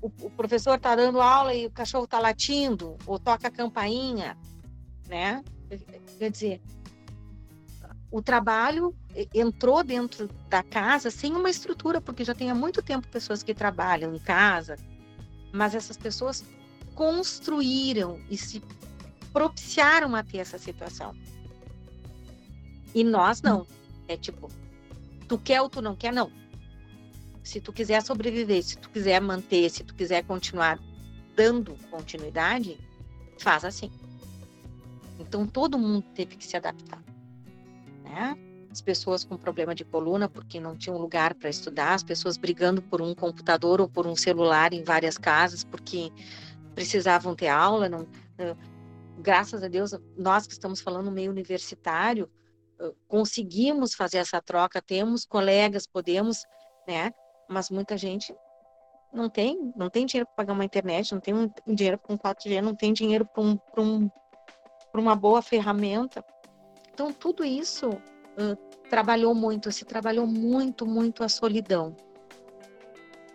o 0.00 0.30
professor 0.30 0.76
está 0.76 0.94
dando 0.94 1.20
aula 1.20 1.52
e 1.52 1.66
o 1.66 1.70
cachorro 1.70 2.04
está 2.04 2.20
latindo, 2.20 2.96
ou 3.04 3.18
toca 3.18 3.48
a 3.48 3.50
campainha, 3.50 4.38
né? 5.08 5.42
Quer 6.18 6.30
dizer, 6.30 6.60
o 8.12 8.22
trabalho 8.22 8.94
entrou 9.34 9.82
dentro 9.82 10.28
da 10.48 10.62
casa 10.62 11.10
sem 11.10 11.32
uma 11.32 11.50
estrutura, 11.50 12.00
porque 12.00 12.24
já 12.24 12.34
tem 12.34 12.48
há 12.48 12.54
muito 12.54 12.80
tempo 12.80 13.08
pessoas 13.08 13.42
que 13.42 13.52
trabalham 13.52 14.14
em 14.14 14.20
casa, 14.20 14.76
mas 15.52 15.74
essas 15.74 15.96
pessoas 15.96 16.44
construíram 16.96 18.18
e 18.28 18.36
se 18.36 18.60
propiciaram 19.32 20.16
a 20.16 20.24
ter 20.24 20.38
essa 20.38 20.58
situação. 20.58 21.14
E 22.94 23.04
nós 23.04 23.42
não. 23.42 23.66
É 24.08 24.16
tipo, 24.16 24.50
tu 25.28 25.38
quer 25.38 25.60
ou 25.60 25.68
tu 25.68 25.82
não 25.82 25.94
quer, 25.94 26.12
não. 26.12 26.32
Se 27.44 27.60
tu 27.60 27.72
quiser 27.72 28.02
sobreviver, 28.02 28.64
se 28.64 28.78
tu 28.78 28.88
quiser 28.88 29.20
manter, 29.20 29.70
se 29.70 29.84
tu 29.84 29.94
quiser 29.94 30.24
continuar 30.24 30.80
dando 31.36 31.76
continuidade, 31.90 32.78
faz 33.38 33.64
assim. 33.64 33.90
Então 35.20 35.46
todo 35.46 35.78
mundo 35.78 36.04
teve 36.14 36.36
que 36.36 36.46
se 36.46 36.56
adaptar, 36.56 37.02
né? 38.04 38.36
As 38.70 38.80
pessoas 38.80 39.24
com 39.24 39.36
problema 39.36 39.74
de 39.74 39.84
coluna 39.84 40.28
porque 40.28 40.60
não 40.60 40.76
tinham 40.76 40.98
lugar 40.98 41.34
para 41.34 41.48
estudar, 41.48 41.94
as 41.94 42.02
pessoas 42.02 42.36
brigando 42.36 42.82
por 42.82 43.00
um 43.00 43.14
computador 43.14 43.80
ou 43.80 43.88
por 43.88 44.06
um 44.06 44.16
celular 44.16 44.72
em 44.72 44.82
várias 44.82 45.16
casas 45.16 45.62
porque 45.62 46.10
precisavam 46.76 47.34
ter 47.34 47.48
aula, 47.48 47.88
não, 47.88 48.06
graças 49.18 49.64
a 49.64 49.68
Deus, 49.68 49.92
nós 50.14 50.46
que 50.46 50.52
estamos 50.52 50.78
falando 50.78 51.06
no 51.06 51.10
meio 51.10 51.30
universitário, 51.30 52.30
conseguimos 53.08 53.94
fazer 53.94 54.18
essa 54.18 54.42
troca, 54.42 54.82
temos 54.82 55.24
colegas, 55.24 55.86
podemos, 55.86 56.44
né? 56.86 57.14
Mas 57.48 57.70
muita 57.70 57.96
gente 57.96 58.36
não 59.10 59.30
tem, 59.30 59.72
não 59.74 59.88
tem 59.88 60.04
dinheiro 60.04 60.26
para 60.26 60.36
pagar 60.36 60.52
uma 60.52 60.66
internet, 60.66 61.12
não 61.14 61.20
tem 61.20 61.34
um 61.34 61.74
dinheiro 61.74 61.98
para 61.98 62.14
um 62.14 62.18
4G, 62.18 62.60
não 62.60 62.74
tem 62.74 62.92
dinheiro 62.92 63.24
para 63.24 63.42
um, 63.42 63.58
um, 63.78 64.10
uma 64.92 65.16
boa 65.16 65.40
ferramenta. 65.40 66.22
Então, 66.92 67.10
tudo 67.10 67.42
isso 67.42 67.88
uh, 67.88 68.56
trabalhou 68.90 69.34
muito, 69.34 69.72
se 69.72 69.86
trabalhou 69.86 70.26
muito, 70.26 70.86
muito 70.86 71.24
a 71.24 71.28
solidão. 71.28 71.96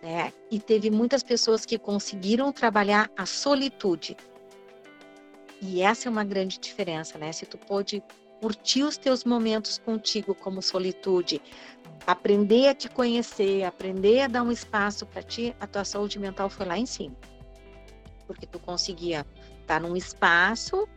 Né? 0.02 0.32
E 0.50 0.58
teve 0.58 0.90
muitas 0.90 1.22
pessoas 1.22 1.64
que 1.64 1.78
conseguiram 1.78 2.52
trabalhar 2.52 3.08
a 3.16 3.24
solitude. 3.24 4.16
E 5.60 5.80
essa 5.80 6.08
é 6.08 6.10
uma 6.10 6.24
grande 6.24 6.58
diferença, 6.58 7.16
né? 7.18 7.30
Se 7.30 7.46
tu 7.46 7.56
pôde 7.56 8.02
curtir 8.40 8.82
os 8.82 8.96
teus 8.96 9.24
momentos 9.24 9.78
contigo 9.78 10.34
como 10.34 10.60
solitude, 10.60 11.40
aprender 12.04 12.66
a 12.66 12.74
te 12.74 12.88
conhecer, 12.88 13.62
aprender 13.62 14.22
a 14.22 14.26
dar 14.26 14.42
um 14.42 14.50
espaço 14.50 15.06
para 15.06 15.22
ti, 15.22 15.54
a 15.60 15.66
tua 15.68 15.84
saúde 15.84 16.18
mental 16.18 16.50
foi 16.50 16.66
lá 16.66 16.76
em 16.76 16.84
cima. 16.84 17.14
Porque 18.26 18.44
tu 18.44 18.58
conseguia 18.58 19.24
estar 19.60 19.80
num 19.80 19.94
espaço 19.94 20.88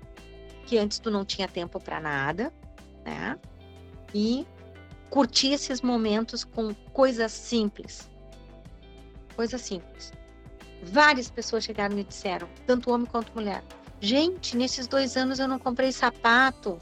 que 0.66 0.80
antes 0.80 0.98
tu 0.98 1.12
não 1.12 1.24
tinha 1.24 1.48
tempo 1.48 1.80
para 1.80 2.00
nada, 2.00 2.52
né? 3.06 3.38
E 4.12 4.48
curtir 5.12 5.54
esses 5.54 5.82
momentos 5.82 6.44
com 6.44 6.74
coisas 6.92 7.32
simples. 7.32 8.10
Coisas 9.36 9.62
simples. 9.62 10.14
Várias 10.84 11.30
pessoas 11.30 11.64
chegaram 11.64 11.94
e 11.94 11.98
me 11.98 12.04
disseram, 12.04 12.48
tanto 12.66 12.92
homem 12.92 13.08
quanto 13.08 13.34
mulher, 13.34 13.64
gente, 14.00 14.56
nesses 14.56 14.88
dois 14.88 15.18
anos 15.18 15.40
eu 15.40 15.48
não 15.48 15.58
comprei 15.58 15.92
sapato, 15.92 16.80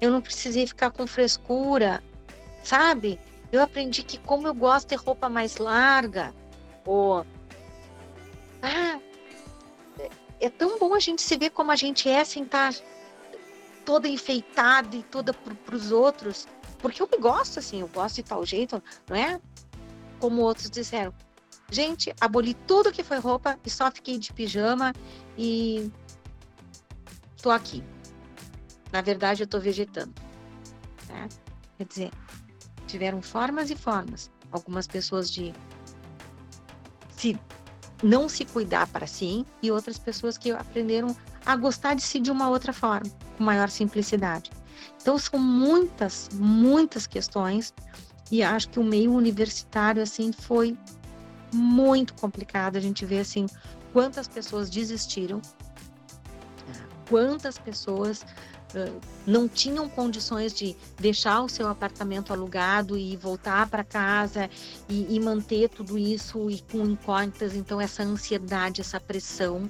eu 0.00 0.10
não 0.10 0.20
precisei 0.20 0.66
ficar 0.66 0.90
com 0.90 1.06
frescura, 1.06 2.02
sabe? 2.62 3.18
Eu 3.50 3.62
aprendi 3.62 4.02
que 4.02 4.18
como 4.18 4.46
eu 4.46 4.54
gosto 4.54 4.88
de 4.88 4.94
roupa 4.94 5.28
mais 5.28 5.56
larga, 5.56 6.34
ou 6.84 7.24
ah, 8.62 9.00
é, 9.98 10.10
é 10.40 10.50
tão 10.50 10.78
bom 10.78 10.94
a 10.94 11.00
gente 11.00 11.22
se 11.22 11.36
ver 11.36 11.50
como 11.50 11.70
a 11.70 11.76
gente 11.76 12.08
é 12.08 12.24
sem 12.24 12.42
estar 12.42 12.74
toda 13.84 14.06
enfeitada 14.06 14.96
e 14.96 15.02
toda 15.02 15.32
para 15.32 15.74
os 15.74 15.90
outros, 15.90 16.46
porque 16.78 17.02
eu 17.02 17.08
gosto 17.18 17.58
assim, 17.58 17.80
eu 17.80 17.88
gosto 17.88 18.16
de 18.16 18.22
tal 18.22 18.44
jeito, 18.44 18.82
não 19.08 19.16
é? 19.16 19.40
Como 20.18 20.42
outros 20.42 20.70
disseram. 20.70 21.14
Gente, 21.70 22.12
aboli 22.20 22.54
tudo 22.54 22.92
que 22.92 23.04
foi 23.04 23.18
roupa 23.18 23.58
e 23.64 23.70
só 23.70 23.90
fiquei 23.90 24.18
de 24.18 24.32
pijama 24.32 24.92
e 25.38 25.90
tô 27.40 27.50
aqui. 27.50 27.82
Na 28.92 29.00
verdade, 29.00 29.42
eu 29.42 29.44
estou 29.44 29.60
vegetando. 29.60 30.12
Né? 31.08 31.28
Quer 31.78 31.86
dizer, 31.86 32.10
tiveram 32.86 33.22
formas 33.22 33.70
e 33.70 33.76
formas. 33.76 34.30
Algumas 34.50 34.88
pessoas 34.88 35.30
de 35.30 35.54
se 37.16 37.38
não 38.02 38.28
se 38.28 38.44
cuidar 38.44 38.88
para 38.88 39.06
si 39.06 39.46
e 39.62 39.70
outras 39.70 39.98
pessoas 39.98 40.36
que 40.36 40.50
aprenderam 40.50 41.14
a 41.46 41.54
gostar 41.54 41.94
de 41.94 42.02
si 42.02 42.18
de 42.18 42.30
uma 42.30 42.48
outra 42.48 42.72
forma, 42.72 43.08
com 43.36 43.44
maior 43.44 43.68
simplicidade. 43.68 44.50
Então 45.00 45.18
são 45.18 45.38
muitas, 45.38 46.28
muitas 46.32 47.06
questões 47.06 47.72
e 48.30 48.42
acho 48.42 48.68
que 48.70 48.80
o 48.80 48.84
meio 48.84 49.12
universitário 49.12 50.02
assim 50.02 50.32
foi 50.32 50.76
muito 51.52 52.14
complicado. 52.14 52.76
A 52.76 52.80
gente 52.80 53.04
vê 53.04 53.20
assim 53.20 53.46
quantas 53.92 54.28
pessoas 54.28 54.70
desistiram, 54.70 55.40
quantas 57.08 57.58
pessoas 57.58 58.24
não 59.26 59.48
tinham 59.48 59.88
condições 59.88 60.52
de 60.52 60.76
deixar 60.98 61.42
o 61.42 61.48
seu 61.48 61.68
apartamento 61.68 62.32
alugado 62.32 62.96
e 62.96 63.16
voltar 63.16 63.68
para 63.68 63.84
casa 63.84 64.48
e, 64.88 65.14
e, 65.14 65.20
manter 65.20 65.68
tudo 65.68 65.98
isso 65.98 66.50
e 66.50 66.60
com 66.70 66.84
incógnitas, 66.84 67.54
então 67.54 67.80
essa 67.80 68.02
ansiedade, 68.02 68.80
essa 68.80 69.00
pressão, 69.00 69.68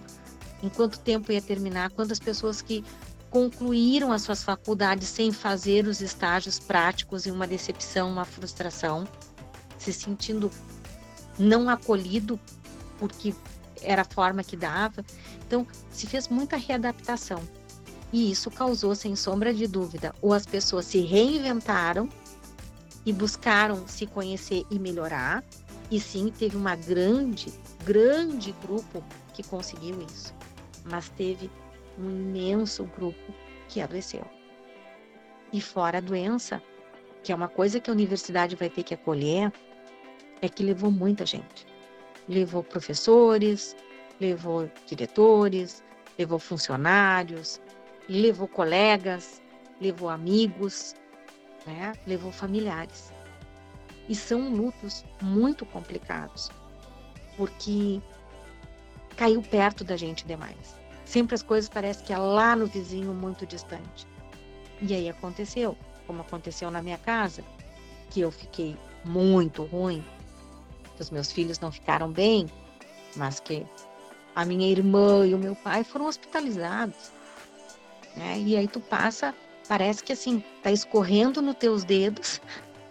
em 0.62 0.68
quanto 0.68 0.98
tempo 1.00 1.32
ia 1.32 1.40
terminar, 1.40 1.90
quantas 1.90 2.18
pessoas 2.18 2.60
que 2.60 2.84
concluíram 3.30 4.12
as 4.12 4.22
suas 4.22 4.42
faculdades 4.42 5.08
sem 5.08 5.32
fazer 5.32 5.86
os 5.86 6.00
estágios 6.00 6.58
práticos 6.58 7.26
e 7.26 7.30
uma 7.30 7.46
decepção, 7.46 8.10
uma 8.10 8.24
frustração, 8.24 9.06
se 9.78 9.92
sentindo 9.92 10.50
não 11.38 11.68
acolhido 11.68 12.38
porque 12.98 13.34
era 13.82 14.02
a 14.02 14.04
forma 14.04 14.42
que 14.44 14.56
dava. 14.56 15.04
Então, 15.46 15.66
se 15.90 16.06
fez 16.06 16.28
muita 16.28 16.56
readaptação. 16.56 17.42
E 18.12 18.30
isso 18.30 18.50
causou, 18.50 18.94
sem 18.94 19.14
sombra 19.14 19.54
de 19.54 19.66
dúvida, 19.66 20.14
ou 20.20 20.32
as 20.32 20.44
pessoas 20.44 20.84
se 20.86 21.00
reinventaram 21.00 22.08
e 23.06 23.12
buscaram 23.12 23.86
se 23.86 24.06
conhecer 24.06 24.64
e 24.70 24.78
melhorar, 24.78 25.44
e 25.90 26.00
sim, 26.00 26.32
teve 26.36 26.56
uma 26.56 26.76
grande, 26.76 27.52
grande 27.84 28.54
grupo 28.64 29.02
que 29.32 29.42
conseguiu 29.42 30.00
isso. 30.02 30.34
Mas 30.84 31.08
teve 31.10 31.50
um 31.98 32.10
imenso 32.10 32.84
grupo 32.96 33.32
que 33.68 33.80
adoeceu. 33.80 34.24
E 35.52 35.60
fora 35.60 35.98
a 35.98 36.00
doença, 36.00 36.62
que 37.22 37.32
é 37.32 37.34
uma 37.34 37.48
coisa 37.48 37.80
que 37.80 37.90
a 37.90 37.92
universidade 37.92 38.56
vai 38.56 38.70
ter 38.70 38.82
que 38.82 38.94
acolher, 38.94 39.52
é 40.42 40.48
que 40.48 40.62
levou 40.62 40.90
muita 40.90 41.26
gente. 41.26 41.66
Levou 42.28 42.62
professores, 42.62 43.76
levou 44.20 44.70
diretores, 44.86 45.82
levou 46.18 46.38
funcionários, 46.38 47.60
levou 48.08 48.46
colegas, 48.46 49.42
levou 49.80 50.08
amigos, 50.08 50.94
né? 51.66 51.92
levou 52.06 52.30
familiares. 52.30 53.12
E 54.08 54.14
são 54.14 54.50
lutos 54.50 55.04
muito 55.22 55.64
complicados, 55.64 56.50
porque 57.36 58.00
caiu 59.16 59.42
perto 59.42 59.84
da 59.84 59.96
gente 59.96 60.26
demais. 60.26 60.76
Sempre 61.04 61.34
as 61.34 61.42
coisas 61.42 61.68
parecem 61.68 62.06
que 62.06 62.12
é 62.12 62.18
lá 62.18 62.54
no 62.54 62.66
vizinho 62.66 63.12
muito 63.12 63.46
distante. 63.46 64.06
E 64.80 64.94
aí 64.94 65.08
aconteceu, 65.08 65.76
como 66.06 66.22
aconteceu 66.22 66.70
na 66.70 66.82
minha 66.82 66.98
casa, 66.98 67.44
que 68.10 68.20
eu 68.20 68.30
fiquei 68.30 68.76
muito 69.04 69.64
ruim, 69.64 70.04
que 71.00 71.02
os 71.02 71.10
meus 71.10 71.32
filhos 71.32 71.58
não 71.58 71.72
ficaram 71.72 72.12
bem, 72.12 72.46
mas 73.16 73.40
que 73.40 73.66
a 74.36 74.44
minha 74.44 74.70
irmã 74.70 75.26
e 75.26 75.34
o 75.34 75.38
meu 75.38 75.56
pai 75.56 75.82
foram 75.82 76.06
hospitalizados. 76.06 77.10
Né? 78.14 78.38
E 78.38 78.56
aí 78.56 78.68
tu 78.68 78.80
passa, 78.80 79.34
parece 79.66 80.04
que 80.04 80.12
assim, 80.12 80.44
tá 80.62 80.70
escorrendo 80.70 81.40
nos 81.40 81.56
teus 81.56 81.84
dedos 81.84 82.40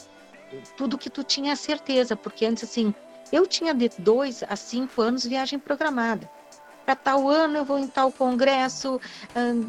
tudo 0.76 0.98
que 0.98 1.10
tu 1.10 1.24
tinha 1.24 1.56
certeza, 1.56 2.16
porque 2.16 2.46
antes 2.46 2.64
assim, 2.64 2.94
eu 3.32 3.46
tinha 3.46 3.76
de 3.76 3.90
dois 4.00 4.42
a 4.44 4.56
cinco 4.56 5.02
anos 5.02 5.24
viagem 5.24 5.60
programada 5.60 6.28
para 6.84 6.96
tal 6.96 7.30
ano 7.30 7.58
eu 7.58 7.66
vou 7.66 7.78
em 7.78 7.86
tal 7.86 8.12
congresso, 8.12 9.00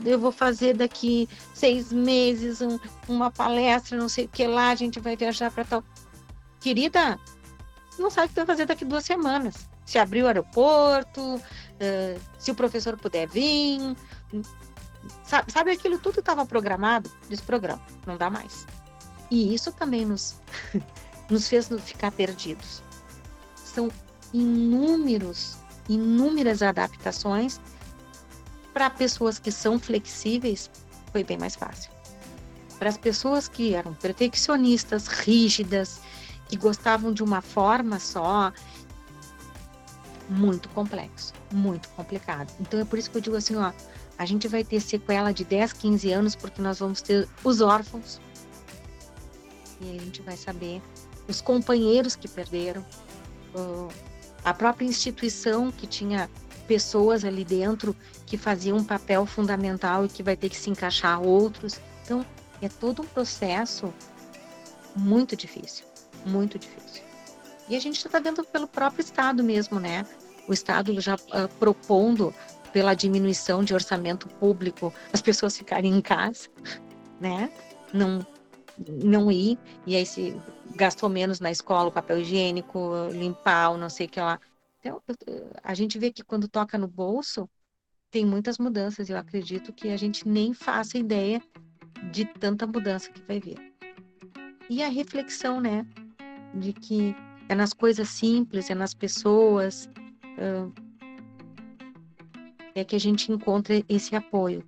eu 0.07 0.18
vou 0.18 0.32
fazer 0.32 0.74
daqui 0.74 1.28
seis 1.53 1.93
meses 1.93 2.62
um, 2.62 2.78
uma 3.07 3.30
palestra, 3.30 3.99
não 3.99 4.09
sei 4.09 4.24
o 4.24 4.28
que 4.28 4.47
lá, 4.47 4.70
a 4.70 4.74
gente 4.74 4.99
vai 4.99 5.16
viajar 5.16 5.51
para 5.51 5.64
tal. 5.64 5.84
Querida, 6.61 7.18
não 8.01 8.11
sabe 8.11 8.26
o 8.26 8.28
que 8.30 8.36
vai 8.36 8.46
fazer 8.46 8.66
daqui 8.66 8.84
duas 8.84 9.05
semanas. 9.05 9.68
Se 9.84 9.98
abrir 9.98 10.22
o 10.22 10.26
aeroporto, 10.26 11.40
se 12.38 12.51
o 12.51 12.55
professor 12.55 12.96
puder 12.96 13.28
vir. 13.28 13.96
Sabe, 15.24 15.51
sabe 15.53 15.70
aquilo 15.72 15.98
tudo 15.98 16.20
estava 16.20 16.44
programado? 16.44 17.11
Desprograma, 17.28 17.82
não 18.07 18.16
dá 18.16 18.28
mais. 18.30 18.66
E 19.30 19.55
isso 19.55 19.72
também 19.72 20.05
nos, 20.05 20.40
nos 21.30 21.48
fez 21.48 21.68
ficar 21.84 22.11
perdidos. 22.12 22.82
São 23.57 23.90
inúmeros 24.32 25.61
inúmeras 25.90 26.62
adaptações. 26.62 27.61
Para 28.72 28.88
pessoas 28.88 29.38
que 29.38 29.51
são 29.51 29.78
flexíveis, 29.78 30.70
foi 31.11 31.24
bem 31.24 31.36
mais 31.36 31.57
fácil. 31.57 31.90
Para 32.78 32.88
as 32.88 32.96
pessoas 32.96 33.48
que 33.48 33.74
eram 33.74 33.92
perfeccionistas, 33.94 35.09
rígidas, 35.09 36.01
que 36.51 36.57
gostavam 36.57 37.12
de 37.12 37.22
uma 37.22 37.40
forma 37.40 38.01
só, 38.01 38.53
muito 40.28 40.68
complexo, 40.70 41.32
muito 41.53 41.88
complicado. 41.90 42.53
Então 42.59 42.80
é 42.80 42.84
por 42.84 42.98
isso 42.98 43.09
que 43.09 43.18
eu 43.18 43.20
digo 43.20 43.36
assim, 43.36 43.55
ó, 43.55 43.72
a 44.18 44.26
gente 44.26 44.48
vai 44.48 44.64
ter 44.64 44.80
sequela 44.80 45.32
de 45.32 45.44
10, 45.44 45.72
15 45.74 46.12
anos 46.12 46.34
porque 46.34 46.61
nós 46.61 46.80
vamos 46.80 47.01
ter 47.01 47.28
os 47.44 47.61
órfãos. 47.61 48.20
E 49.80 49.96
a 49.96 50.01
gente 50.01 50.22
vai 50.22 50.36
saber 50.36 50.82
os 51.28 51.40
companheiros 51.40 52.16
que 52.16 52.26
perderam, 52.26 52.84
a 54.44 54.53
própria 54.53 54.86
instituição 54.86 55.70
que 55.70 55.86
tinha 55.86 56.28
pessoas 56.66 57.24
ali 57.24 57.44
dentro 57.44 57.94
que 58.26 58.36
faziam 58.36 58.76
um 58.76 58.84
papel 58.84 59.24
fundamental 59.24 60.05
e 60.05 60.09
que 60.09 60.22
vai 60.22 60.36
ter 60.36 60.48
que 60.48 60.57
se 60.57 60.68
encaixar 60.68 61.22
outros. 61.22 61.80
Então, 62.05 62.26
é 62.61 62.68
todo 62.68 63.03
um 63.03 63.07
processo 63.07 63.94
muito 64.96 65.36
difícil, 65.36 65.86
muito 66.27 66.59
difícil. 66.59 67.03
E 67.68 67.77
a 67.77 67.81
gente 67.81 68.05
está 68.05 68.18
vendo 68.18 68.45
pelo 68.45 68.66
próprio 68.66 69.03
Estado 69.03 69.45
mesmo, 69.45 69.79
né? 69.79 70.05
O 70.49 70.53
Estado 70.53 71.01
já 71.01 71.14
uh, 71.14 71.49
propondo 71.59 72.35
pela 72.73 72.95
diminuição 72.95 73.62
de 73.62 73.75
orçamento 73.75 74.29
público 74.29 74.93
as 75.12 75.21
pessoas 75.23 75.57
ficarem 75.57 75.95
em 75.95 76.01
casa, 76.01 76.49
né? 77.21 77.51
Não, 77.93 78.27
não 78.89 79.31
ir, 79.31 79.59
e 79.87 79.97
aí 79.97 80.07
se 80.07 80.41
gastou 80.75 81.09
menos 81.09 81.41
na 81.41 81.51
escola, 81.51 81.89
o 81.89 81.93
papel 81.93 82.21
higiênico, 82.21 83.09
limpar, 83.12 83.77
não 83.77 83.91
sei 83.91 84.07
o 84.07 84.09
que 84.09 84.21
lá. 84.21 84.41
Então, 84.81 85.03
a 85.62 85.75
gente 85.75 85.99
vê 85.99 86.11
que 86.11 86.25
quando 86.25 86.49
toca 86.49 86.79
no 86.79 86.89
bolso, 86.89 87.49
tem 88.11 88.25
muitas 88.25 88.59
mudanças. 88.59 89.11
Eu 89.11 89.18
acredito 89.18 89.73
que 89.73 89.91
a 89.91 89.97
gente 89.97 90.27
nem 90.27 90.55
faça 90.55 90.99
ideia 90.99 91.43
de 92.11 92.25
tanta 92.25 92.66
mudança 92.66 93.11
que 93.11 93.21
vai 93.23 93.39
vir. 93.39 93.59
E 94.68 94.83
a 94.83 94.89
reflexão, 94.89 95.61
né, 95.61 95.87
de 96.55 96.72
que 96.72 97.14
é 97.48 97.55
nas 97.55 97.72
coisas 97.72 98.09
simples, 98.09 98.70
é 98.70 98.74
nas 98.74 98.94
pessoas, 98.94 99.88
é 102.74 102.84
que 102.84 102.96
a 102.96 103.01
gente 103.01 103.32
encontra 103.32 103.82
esse 103.88 104.14
apoio. 104.14 104.64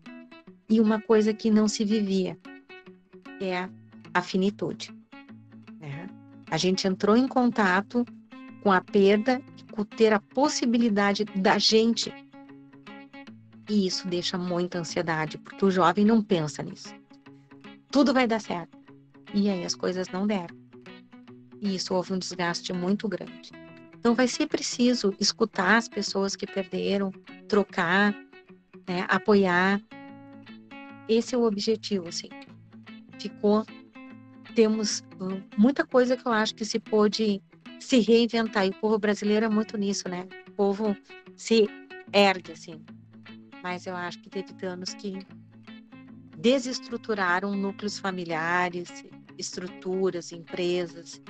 E 0.68 0.80
uma 0.80 1.00
coisa 1.00 1.32
que 1.32 1.50
não 1.50 1.68
se 1.68 1.84
vivia 1.84 2.38
é 3.40 3.68
a 4.14 4.22
finitude. 4.22 4.94
Né? 5.80 6.08
A 6.50 6.56
gente 6.56 6.86
entrou 6.86 7.16
em 7.16 7.28
contato 7.28 8.04
com 8.62 8.72
a 8.72 8.80
perda, 8.80 9.40
com 9.72 9.84
ter 9.84 10.12
a 10.12 10.20
possibilidade 10.20 11.24
da 11.24 11.58
gente. 11.58 12.12
E 13.68 13.86
isso 13.86 14.06
deixa 14.08 14.36
muita 14.36 14.78
ansiedade, 14.78 15.38
porque 15.38 15.64
o 15.64 15.70
jovem 15.70 16.04
não 16.04 16.22
pensa 16.22 16.62
nisso. 16.62 16.94
Tudo 17.90 18.12
vai 18.12 18.26
dar 18.26 18.40
certo. 18.40 18.78
E 19.34 19.48
aí 19.48 19.64
as 19.64 19.74
coisas 19.74 20.08
não 20.08 20.26
deram. 20.26 20.61
E 21.62 21.76
isso 21.76 21.94
houve 21.94 22.12
um 22.12 22.18
desgaste 22.18 22.72
muito 22.72 23.08
grande. 23.08 23.50
Então 23.96 24.14
vai 24.14 24.26
ser 24.26 24.48
preciso 24.48 25.14
escutar 25.20 25.76
as 25.76 25.88
pessoas 25.88 26.34
que 26.34 26.44
perderam, 26.44 27.12
trocar, 27.48 28.12
né, 28.86 29.06
apoiar. 29.08 29.80
Esse 31.08 31.34
é 31.34 31.38
o 31.38 31.44
objetivo, 31.44 32.08
assim. 32.08 32.28
Ficou 33.18 33.64
temos 34.54 35.02
muita 35.56 35.86
coisa 35.86 36.16
que 36.16 36.26
eu 36.26 36.32
acho 36.32 36.54
que 36.54 36.64
se 36.64 36.78
pôde 36.78 37.42
se 37.80 37.98
reinventar. 37.98 38.66
E 38.66 38.70
o 38.70 38.74
povo 38.74 38.98
brasileiro 38.98 39.46
é 39.46 39.48
muito 39.48 39.76
nisso, 39.76 40.08
né? 40.08 40.26
O 40.48 40.50
povo 40.52 40.96
se 41.36 41.66
ergue, 42.12 42.52
assim. 42.52 42.84
Mas 43.62 43.86
eu 43.86 43.96
acho 43.96 44.20
que 44.20 44.28
teve 44.28 44.52
danos 44.54 44.94
que 44.94 45.18
desestruturaram 46.36 47.54
núcleos 47.54 47.98
familiares, 47.98 49.04
estruturas, 49.38 50.32
empresas, 50.32 51.22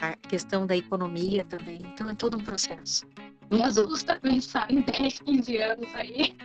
a 0.00 0.16
questão 0.28 0.66
da 0.66 0.76
economia 0.76 1.44
também. 1.44 1.80
Então 1.92 2.08
é 2.08 2.14
todo 2.14 2.36
um 2.36 2.44
processo. 2.44 3.06
Mas 3.50 3.78
custa 3.78 4.18
pensar 4.20 4.70
em 4.70 4.80
10, 4.80 5.20
15 5.20 5.56
anos 5.58 5.94
aí. 5.94 6.36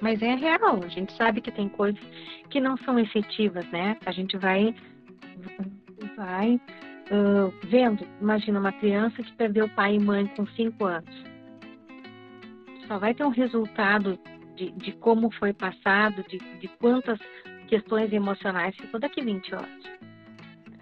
Mas 0.00 0.20
é 0.20 0.34
real, 0.34 0.82
a 0.82 0.88
gente 0.88 1.12
sabe 1.16 1.40
que 1.40 1.50
tem 1.50 1.68
coisas 1.68 2.00
que 2.50 2.60
não 2.60 2.76
são 2.78 2.98
efetivas, 2.98 3.66
né? 3.70 3.96
A 4.04 4.12
gente 4.12 4.36
vai, 4.36 4.74
vai 6.16 6.60
uh, 7.10 7.52
vendo. 7.66 8.06
Imagina 8.20 8.60
uma 8.60 8.72
criança 8.72 9.22
que 9.22 9.32
perdeu 9.32 9.68
pai 9.70 9.94
e 9.94 9.98
mãe 9.98 10.26
com 10.36 10.46
5 10.46 10.84
anos. 10.84 11.24
Só 12.86 12.98
vai 12.98 13.14
ter 13.14 13.24
um 13.24 13.30
resultado 13.30 14.18
de, 14.54 14.70
de 14.72 14.92
como 14.92 15.30
foi 15.32 15.52
passado, 15.52 16.22
de, 16.28 16.38
de 16.38 16.68
quantas 16.78 17.18
questões 17.68 18.12
emocionais 18.12 18.76
ficou 18.76 19.00
daqui 19.00 19.22
20 19.22 19.54
anos. 19.54 19.86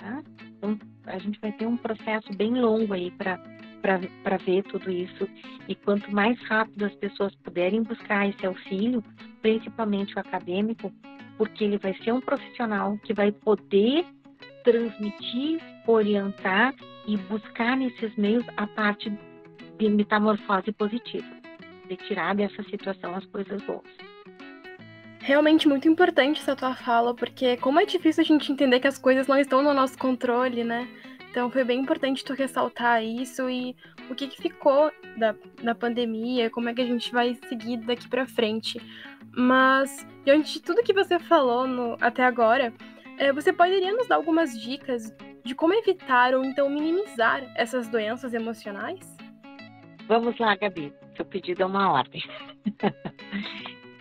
Tá? 0.05 0.23
Então, 0.59 0.79
a 1.07 1.19
gente 1.19 1.41
vai 1.41 1.51
ter 1.53 1.67
um 1.67 1.79
processo 1.79 2.31
bem 2.37 2.61
longo 2.61 2.93
aí 2.93 3.11
para 3.13 4.37
ver 4.45 4.63
tudo 4.65 4.91
isso. 4.91 5.27
E 5.67 5.75
quanto 5.75 6.13
mais 6.13 6.39
rápido 6.43 6.85
as 6.85 6.95
pessoas 6.97 7.35
puderem 7.37 7.83
buscar 7.83 8.29
esse 8.29 8.45
auxílio, 8.45 9.03
principalmente 9.41 10.15
o 10.15 10.21
acadêmico, 10.21 10.93
porque 11.39 11.65
ele 11.65 11.79
vai 11.79 11.95
ser 12.03 12.13
um 12.13 12.21
profissional 12.21 12.99
que 12.99 13.15
vai 13.15 13.33
poder 13.33 14.05
transmitir, 14.63 15.59
orientar 15.87 16.75
e 17.07 17.17
buscar 17.17 17.75
nesses 17.79 18.15
meios 18.17 18.45
a 18.59 18.67
parte 18.67 19.11
de 19.79 19.89
metamorfose 19.89 20.71
positiva. 20.73 21.27
de 21.89 21.97
tirar 21.97 22.35
dessa 22.35 22.63
situação 22.65 23.15
as 23.15 23.25
coisas 23.27 23.63
boas. 23.63 24.04
Realmente 25.25 25.67
muito 25.67 25.89
importante 25.89 26.43
essa 26.43 26.55
tua 26.55 26.75
fala, 26.75 27.15
porque 27.15 27.57
como 27.57 27.81
é 27.81 27.87
difícil 27.87 28.21
a 28.21 28.27
gente 28.27 28.53
entender 28.53 28.79
que 28.79 28.87
as 28.87 28.99
coisas 28.99 29.27
não 29.27 29.39
estão 29.39 29.63
no 29.63 29.73
nosso 29.73 29.97
controle, 29.97 30.63
né? 30.63 30.87
Então 31.31 31.51
foi 31.51 31.65
bem 31.65 31.81
importante 31.81 32.23
tu 32.23 32.35
ressaltar 32.35 33.03
isso 33.03 33.49
e 33.49 33.75
o 34.11 34.15
que, 34.15 34.29
que 34.29 34.43
ficou 34.43 34.93
da, 35.17 35.35
da 35.63 35.75
pandemia, 35.75 36.51
como 36.51 36.69
é 36.69 36.75
que 36.75 36.83
a 36.83 36.85
gente 36.85 37.11
vai 37.11 37.39
seguir 37.49 37.79
daqui 37.79 38.07
para 38.07 38.27
frente. 38.27 38.79
Mas, 39.35 40.07
diante 40.27 40.53
de 40.53 40.61
tudo 40.61 40.83
que 40.83 40.93
você 40.93 41.19
falou 41.19 41.67
no, 41.67 41.97
até 42.03 42.23
agora, 42.23 42.71
é, 43.17 43.33
você 43.33 43.51
poderia 43.51 43.95
nos 43.95 44.07
dar 44.07 44.17
algumas 44.17 44.61
dicas 44.61 45.11
de 45.43 45.55
como 45.55 45.73
evitar 45.73 46.35
ou 46.35 46.45
então 46.45 46.69
minimizar 46.69 47.43
essas 47.57 47.89
doenças 47.89 48.35
emocionais? 48.35 49.01
Vamos 50.07 50.39
lá, 50.39 50.55
Gabi. 50.55 50.93
Seu 51.17 51.25
pedido 51.25 51.63
é 51.63 51.67
uma 51.67 51.91
ordem. 51.91 52.23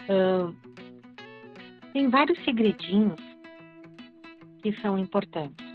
uh, 0.10 0.73
tem 1.94 2.10
vários 2.10 2.44
segredinhos 2.44 3.22
que 4.62 4.74
são 4.82 4.98
importantes 4.98 5.66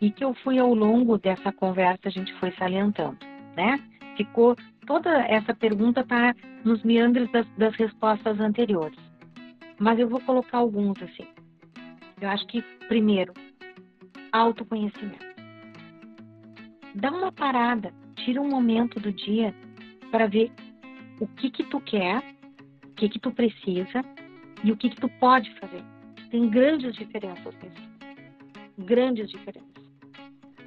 e 0.00 0.10
que 0.10 0.22
eu 0.22 0.34
fui 0.34 0.58
ao 0.58 0.74
longo 0.74 1.16
dessa 1.18 1.50
conversa 1.52 2.08
a 2.08 2.10
gente 2.10 2.32
foi 2.34 2.52
salientando, 2.52 3.18
né? 3.56 3.78
Ficou 4.16 4.54
toda 4.86 5.10
essa 5.26 5.54
pergunta 5.54 6.00
está 6.00 6.34
nos 6.64 6.82
meandros 6.82 7.30
das, 7.32 7.46
das 7.56 7.74
respostas 7.76 8.38
anteriores, 8.38 8.98
mas 9.78 9.98
eu 9.98 10.08
vou 10.08 10.20
colocar 10.20 10.58
alguns 10.58 11.00
assim. 11.02 11.26
Eu 12.20 12.28
acho 12.28 12.46
que 12.46 12.62
primeiro 12.88 13.32
autoconhecimento. 14.32 15.32
Dá 16.94 17.10
uma 17.10 17.32
parada, 17.32 17.92
tira 18.16 18.40
um 18.40 18.48
momento 18.48 19.00
do 19.00 19.12
dia 19.12 19.54
para 20.10 20.26
ver 20.26 20.52
o 21.20 21.26
que 21.26 21.50
que 21.50 21.64
tu 21.64 21.80
quer, 21.80 22.22
o 22.84 22.94
que 22.94 23.08
que 23.08 23.18
tu 23.18 23.30
precisa 23.30 24.04
e 24.62 24.70
o 24.70 24.76
que 24.76 24.90
que 24.90 25.00
tu 25.00 25.08
pode 25.20 25.52
fazer. 25.58 25.82
Tem 26.30 26.48
grandes 26.48 26.94
diferenças 26.94 27.54
nisso. 27.56 27.82
Grandes 28.78 29.28
diferenças. 29.28 29.70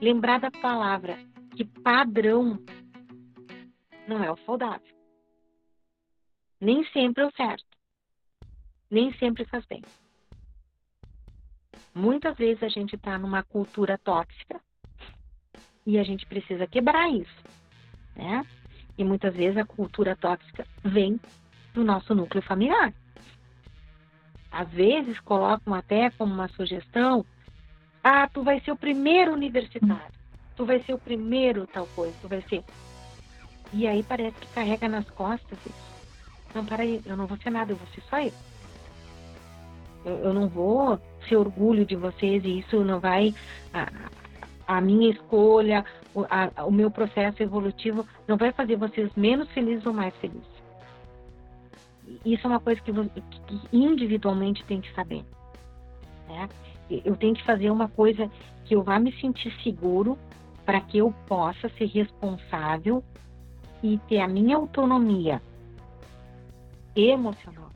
Lembrar 0.02 0.40
da 0.40 0.52
palavra 0.52 1.18
que 1.56 1.66
padrão 1.66 2.60
não 4.08 4.24
é 4.24 4.32
o 4.32 4.38
saudável. 4.38 4.96
Nem 6.60 6.86
sempre 6.92 7.24
é 7.24 7.28
o 7.28 7.32
certo. 7.32 7.66
Nem 8.90 9.14
sempre 9.14 9.46
faz 9.46 9.66
bem. 9.66 9.82
Muitas 11.94 12.38
vezes 12.38 12.62
a 12.62 12.68
gente 12.68 12.96
está 12.96 13.18
numa 13.18 13.42
cultura 13.44 13.98
tóxica 13.98 14.60
e 15.86 15.98
a 15.98 16.04
gente 16.04 16.26
precisa 16.26 16.68
quebrar 16.68 17.10
isso, 17.10 17.44
né? 18.16 18.46
E 18.98 19.04
muitas 19.04 19.34
vezes 19.36 19.58
a 19.58 19.66
cultura 19.66 20.16
tóxica 20.16 20.68
vem 20.84 21.20
do 21.74 21.84
nosso 21.84 22.14
núcleo 22.14 22.44
familiar. 22.44 22.94
Às 24.56 24.70
vezes 24.70 25.20
colocam 25.20 25.74
até 25.74 26.10
como 26.12 26.34
uma 26.34 26.48
sugestão: 26.48 27.26
ah, 28.02 28.26
tu 28.26 28.42
vai 28.42 28.62
ser 28.62 28.72
o 28.72 28.78
primeiro 28.78 29.34
universitário, 29.34 30.16
tu 30.56 30.66
vai 30.66 30.82
ser 30.84 30.94
o 30.94 30.98
primeiro 30.98 31.68
tal 31.68 31.86
coisa, 31.88 32.16
tu 32.22 32.30
vai 32.30 32.42
ser. 32.44 32.64
E 33.74 33.86
aí 33.86 34.02
parece 34.02 34.38
que 34.40 34.48
carrega 34.54 34.88
nas 34.88 35.10
costas 35.10 35.60
isso. 35.60 35.96
Não, 36.54 36.66
peraí, 36.66 37.02
eu 37.06 37.18
não 37.18 37.28
vou 37.28 37.38
ser 37.38 37.50
nada, 37.50 37.74
eu 37.74 37.76
vou 37.76 37.88
ser 37.88 38.02
só 38.04 38.18
eu. 38.18 38.32
Eu, 40.06 40.16
eu 40.20 40.34
não 40.34 40.48
vou 40.48 41.02
ser 41.28 41.36
orgulho 41.36 41.86
de 41.86 41.98
vocês 41.98 42.46
e 42.46 42.60
isso 42.60 42.82
não 42.86 43.02
vai. 43.02 43.36
A, 43.74 43.92
a 44.68 44.80
minha 44.80 45.12
escolha, 45.12 45.84
o, 46.14 46.24
a, 46.30 46.64
o 46.64 46.72
meu 46.72 46.90
processo 46.90 47.44
evolutivo 47.44 48.08
não 48.26 48.38
vai 48.38 48.54
fazer 48.54 48.78
vocês 48.78 49.12
menos 49.18 49.52
felizes 49.52 49.86
ou 49.86 49.92
mais 49.92 50.16
felizes. 50.16 50.65
Isso 52.26 52.46
é 52.46 52.50
uma 52.50 52.60
coisa 52.60 52.82
que, 52.82 52.92
que 52.92 53.60
individualmente 53.72 54.64
tem 54.66 54.82
que 54.82 54.94
saber. 54.94 55.24
Né? 56.28 56.50
Eu 56.90 57.16
tenho 57.16 57.34
que 57.34 57.44
fazer 57.44 57.70
uma 57.70 57.88
coisa 57.88 58.30
que 58.66 58.76
eu 58.76 58.84
vá 58.84 59.00
me 59.00 59.12
sentir 59.20 59.52
seguro 59.64 60.18
para 60.66 60.82
que 60.82 60.98
eu 60.98 61.14
possa 61.28 61.70
ser 61.70 61.86
responsável 61.86 63.04
e 63.84 64.00
ter 64.08 64.20
a 64.20 64.28
minha 64.28 64.56
autonomia 64.56 65.42
emocional, 66.96 67.70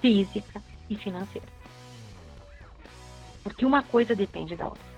física, 0.00 0.62
e 0.88 0.96
financeira. 0.96 1.46
Porque 3.42 3.64
uma 3.64 3.82
coisa 3.82 4.14
depende 4.14 4.56
da 4.56 4.66
outra. 4.66 4.96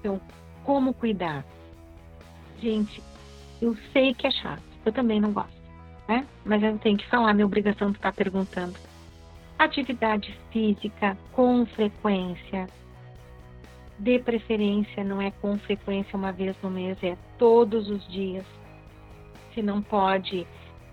Então, 0.00 0.20
como 0.64 0.94
cuidar? 0.94 1.44
Gente, 2.60 3.02
eu 3.60 3.76
sei 3.92 4.14
que 4.14 4.26
é 4.26 4.30
chato, 4.30 4.62
eu 4.84 4.92
também 4.92 5.20
não 5.20 5.32
gosto, 5.32 5.52
né? 6.08 6.26
Mas 6.44 6.62
eu 6.62 6.78
tenho 6.78 6.96
que 6.98 7.06
falar, 7.08 7.32
minha 7.34 7.46
obrigação 7.46 7.90
de 7.90 7.98
estar 7.98 8.12
perguntando. 8.12 8.74
Atividade 9.58 10.36
física 10.50 11.16
com 11.32 11.64
frequência. 11.66 12.68
De 13.98 14.18
preferência, 14.18 15.04
não 15.04 15.22
é 15.22 15.30
com 15.30 15.56
frequência 15.58 16.16
uma 16.16 16.32
vez 16.32 16.56
no 16.62 16.70
mês, 16.70 16.98
é 17.02 17.16
todos 17.38 17.88
os 17.88 18.06
dias. 18.08 18.44
Se 19.54 19.62
não 19.62 19.80
pode, 19.80 20.46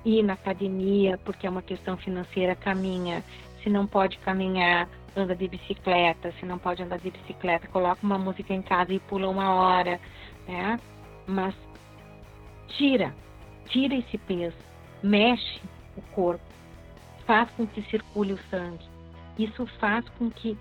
ir 0.06 0.24
na 0.24 0.34
academia 0.34 1.18
porque 1.24 1.48
é 1.48 1.50
uma 1.50 1.62
questão 1.62 1.98
financeira, 1.98 2.56
caminha. 2.56 3.24
Se 3.64 3.70
não 3.70 3.86
pode 3.86 4.18
caminhar, 4.20 4.90
anda 5.16 5.36
de 5.36 5.48
bicicleta. 5.48 6.34
Se 6.40 6.46
não 6.46 6.58
pode 6.58 6.82
andar 6.82 7.00
de 7.00 7.12
bicicleta, 7.12 7.68
coloca 7.68 8.00
uma 8.04 8.18
música 8.18 8.54
em 8.54 8.62
casa 8.62 8.94
e 8.94 9.00
pula 9.00 9.30
uma 9.30 9.54
hora, 9.54 10.00
né? 10.48 10.80
Mas 11.28 11.56
tira, 12.70 13.14
tira 13.68 13.96
esse 13.96 14.18
peso, 14.18 14.56
mexe 15.04 15.62
o 15.96 16.02
corpo, 16.14 16.44
faz 17.26 17.50
com 17.52 17.66
que 17.66 17.82
circule 17.84 18.34
o 18.34 18.40
sangue. 18.50 18.86
Isso 19.38 19.66
faz 19.80 20.08
com 20.18 20.30
que 20.30 20.58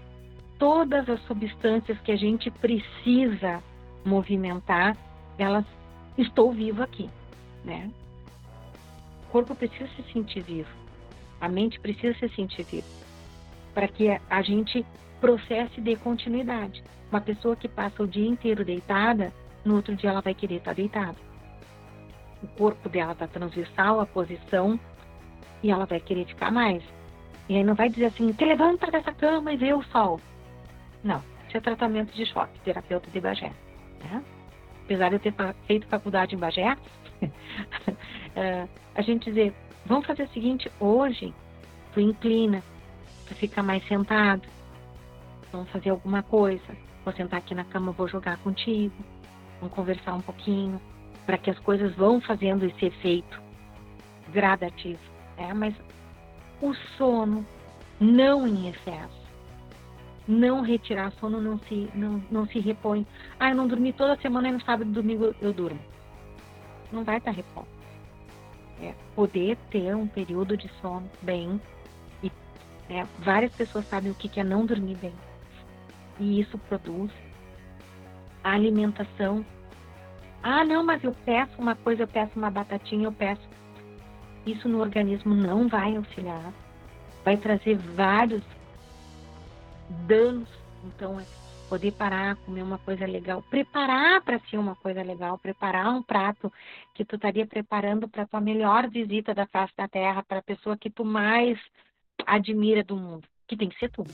todas 0.59 1.09
as 1.09 1.21
substâncias 1.23 1.99
que 2.01 2.13
a 2.13 2.17
gente 2.17 2.51
precisa 2.51 3.63
movimentar, 4.05 4.97
elas 5.39 5.65
estou 6.17 6.53
vivo 6.53 6.83
aqui, 6.83 7.09
né? 7.65 7.91
O 9.25 9.33
corpo 9.33 9.55
precisa 9.55 9.89
se 9.97 10.03
sentir 10.13 10.43
vivo. 10.43 10.69
A 11.41 11.49
mente 11.49 11.81
precisa 11.81 12.17
se 12.19 12.29
sentir 12.35 12.65
viva. 12.65 12.87
Para 13.73 13.89
que 13.89 14.09
a 14.09 14.43
gente 14.43 14.85
processe 15.21 15.81
de 15.81 15.97
continuidade. 15.97 16.83
Uma 17.11 17.21
pessoa 17.21 17.57
que 17.57 17.69
passa 17.69 18.03
o 18.03 18.07
dia 18.07 18.27
inteiro 18.27 18.65
deitada, 18.65 19.33
no 19.65 19.77
outro 19.77 19.95
dia 19.95 20.11
ela 20.11 20.21
vai 20.21 20.35
querer 20.35 20.57
estar 20.57 20.75
deitada. 20.75 21.17
O 22.43 22.47
corpo 22.49 22.89
dela 22.89 23.13
está 23.13 23.27
transversal, 23.27 24.01
a 24.01 24.07
posição, 24.07 24.79
e 25.63 25.71
ela 25.71 25.87
vai 25.87 26.01
querer 26.01 26.27
ficar 26.27 26.51
mais. 26.51 26.83
E 27.49 27.57
aí 27.57 27.65
não 27.65 27.75
vai 27.75 27.89
dizer 27.89 28.07
assim, 28.07 28.33
te 28.33 28.45
levanta 28.45 28.91
dessa 28.91 29.13
cama 29.13 29.53
e 29.53 29.57
vê 29.57 29.73
o 29.75 29.83
sol. 29.85 30.21
Não, 31.03 31.23
isso 31.47 31.57
é 31.57 31.61
tratamento 31.61 32.15
de 32.15 32.25
choque, 32.27 32.61
terapeuta 32.61 33.11
de 33.11 33.21
Bagé. 33.21 33.53
Né? 34.01 34.23
Apesar 34.85 35.09
de 35.09 35.17
eu 35.17 35.21
ter 35.21 35.35
feito 35.67 35.87
faculdade 35.89 36.35
em 36.35 36.39
Bagé, 36.39 36.77
uh, 37.23 38.69
a 38.95 39.03
gente 39.03 39.25
dizer, 39.25 39.53
vamos 39.85 40.07
fazer 40.07 40.23
o 40.23 40.29
seguinte, 40.29 40.71
hoje 40.79 41.35
tu 41.93 42.01
inclina, 42.01 42.63
tu 43.27 43.35
fica 43.35 43.63
mais 43.63 43.87
sentado, 43.89 44.43
vamos 45.51 45.69
fazer 45.71 45.91
alguma 45.91 46.23
coisa, 46.23 46.77
vou 47.05 47.13
sentar 47.15 47.41
aqui 47.41 47.55
na 47.55 47.65
cama, 47.65 47.93
vou 47.93 48.07
jogar 48.07 48.37
contigo, 48.39 48.95
vamos 49.61 49.75
conversar 49.75 50.15
um 50.15 50.23
pouquinho, 50.23 50.81
para 51.31 51.39
que 51.39 51.49
as 51.49 51.59
coisas 51.61 51.95
vão 51.95 52.21
fazendo 52.21 52.67
esse 52.67 52.87
efeito 52.87 53.41
gradativo, 54.33 54.99
é 55.37 55.55
Mas 55.55 55.73
o 56.61 56.75
sono 56.97 57.47
não 58.01 58.49
em 58.49 58.69
excesso, 58.69 59.31
não 60.27 60.61
retirar 60.61 61.13
sono 61.21 61.41
não 61.41 61.57
se 61.61 61.89
não, 61.95 62.21
não 62.33 62.47
se 62.49 62.59
repõe. 62.59 63.07
Ah, 63.39 63.51
eu 63.51 63.55
não 63.55 63.69
dormi 63.69 63.93
toda 63.93 64.21
semana 64.21 64.49
e 64.49 64.53
no 64.53 64.61
sábado 64.63 64.91
e 64.91 64.93
domingo 64.93 65.33
eu 65.41 65.53
durmo 65.53 65.79
não 66.91 67.05
vai 67.05 67.19
estar 67.19 67.31
repondo. 67.31 67.69
É, 68.83 68.93
poder 69.15 69.57
ter 69.71 69.95
um 69.95 70.09
período 70.09 70.57
de 70.57 70.69
sono 70.81 71.09
bem 71.23 71.61
e 72.25 72.33
é, 72.89 73.07
várias 73.21 73.53
pessoas 73.53 73.87
sabem 73.87 74.11
o 74.11 74.17
que 74.17 74.41
é 74.41 74.43
não 74.43 74.67
dormir 74.67 74.97
bem 74.97 75.15
e 76.19 76.41
isso 76.41 76.59
produz 76.59 77.13
a 78.43 78.51
alimentação. 78.51 79.47
Ah, 80.43 80.65
não, 80.65 80.83
mas 80.83 81.03
eu 81.05 81.15
peço 81.25 81.53
uma 81.59 81.75
coisa, 81.77 82.05
eu 82.05 82.09
peço 82.09 82.39
uma 82.39 82.51
batatinha, 82.51 83.07
eu 83.07 83.13
peço. 83.13 83.47
Isso 84.47 84.69
no 84.69 84.81
organismo 84.81 85.35
não 85.35 85.69
vai 85.69 85.97
auxiliar, 85.97 86.53
vai 87.25 87.37
trazer 87.37 87.77
vários 87.77 88.43
danos. 90.07 90.49
Então, 90.85 91.21
é 91.21 91.25
poder 91.71 91.93
parar, 91.93 92.35
comer 92.37 92.63
uma 92.63 92.79
coisa 92.79 93.07
legal, 93.07 93.43
preparar 93.43 94.21
para 94.23 94.41
si 94.41 94.57
uma 94.57 94.75
coisa 94.75 95.03
legal, 95.05 95.39
preparar 95.39 95.89
um 95.89 96.03
prato 96.03 96.53
que 96.93 97.05
tu 97.05 97.15
estaria 97.15 97.47
preparando 97.47 98.09
para 98.09 98.27
tua 98.27 98.41
melhor 98.41 98.89
visita 98.91 99.33
da 99.33 99.47
face 99.47 99.73
da 99.77 99.87
terra, 99.87 100.25
para 100.25 100.41
a 100.41 100.43
pessoa 100.43 100.77
que 100.77 100.91
tu 100.91 101.05
mais 101.05 101.57
admira 102.27 102.83
do 102.83 102.97
mundo, 102.97 103.27
que 103.47 103.57
tem 103.57 103.69
que 103.69 103.79
ser 103.79 103.89
tu. 103.91 104.05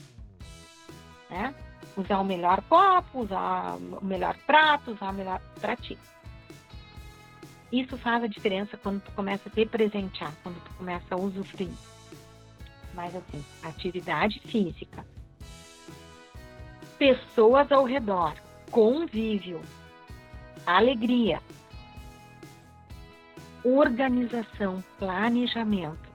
Né? 1.31 1.53
Usar 1.97 2.19
o 2.19 2.23
melhor 2.23 2.61
copo, 2.69 3.21
usar 3.21 3.75
o 3.75 4.05
melhor 4.05 4.37
prato, 4.45 4.91
usar 4.91 5.09
o 5.09 5.13
melhor 5.13 5.41
para 5.59 5.75
ti. 5.75 5.97
Isso 7.71 7.97
faz 7.97 8.23
a 8.23 8.27
diferença 8.27 8.77
quando 8.77 9.01
tu 9.01 9.11
começa 9.11 9.49
a 9.49 9.51
te 9.51 9.65
presentear, 9.65 10.33
quando 10.41 10.61
tu 10.63 10.73
começa 10.75 11.13
a 11.13 11.17
usufruir. 11.17 11.73
Mas 12.93 13.15
assim, 13.15 13.43
atividade 13.61 14.39
física, 14.39 15.05
pessoas 16.97 17.71
ao 17.71 17.83
redor, 17.83 18.33
convívio, 18.71 19.61
alegria, 20.65 21.41
organização, 23.63 24.83
planejamento, 24.97 26.09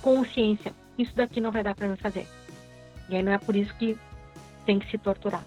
consciência. 0.00 0.74
Isso 0.96 1.14
daqui 1.14 1.40
não 1.40 1.52
vai 1.52 1.62
dar 1.62 1.74
para 1.74 1.86
mim 1.86 1.96
fazer. 1.96 2.26
E 3.08 3.16
aí 3.16 3.22
não 3.22 3.32
é 3.32 3.38
por 3.38 3.54
isso 3.54 3.72
que 3.74 3.96
tem 4.64 4.78
que 4.78 4.90
se 4.90 4.98
torturar. 4.98 5.44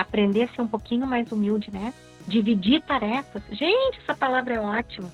Aprender 0.00 0.44
a 0.44 0.48
ser 0.48 0.62
um 0.62 0.66
pouquinho 0.66 1.06
mais 1.06 1.30
humilde, 1.30 1.70
né? 1.70 1.92
Dividir 2.26 2.80
tarefas. 2.82 3.42
Gente, 3.50 3.98
essa 3.98 4.14
palavra 4.14 4.54
é 4.54 4.60
ótima, 4.60 5.10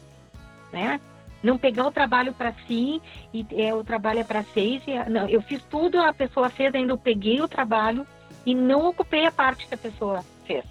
né? 0.73 1.01
Não 1.43 1.59
pegar 1.59 1.87
o 1.87 1.93
trabalho 1.93 2.33
para 2.33 2.53
si 2.67 3.03
e 3.33 3.45
é, 3.51 3.75
o 3.75 3.83
trabalho 3.83 4.21
é 4.21 4.25
para 4.25 4.45
seis. 4.45 4.83
E, 4.87 5.11
não, 5.11 5.29
eu 5.29 5.43
fiz 5.43 5.63
tudo, 5.65 6.01
a 6.01 6.13
pessoa 6.13 6.49
fez, 6.49 6.75
ainda 6.75 6.93
eu 6.93 6.99
peguei 6.99 7.41
o 7.41 7.49
trabalho 7.49 8.07
e 8.45 8.55
não 8.55 8.87
ocupei 8.87 9.27
a 9.27 9.33
parte 9.33 9.67
que 9.67 9.75
a 9.75 9.79
pessoa 9.79 10.25
fez. 10.47 10.65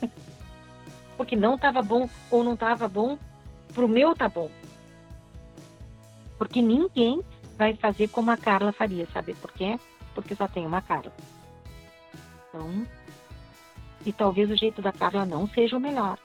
Porque 1.16 1.36
não 1.36 1.56
estava 1.56 1.82
bom 1.82 2.08
ou 2.30 2.42
não 2.42 2.54
estava 2.54 2.88
bom, 2.88 3.18
pro 3.74 3.86
meu 3.86 4.14
tá 4.14 4.28
bom. 4.28 4.50
Porque 6.38 6.62
ninguém 6.62 7.22
vai 7.58 7.74
fazer 7.74 8.08
como 8.08 8.30
a 8.30 8.36
Carla 8.36 8.72
faria, 8.72 9.06
sabe 9.12 9.34
por 9.34 9.52
quê? 9.52 9.78
Porque 10.14 10.34
só 10.34 10.48
tem 10.48 10.64
uma 10.64 10.80
Carla. 10.80 11.12
Então, 12.48 12.86
e 14.08 14.12
talvez 14.12 14.50
o 14.50 14.56
jeito 14.56 14.80
da 14.80 14.90
Carla 14.90 15.26
não 15.26 15.46
seja 15.46 15.76
o 15.76 15.80
melhor. 15.80 16.18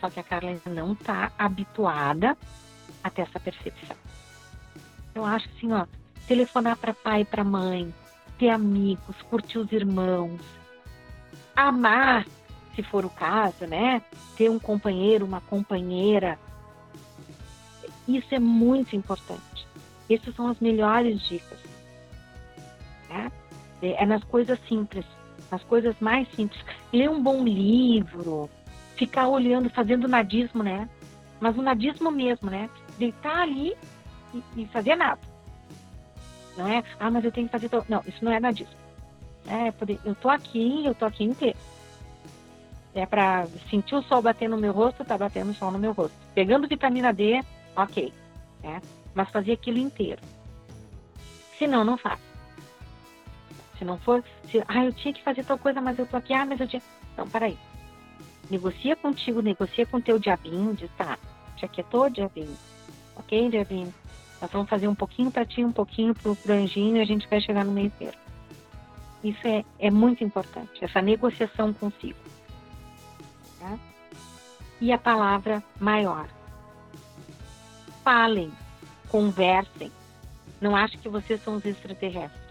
Só 0.00 0.08
que 0.08 0.20
a 0.20 0.22
Carla 0.22 0.50
ainda 0.50 0.70
não 0.70 0.92
está 0.92 1.32
habituada 1.36 2.38
a 3.02 3.10
ter 3.10 3.22
essa 3.22 3.40
percepção. 3.40 3.96
Eu 5.12 5.24
acho 5.24 5.48
assim, 5.48 5.72
ó, 5.72 5.84
telefonar 6.28 6.76
para 6.76 6.94
pai 6.94 7.22
e 7.22 7.24
para 7.24 7.42
mãe, 7.42 7.92
ter 8.38 8.50
amigos, 8.50 9.20
curtir 9.22 9.58
os 9.58 9.72
irmãos, 9.72 10.40
amar, 11.56 12.24
se 12.76 12.84
for 12.84 13.04
o 13.04 13.10
caso, 13.10 13.66
né? 13.66 14.00
Ter 14.36 14.48
um 14.48 14.60
companheiro, 14.60 15.24
uma 15.24 15.40
companheira. 15.40 16.38
Isso 18.06 18.32
é 18.32 18.38
muito 18.38 18.94
importante. 18.94 19.66
Essas 20.08 20.36
são 20.36 20.46
as 20.46 20.60
melhores 20.60 21.20
dicas. 21.22 21.58
Né? 23.08 23.32
É 23.82 24.06
nas 24.06 24.22
coisas 24.22 24.56
simples, 24.68 25.04
nas 25.50 25.62
coisas 25.64 25.94
mais 26.00 26.28
simples. 26.34 26.62
Ler 26.92 27.10
um 27.10 27.22
bom 27.22 27.44
livro, 27.44 28.48
ficar 28.96 29.28
olhando, 29.28 29.70
fazendo 29.70 30.08
nadismo, 30.08 30.62
né? 30.62 30.88
Mas 31.40 31.56
o 31.56 31.62
nadismo 31.62 32.10
mesmo, 32.10 32.50
né? 32.50 32.68
Deitar 32.98 33.42
ali 33.42 33.74
e, 34.32 34.62
e 34.62 34.66
fazer 34.66 34.96
nada. 34.96 35.20
Não 36.56 36.68
é, 36.68 36.82
ah, 37.00 37.10
mas 37.10 37.24
eu 37.24 37.32
tenho 37.32 37.48
que 37.48 37.52
fazer. 37.52 37.68
Não, 37.88 38.02
isso 38.06 38.24
não 38.24 38.32
é 38.32 38.40
nadismo. 38.40 38.74
É 39.46 39.70
poder, 39.72 39.98
eu 40.04 40.14
tô 40.14 40.28
aqui, 40.28 40.84
eu 40.84 40.94
tô 40.94 41.04
aqui 41.04 41.24
inteiro. 41.24 41.58
É 42.94 43.04
para 43.04 43.46
sentir 43.68 43.96
o 43.96 44.02
sol 44.02 44.22
bater 44.22 44.48
no 44.48 44.56
meu 44.56 44.72
rosto, 44.72 45.04
tá 45.04 45.18
batendo 45.18 45.50
o 45.50 45.54
sol 45.54 45.70
no 45.72 45.78
meu 45.78 45.92
rosto. 45.92 46.16
Pegando 46.34 46.68
vitamina 46.68 47.12
D, 47.12 47.42
ok. 47.76 48.12
Né? 48.62 48.80
Mas 49.12 49.28
fazer 49.30 49.52
aquilo 49.52 49.78
inteiro. 49.78 50.22
Se 51.58 51.66
não, 51.66 51.96
faz. 51.98 52.18
Se 53.78 53.84
não 53.84 53.98
for, 53.98 54.22
se, 54.50 54.62
ah, 54.68 54.84
eu 54.84 54.92
tinha 54.92 55.12
que 55.12 55.22
fazer 55.22 55.44
tal 55.44 55.58
coisa, 55.58 55.80
mas 55.80 55.98
eu 55.98 56.06
tô 56.06 56.16
aqui, 56.16 56.32
ah, 56.32 56.46
mas 56.46 56.60
eu 56.60 56.68
tinha. 56.68 56.82
Não, 57.16 57.28
peraí. 57.28 57.58
Negocia 58.50 58.94
contigo, 58.94 59.40
negocia 59.40 59.86
com 59.86 60.00
teu 60.00 60.18
diabinho, 60.18 60.74
diz, 60.74 60.90
tá, 60.96 61.18
te 61.56 61.64
aquietou, 61.64 62.10
diabinho? 62.10 62.56
Ok, 63.16 63.48
diabinho? 63.48 63.92
Nós 64.40 64.50
vamos 64.50 64.68
fazer 64.68 64.88
um 64.88 64.94
pouquinho 64.94 65.30
para 65.30 65.46
ti, 65.46 65.64
um 65.64 65.72
pouquinho 65.72 66.14
pro, 66.14 66.36
pro 66.36 66.52
anjinho 66.52 66.96
e 66.96 67.00
a 67.00 67.04
gente 67.04 67.28
vai 67.28 67.40
chegar 67.40 67.64
no 67.64 67.72
meio 67.72 67.86
inteiro. 67.86 68.16
Isso 69.22 69.46
é, 69.46 69.64
é 69.78 69.90
muito 69.90 70.22
importante, 70.22 70.84
essa 70.84 71.00
negociação 71.00 71.72
consigo. 71.72 72.18
Tá? 73.58 73.78
E 74.80 74.92
a 74.92 74.98
palavra 74.98 75.64
maior. 75.80 76.28
Falem, 78.02 78.52
conversem. 79.08 79.90
Não 80.60 80.76
acho 80.76 80.98
que 80.98 81.08
vocês 81.08 81.42
são 81.42 81.56
os 81.56 81.64
extraterrestres. 81.64 82.43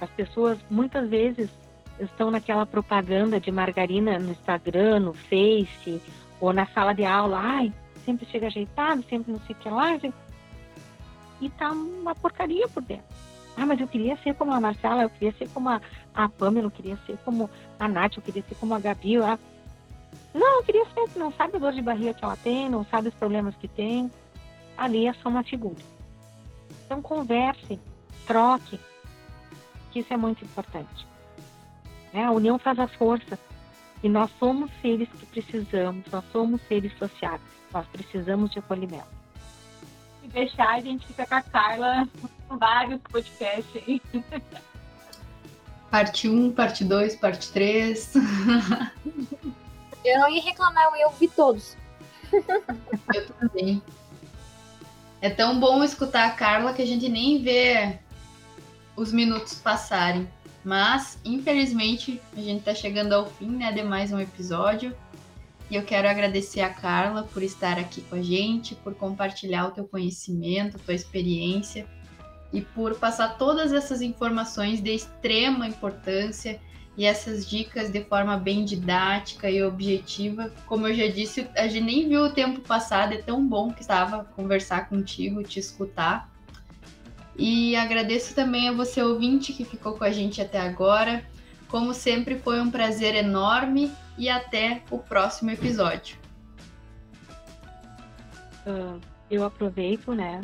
As 0.00 0.10
pessoas 0.10 0.58
muitas 0.70 1.08
vezes 1.08 1.50
estão 1.98 2.30
naquela 2.30 2.64
propaganda 2.64 3.40
de 3.40 3.50
margarina 3.50 4.18
no 4.18 4.30
Instagram, 4.30 5.00
no 5.00 5.14
Face, 5.14 6.00
ou 6.40 6.52
na 6.52 6.66
sala 6.66 6.92
de 6.92 7.04
aula. 7.04 7.38
Ai, 7.38 7.72
sempre 8.04 8.26
chega 8.26 8.46
ajeitado, 8.46 9.04
sempre 9.08 9.32
não 9.32 9.40
sei 9.40 9.54
o 9.54 9.58
que 9.58 9.68
lá. 9.68 9.98
E 11.40 11.50
tá 11.50 11.70
uma 11.70 12.14
porcaria 12.14 12.68
por 12.68 12.82
dentro. 12.82 13.04
Ah, 13.56 13.66
mas 13.66 13.80
eu 13.80 13.88
queria 13.88 14.16
ser 14.18 14.34
como 14.34 14.52
a 14.52 14.60
Marcela, 14.60 15.02
eu 15.02 15.10
queria 15.10 15.32
ser 15.32 15.48
como 15.48 15.68
a, 15.68 15.80
a 16.14 16.28
Pamela, 16.28 16.66
eu 16.66 16.70
queria 16.70 16.96
ser 17.04 17.18
como 17.24 17.50
a 17.78 17.88
Nath, 17.88 18.16
eu 18.16 18.22
queria 18.22 18.44
ser 18.48 18.54
como 18.54 18.72
a 18.72 18.78
Gabi. 18.78 19.14
Eu, 19.14 19.26
não, 20.32 20.58
eu 20.58 20.62
queria 20.62 20.84
ser, 20.86 21.18
não 21.18 21.32
sabe 21.32 21.56
a 21.56 21.58
dor 21.58 21.72
de 21.72 21.82
barriga 21.82 22.14
que 22.14 22.24
ela 22.24 22.36
tem, 22.36 22.68
não 22.68 22.84
sabe 22.84 23.08
os 23.08 23.14
problemas 23.14 23.56
que 23.56 23.66
tem. 23.66 24.08
Ali 24.76 25.08
é 25.08 25.12
só 25.14 25.28
uma 25.28 25.42
figura. 25.42 25.82
Então 26.86 27.02
converse, 27.02 27.80
troque, 28.28 28.78
que 29.90 30.00
isso 30.00 30.12
é 30.12 30.16
muito 30.16 30.44
importante. 30.44 31.06
Né? 32.12 32.24
A 32.24 32.30
união 32.30 32.58
faz 32.58 32.78
a 32.78 32.88
força. 32.88 33.38
E 34.02 34.08
nós 34.08 34.30
somos 34.38 34.70
seres 34.80 35.08
que 35.08 35.26
precisamos, 35.26 36.04
nós 36.12 36.24
somos 36.30 36.60
seres 36.68 36.96
sociais, 36.98 37.40
nós 37.72 37.84
precisamos 37.88 38.50
de 38.52 38.60
acolhimento. 38.60 39.08
Se 40.22 40.28
deixar, 40.28 40.74
a 40.74 40.80
gente 40.80 41.04
fica 41.08 41.26
com 41.26 41.34
a 41.34 41.42
Carla 41.42 42.08
vários 42.48 43.00
podcasts 43.02 43.82
aí. 43.86 44.00
Parte 45.90 46.28
1, 46.28 46.52
parte 46.52 46.84
2, 46.84 47.16
parte 47.16 47.50
3. 47.50 48.12
Eu 50.04 50.18
não 50.20 50.28
ia 50.28 50.42
reclamar, 50.42 50.84
eu 50.84 50.96
ia 50.96 51.06
ouvir 51.06 51.28
todos. 51.28 51.78
Eu 52.32 53.26
também. 53.40 53.82
É 55.20 55.30
tão 55.30 55.58
bom 55.58 55.82
escutar 55.82 56.26
a 56.26 56.30
Carla 56.30 56.74
que 56.74 56.82
a 56.82 56.86
gente 56.86 57.08
nem 57.08 57.42
vê 57.42 57.98
os 58.98 59.12
minutos 59.12 59.54
passarem. 59.54 60.28
Mas, 60.64 61.18
infelizmente, 61.24 62.20
a 62.36 62.40
gente 62.40 62.58
está 62.58 62.74
chegando 62.74 63.12
ao 63.12 63.26
fim 63.26 63.48
né, 63.48 63.72
de 63.72 63.82
mais 63.82 64.12
um 64.12 64.18
episódio. 64.18 64.94
E 65.70 65.76
eu 65.76 65.84
quero 65.84 66.08
agradecer 66.08 66.60
a 66.62 66.68
Carla 66.68 67.22
por 67.22 67.42
estar 67.42 67.78
aqui 67.78 68.00
com 68.02 68.16
a 68.16 68.22
gente, 68.22 68.74
por 68.74 68.94
compartilhar 68.94 69.68
o 69.68 69.70
teu 69.70 69.84
conhecimento, 69.84 70.76
a 70.76 70.80
tua 70.80 70.94
experiência 70.94 71.86
e 72.52 72.60
por 72.60 72.94
passar 72.96 73.36
todas 73.36 73.72
essas 73.72 74.00
informações 74.00 74.82
de 74.82 74.90
extrema 74.90 75.66
importância 75.66 76.58
e 76.96 77.04
essas 77.04 77.48
dicas 77.48 77.90
de 77.90 78.02
forma 78.04 78.36
bem 78.36 78.64
didática 78.64 79.48
e 79.48 79.62
objetiva. 79.62 80.50
Como 80.66 80.88
eu 80.88 80.94
já 80.94 81.06
disse, 81.06 81.46
a 81.56 81.68
gente 81.68 81.84
nem 81.84 82.08
viu 82.08 82.22
o 82.22 82.32
tempo 82.32 82.60
passado, 82.62 83.12
é 83.12 83.18
tão 83.18 83.46
bom 83.46 83.72
que 83.72 83.82
estava 83.82 84.24
conversar 84.24 84.88
contigo, 84.88 85.44
te 85.44 85.60
escutar. 85.60 86.27
E 87.38 87.76
agradeço 87.76 88.34
também 88.34 88.68
a 88.68 88.72
você 88.72 89.00
ouvinte 89.00 89.52
que 89.52 89.64
ficou 89.64 89.92
com 89.92 90.02
a 90.02 90.10
gente 90.10 90.42
até 90.42 90.58
agora. 90.58 91.24
Como 91.68 91.94
sempre, 91.94 92.36
foi 92.36 92.60
um 92.60 92.70
prazer 92.70 93.14
enorme 93.14 93.92
e 94.16 94.28
até 94.28 94.82
o 94.90 94.98
próximo 94.98 95.50
episódio. 95.50 96.18
Uh, 98.66 99.00
eu 99.30 99.44
aproveito, 99.44 100.12
né, 100.12 100.40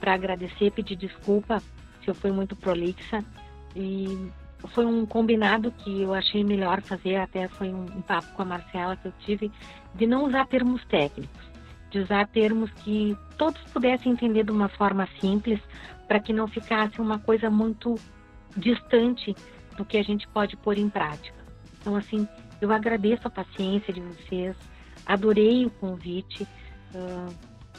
para 0.00 0.14
agradecer, 0.14 0.72
pedir 0.72 0.96
desculpa 0.96 1.62
se 2.02 2.08
eu 2.08 2.14
fui 2.14 2.32
muito 2.32 2.56
prolixa 2.56 3.24
e 3.76 4.30
foi 4.68 4.84
um 4.84 5.06
combinado 5.06 5.70
que 5.70 6.02
eu 6.02 6.12
achei 6.12 6.42
melhor 6.42 6.82
fazer, 6.82 7.16
até 7.16 7.48
foi 7.48 7.72
um 7.72 8.02
papo 8.02 8.28
com 8.34 8.42
a 8.42 8.44
Marcela 8.44 8.96
que 8.96 9.06
eu 9.06 9.12
tive, 9.20 9.50
de 9.94 10.06
não 10.06 10.24
usar 10.24 10.46
termos 10.46 10.84
técnicos, 10.86 11.41
de 11.92 12.00
usar 12.00 12.26
termos 12.28 12.70
que 12.70 13.16
todos 13.36 13.60
pudessem 13.72 14.12
entender 14.12 14.44
de 14.44 14.50
uma 14.50 14.68
forma 14.68 15.06
simples, 15.20 15.60
para 16.08 16.18
que 16.18 16.32
não 16.32 16.48
ficasse 16.48 17.00
uma 17.00 17.18
coisa 17.18 17.50
muito 17.50 17.94
distante 18.56 19.34
do 19.76 19.84
que 19.84 19.98
a 19.98 20.02
gente 20.02 20.26
pode 20.28 20.56
pôr 20.56 20.78
em 20.78 20.88
prática. 20.88 21.36
Então, 21.80 21.94
assim, 21.94 22.26
eu 22.60 22.72
agradeço 22.72 23.28
a 23.28 23.30
paciência 23.30 23.92
de 23.92 24.00
vocês, 24.00 24.56
adorei 25.06 25.66
o 25.66 25.70
convite. 25.70 26.44
Uh, 26.94 27.34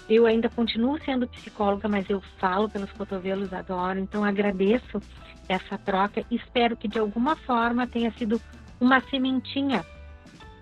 eu 0.10 0.26
ainda 0.26 0.50
continuo 0.50 1.00
sendo 1.04 1.28
psicóloga, 1.28 1.88
mas 1.88 2.10
eu 2.10 2.22
falo 2.40 2.70
pelos 2.70 2.92
cotovelos, 2.92 3.52
adoro. 3.52 4.00
Então, 4.00 4.24
agradeço 4.24 5.02
essa 5.50 5.78
troca. 5.78 6.24
Espero 6.30 6.78
que 6.78 6.88
de 6.88 7.00
alguma 7.00 7.36
forma 7.36 7.88
tenha 7.88 8.12
sido 8.12 8.40
uma 8.80 9.00
sementinha 9.10 9.84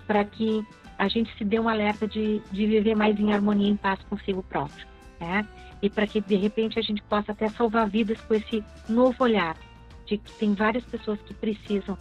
para 0.05 0.23
que 0.23 0.65
a 1.01 1.07
gente 1.07 1.35
se 1.35 1.43
dê 1.43 1.59
um 1.59 1.67
alerta 1.67 2.07
de, 2.07 2.39
de 2.51 2.67
viver 2.67 2.95
mais 2.95 3.19
em 3.19 3.33
harmonia 3.33 3.67
e 3.67 3.71
em 3.71 3.75
paz 3.75 3.99
consigo 4.03 4.43
próprio. 4.43 4.85
Né? 5.19 5.47
E 5.81 5.89
para 5.89 6.05
que 6.05 6.21
de 6.21 6.35
repente 6.35 6.77
a 6.77 6.81
gente 6.83 7.01
possa 7.01 7.31
até 7.31 7.49
salvar 7.49 7.89
vidas 7.89 8.21
com 8.21 8.35
esse 8.35 8.63
novo 8.87 9.15
olhar 9.23 9.57
de 10.05 10.19
que 10.19 10.31
tem 10.33 10.53
várias 10.53 10.85
pessoas 10.85 11.19
que 11.23 11.33
precisam 11.33 11.97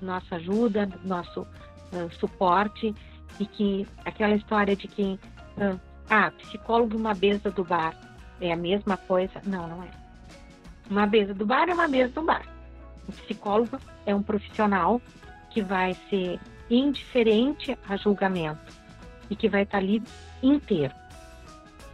da 0.00 0.14
nossa 0.14 0.36
ajuda, 0.36 0.86
do 0.86 1.06
nosso 1.06 1.42
uh, 1.42 2.10
suporte 2.18 2.94
e 3.38 3.44
que 3.44 3.86
aquela 4.06 4.34
história 4.34 4.74
de 4.74 4.88
que 4.88 5.20
ah, 5.58 5.76
ah 6.08 6.30
psicólogo 6.30 6.94
e 6.94 6.96
uma 6.96 7.12
mesa 7.12 7.50
do 7.50 7.62
bar 7.62 7.94
é 8.40 8.50
a 8.50 8.56
mesma 8.56 8.96
coisa. 8.96 9.42
Não, 9.44 9.68
não 9.68 9.82
é. 9.82 9.90
Uma 10.88 11.06
mesa 11.06 11.34
do 11.34 11.44
bar 11.44 11.68
é 11.68 11.74
uma 11.74 11.86
mesa 11.86 12.14
do 12.14 12.22
bar. 12.22 12.46
O 13.06 13.12
psicólogo 13.12 13.78
é 14.06 14.14
um 14.14 14.22
profissional 14.22 15.02
que 15.50 15.60
vai 15.60 15.92
ser 16.08 16.40
indiferente 16.70 17.76
a 17.88 17.96
julgamento 17.96 18.72
e 19.30 19.36
que 19.36 19.48
vai 19.48 19.62
estar 19.62 19.78
ali 19.78 20.02
inteiro. 20.42 20.94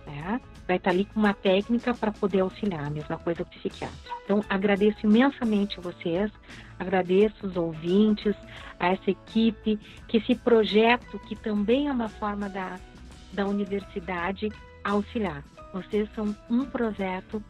Né? 0.07 0.41
Vai 0.67 0.77
estar 0.77 0.91
ali 0.91 1.05
com 1.05 1.21
uma 1.21 1.35
técnica 1.35 1.93
para 1.95 2.11
poder 2.11 2.41
auxiliar, 2.41 2.85
a 2.85 2.91
mesma 2.91 3.19
coisa 3.19 3.43
o 3.43 3.47
psiquiatra. 3.47 3.97
Então, 4.25 4.43
agradeço 4.49 4.99
imensamente 5.05 5.81
vocês, 5.81 6.31
agradeço 6.79 7.47
os 7.47 7.57
ouvintes, 7.57 8.35
a 8.79 8.89
essa 8.89 9.11
equipe, 9.11 9.79
que 10.09 10.17
esse 10.19 10.35
projeto, 10.35 11.19
que 11.21 11.37
também 11.37 11.89
é 11.89 11.93
uma 11.93 12.09
forma 12.09 12.49
da, 12.49 12.79
da 13.33 13.47
universidade, 13.47 14.51
auxiliar. 14.83 15.45
Vocês 15.73 16.09
são 16.15 16.35
um 16.49 16.65
projeto 16.65 17.43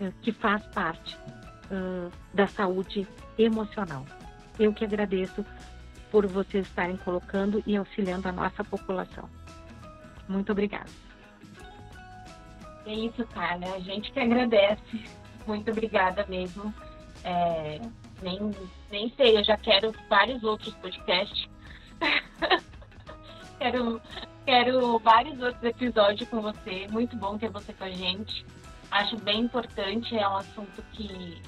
uh, 0.00 0.12
que 0.20 0.32
faz 0.32 0.64
parte 0.66 1.16
uh, 1.70 2.10
da 2.34 2.46
saúde 2.46 3.06
emocional. 3.38 4.04
Eu 4.58 4.72
que 4.72 4.84
agradeço 4.84 5.44
por 6.10 6.26
vocês 6.26 6.66
estarem 6.66 6.96
colocando 6.98 7.62
e 7.66 7.76
auxiliando 7.76 8.28
a 8.28 8.32
nossa 8.32 8.64
população. 8.64 9.28
Muito 10.28 10.52
obrigada. 10.52 10.90
É 12.86 12.92
isso, 12.92 13.24
Carla. 13.26 13.74
A 13.74 13.80
gente 13.80 14.10
que 14.12 14.20
agradece. 14.20 15.04
Muito 15.46 15.70
obrigada 15.70 16.24
mesmo. 16.28 16.72
É, 17.24 17.80
nem, 18.22 18.54
nem 18.90 19.12
sei, 19.16 19.38
eu 19.38 19.44
já 19.44 19.56
quero 19.56 19.94
vários 20.08 20.42
outros 20.42 20.74
podcasts. 20.74 21.48
quero, 23.58 24.00
quero 24.44 24.98
vários 25.00 25.40
outros 25.40 25.62
episódios 25.62 26.28
com 26.28 26.40
você. 26.40 26.86
Muito 26.88 27.16
bom 27.16 27.36
ter 27.38 27.50
você 27.50 27.72
com 27.72 27.84
a 27.84 27.90
gente. 27.90 28.44
Acho 28.90 29.18
bem 29.18 29.40
importante, 29.40 30.16
é 30.16 30.26
um 30.26 30.36
assunto 30.36 30.82
que, 30.92 31.42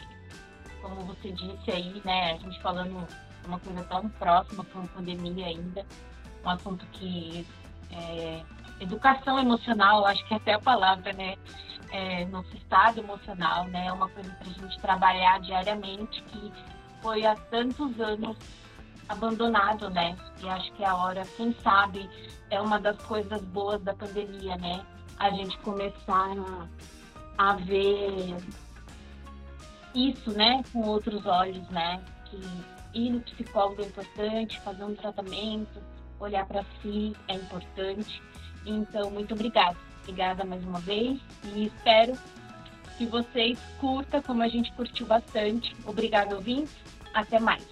como 0.83 1.01
você 1.07 1.33
disse 1.33 1.71
aí, 1.71 2.03
né, 2.05 2.33
a 2.33 2.37
gente 2.37 2.61
falando 2.61 3.07
uma 3.47 3.59
coisa 3.59 3.83
tão 3.85 4.09
próxima 4.11 4.65
com 4.65 4.81
a 4.81 4.87
pandemia 4.89 5.47
ainda, 5.47 5.85
um 6.45 6.51
assunto 6.51 6.87
que 6.93 7.47
é, 7.93 8.43
educação 8.81 9.39
emocional, 9.39 10.07
acho 10.07 10.25
que 10.27 10.35
é 10.35 10.37
até 10.37 10.55
a 10.55 10.61
palavra, 10.61 11.13
né? 11.13 11.37
É, 11.93 12.25
nosso 12.27 12.57
estado 12.57 13.01
emocional, 13.01 13.65
né? 13.65 13.87
É 13.87 13.93
uma 13.93 14.09
coisa 14.09 14.31
para 14.31 14.49
a 14.49 14.53
gente 14.53 14.81
trabalhar 14.81 15.41
diariamente 15.41 16.23
que 16.23 16.53
foi 17.03 17.27
há 17.27 17.35
tantos 17.35 18.01
anos 18.01 18.37
abandonado, 19.09 19.91
né? 19.91 20.17
E 20.41 20.49
acho 20.49 20.73
que 20.73 20.85
a 20.85 20.95
hora, 20.95 21.25
quem 21.37 21.55
sabe, 21.63 22.09
é 22.49 22.61
uma 22.61 22.79
das 22.79 22.97
coisas 23.03 23.43
boas 23.47 23.83
da 23.83 23.93
pandemia, 23.93 24.57
né? 24.57 24.85
A 25.19 25.31
gente 25.31 25.59
começar 25.59 26.29
a, 27.37 27.51
a 27.51 27.55
ver 27.55 28.37
isso, 29.95 30.31
né, 30.31 30.63
com 30.73 30.83
outros 30.83 31.27
olhos, 31.27 31.69
né? 31.71 32.01
Que 32.27 32.41
ir 32.95 33.11
no 33.11 33.21
psicólogo 33.21 33.83
é 33.83 33.87
importante, 33.87 34.61
fazer 34.61 34.85
um 34.85 34.95
tratamento, 34.95 35.81
olhar 36.19 36.47
para 36.47 36.65
si 36.83 37.15
é 37.29 37.35
importante. 37.35 38.23
Então, 38.67 39.11
muito 39.11 39.35
obrigada. 39.35 39.77
Obrigada 40.03 40.45
mais 40.45 40.63
uma 40.65 40.81
vez 40.81 41.21
e 41.55 41.67
espero 41.67 42.15
que 42.99 43.07
vocês 43.07 43.59
curtam 43.79 44.21
como 44.23 44.43
a 44.43 44.49
gente 44.49 44.73
curtiu 44.73 45.07
bastante. 45.07 45.75
Obrigada, 45.87 46.35
ouvintes. 46.35 46.75
Até 47.15 47.41
mais. 47.41 47.67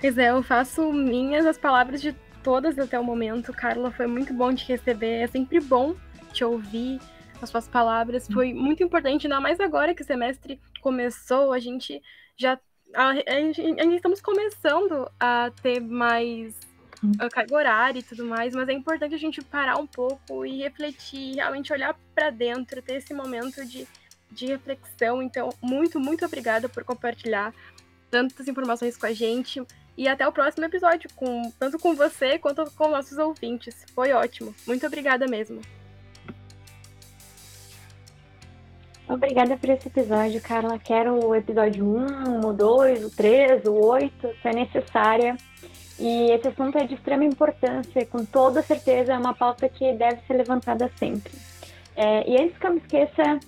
Pois 0.00 0.16
é, 0.16 0.30
eu 0.30 0.42
faço 0.42 0.92
minhas 0.92 1.44
as 1.44 1.58
palavras 1.58 2.00
de 2.00 2.12
todas 2.42 2.78
até 2.78 2.98
o 2.98 3.04
momento. 3.04 3.52
Carla, 3.52 3.90
foi 3.90 4.06
muito 4.06 4.32
bom 4.32 4.54
te 4.54 4.66
receber. 4.66 5.22
É 5.22 5.26
sempre 5.26 5.58
bom 5.60 5.94
te 6.32 6.44
ouvir. 6.44 7.00
As 7.40 7.50
suas 7.50 7.68
palavras 7.68 8.26
foi 8.26 8.52
muito 8.52 8.82
importante, 8.82 9.26
ainda 9.26 9.40
mais 9.40 9.60
agora 9.60 9.94
que 9.94 10.02
o 10.02 10.06
semestre 10.06 10.60
começou. 10.80 11.52
A 11.52 11.58
gente 11.58 12.02
já 12.36 12.58
a, 12.94 13.10
a, 13.10 13.12
gente, 13.14 13.60
a 13.60 13.82
gente 13.84 13.96
estamos 13.96 14.20
começando 14.20 15.10
a 15.18 15.50
ter 15.62 15.80
mais 15.80 16.54
a 17.18 17.28
carga 17.28 17.54
horária 17.54 18.00
e 18.00 18.02
tudo 18.02 18.24
mais, 18.24 18.54
mas 18.54 18.68
é 18.68 18.72
importante 18.72 19.14
a 19.14 19.18
gente 19.18 19.42
parar 19.42 19.76
um 19.76 19.86
pouco 19.86 20.44
e 20.44 20.58
refletir, 20.58 21.36
realmente 21.36 21.72
olhar 21.72 21.96
para 22.14 22.30
dentro, 22.30 22.82
ter 22.82 22.94
esse 22.94 23.14
momento 23.14 23.64
de, 23.64 23.86
de 24.30 24.46
reflexão. 24.46 25.22
Então, 25.22 25.50
muito, 25.62 26.00
muito 26.00 26.24
obrigada 26.24 26.68
por 26.68 26.82
compartilhar 26.84 27.54
tantas 28.10 28.48
informações 28.48 28.96
com 28.96 29.06
a 29.06 29.12
gente. 29.12 29.62
E 29.96 30.06
até 30.06 30.26
o 30.26 30.32
próximo 30.32 30.64
episódio, 30.64 31.10
com, 31.14 31.50
tanto 31.58 31.78
com 31.78 31.94
você 31.94 32.38
quanto 32.38 32.64
com 32.72 32.88
nossos 32.88 33.18
ouvintes. 33.18 33.84
Foi 33.94 34.12
ótimo. 34.12 34.54
Muito 34.66 34.86
obrigada 34.86 35.26
mesmo. 35.26 35.60
Obrigada 39.08 39.56
por 39.56 39.70
esse 39.70 39.88
episódio, 39.88 40.38
Carla. 40.42 40.78
Quero 40.78 41.26
o 41.26 41.34
episódio 41.34 41.82
1, 41.82 42.46
o 42.46 42.52
2, 42.52 43.04
o 43.06 43.10
3, 43.10 43.64
o 43.64 43.72
8, 43.72 44.28
se 44.42 44.48
é 44.48 44.52
necessária. 44.52 45.36
E 45.98 46.30
esse 46.30 46.48
assunto 46.48 46.76
é 46.76 46.84
de 46.84 46.94
extrema 46.94 47.24
importância, 47.24 48.04
com 48.06 48.24
toda 48.24 48.62
certeza 48.62 49.14
é 49.14 49.18
uma 49.18 49.34
pauta 49.34 49.66
que 49.68 49.94
deve 49.94 50.20
ser 50.26 50.34
levantada 50.34 50.90
sempre. 50.96 51.32
É, 51.96 52.30
e 52.30 52.40
antes 52.40 52.56
que 52.58 52.66
eu 52.66 52.70
me 52.72 52.78
esqueça, 52.78 53.40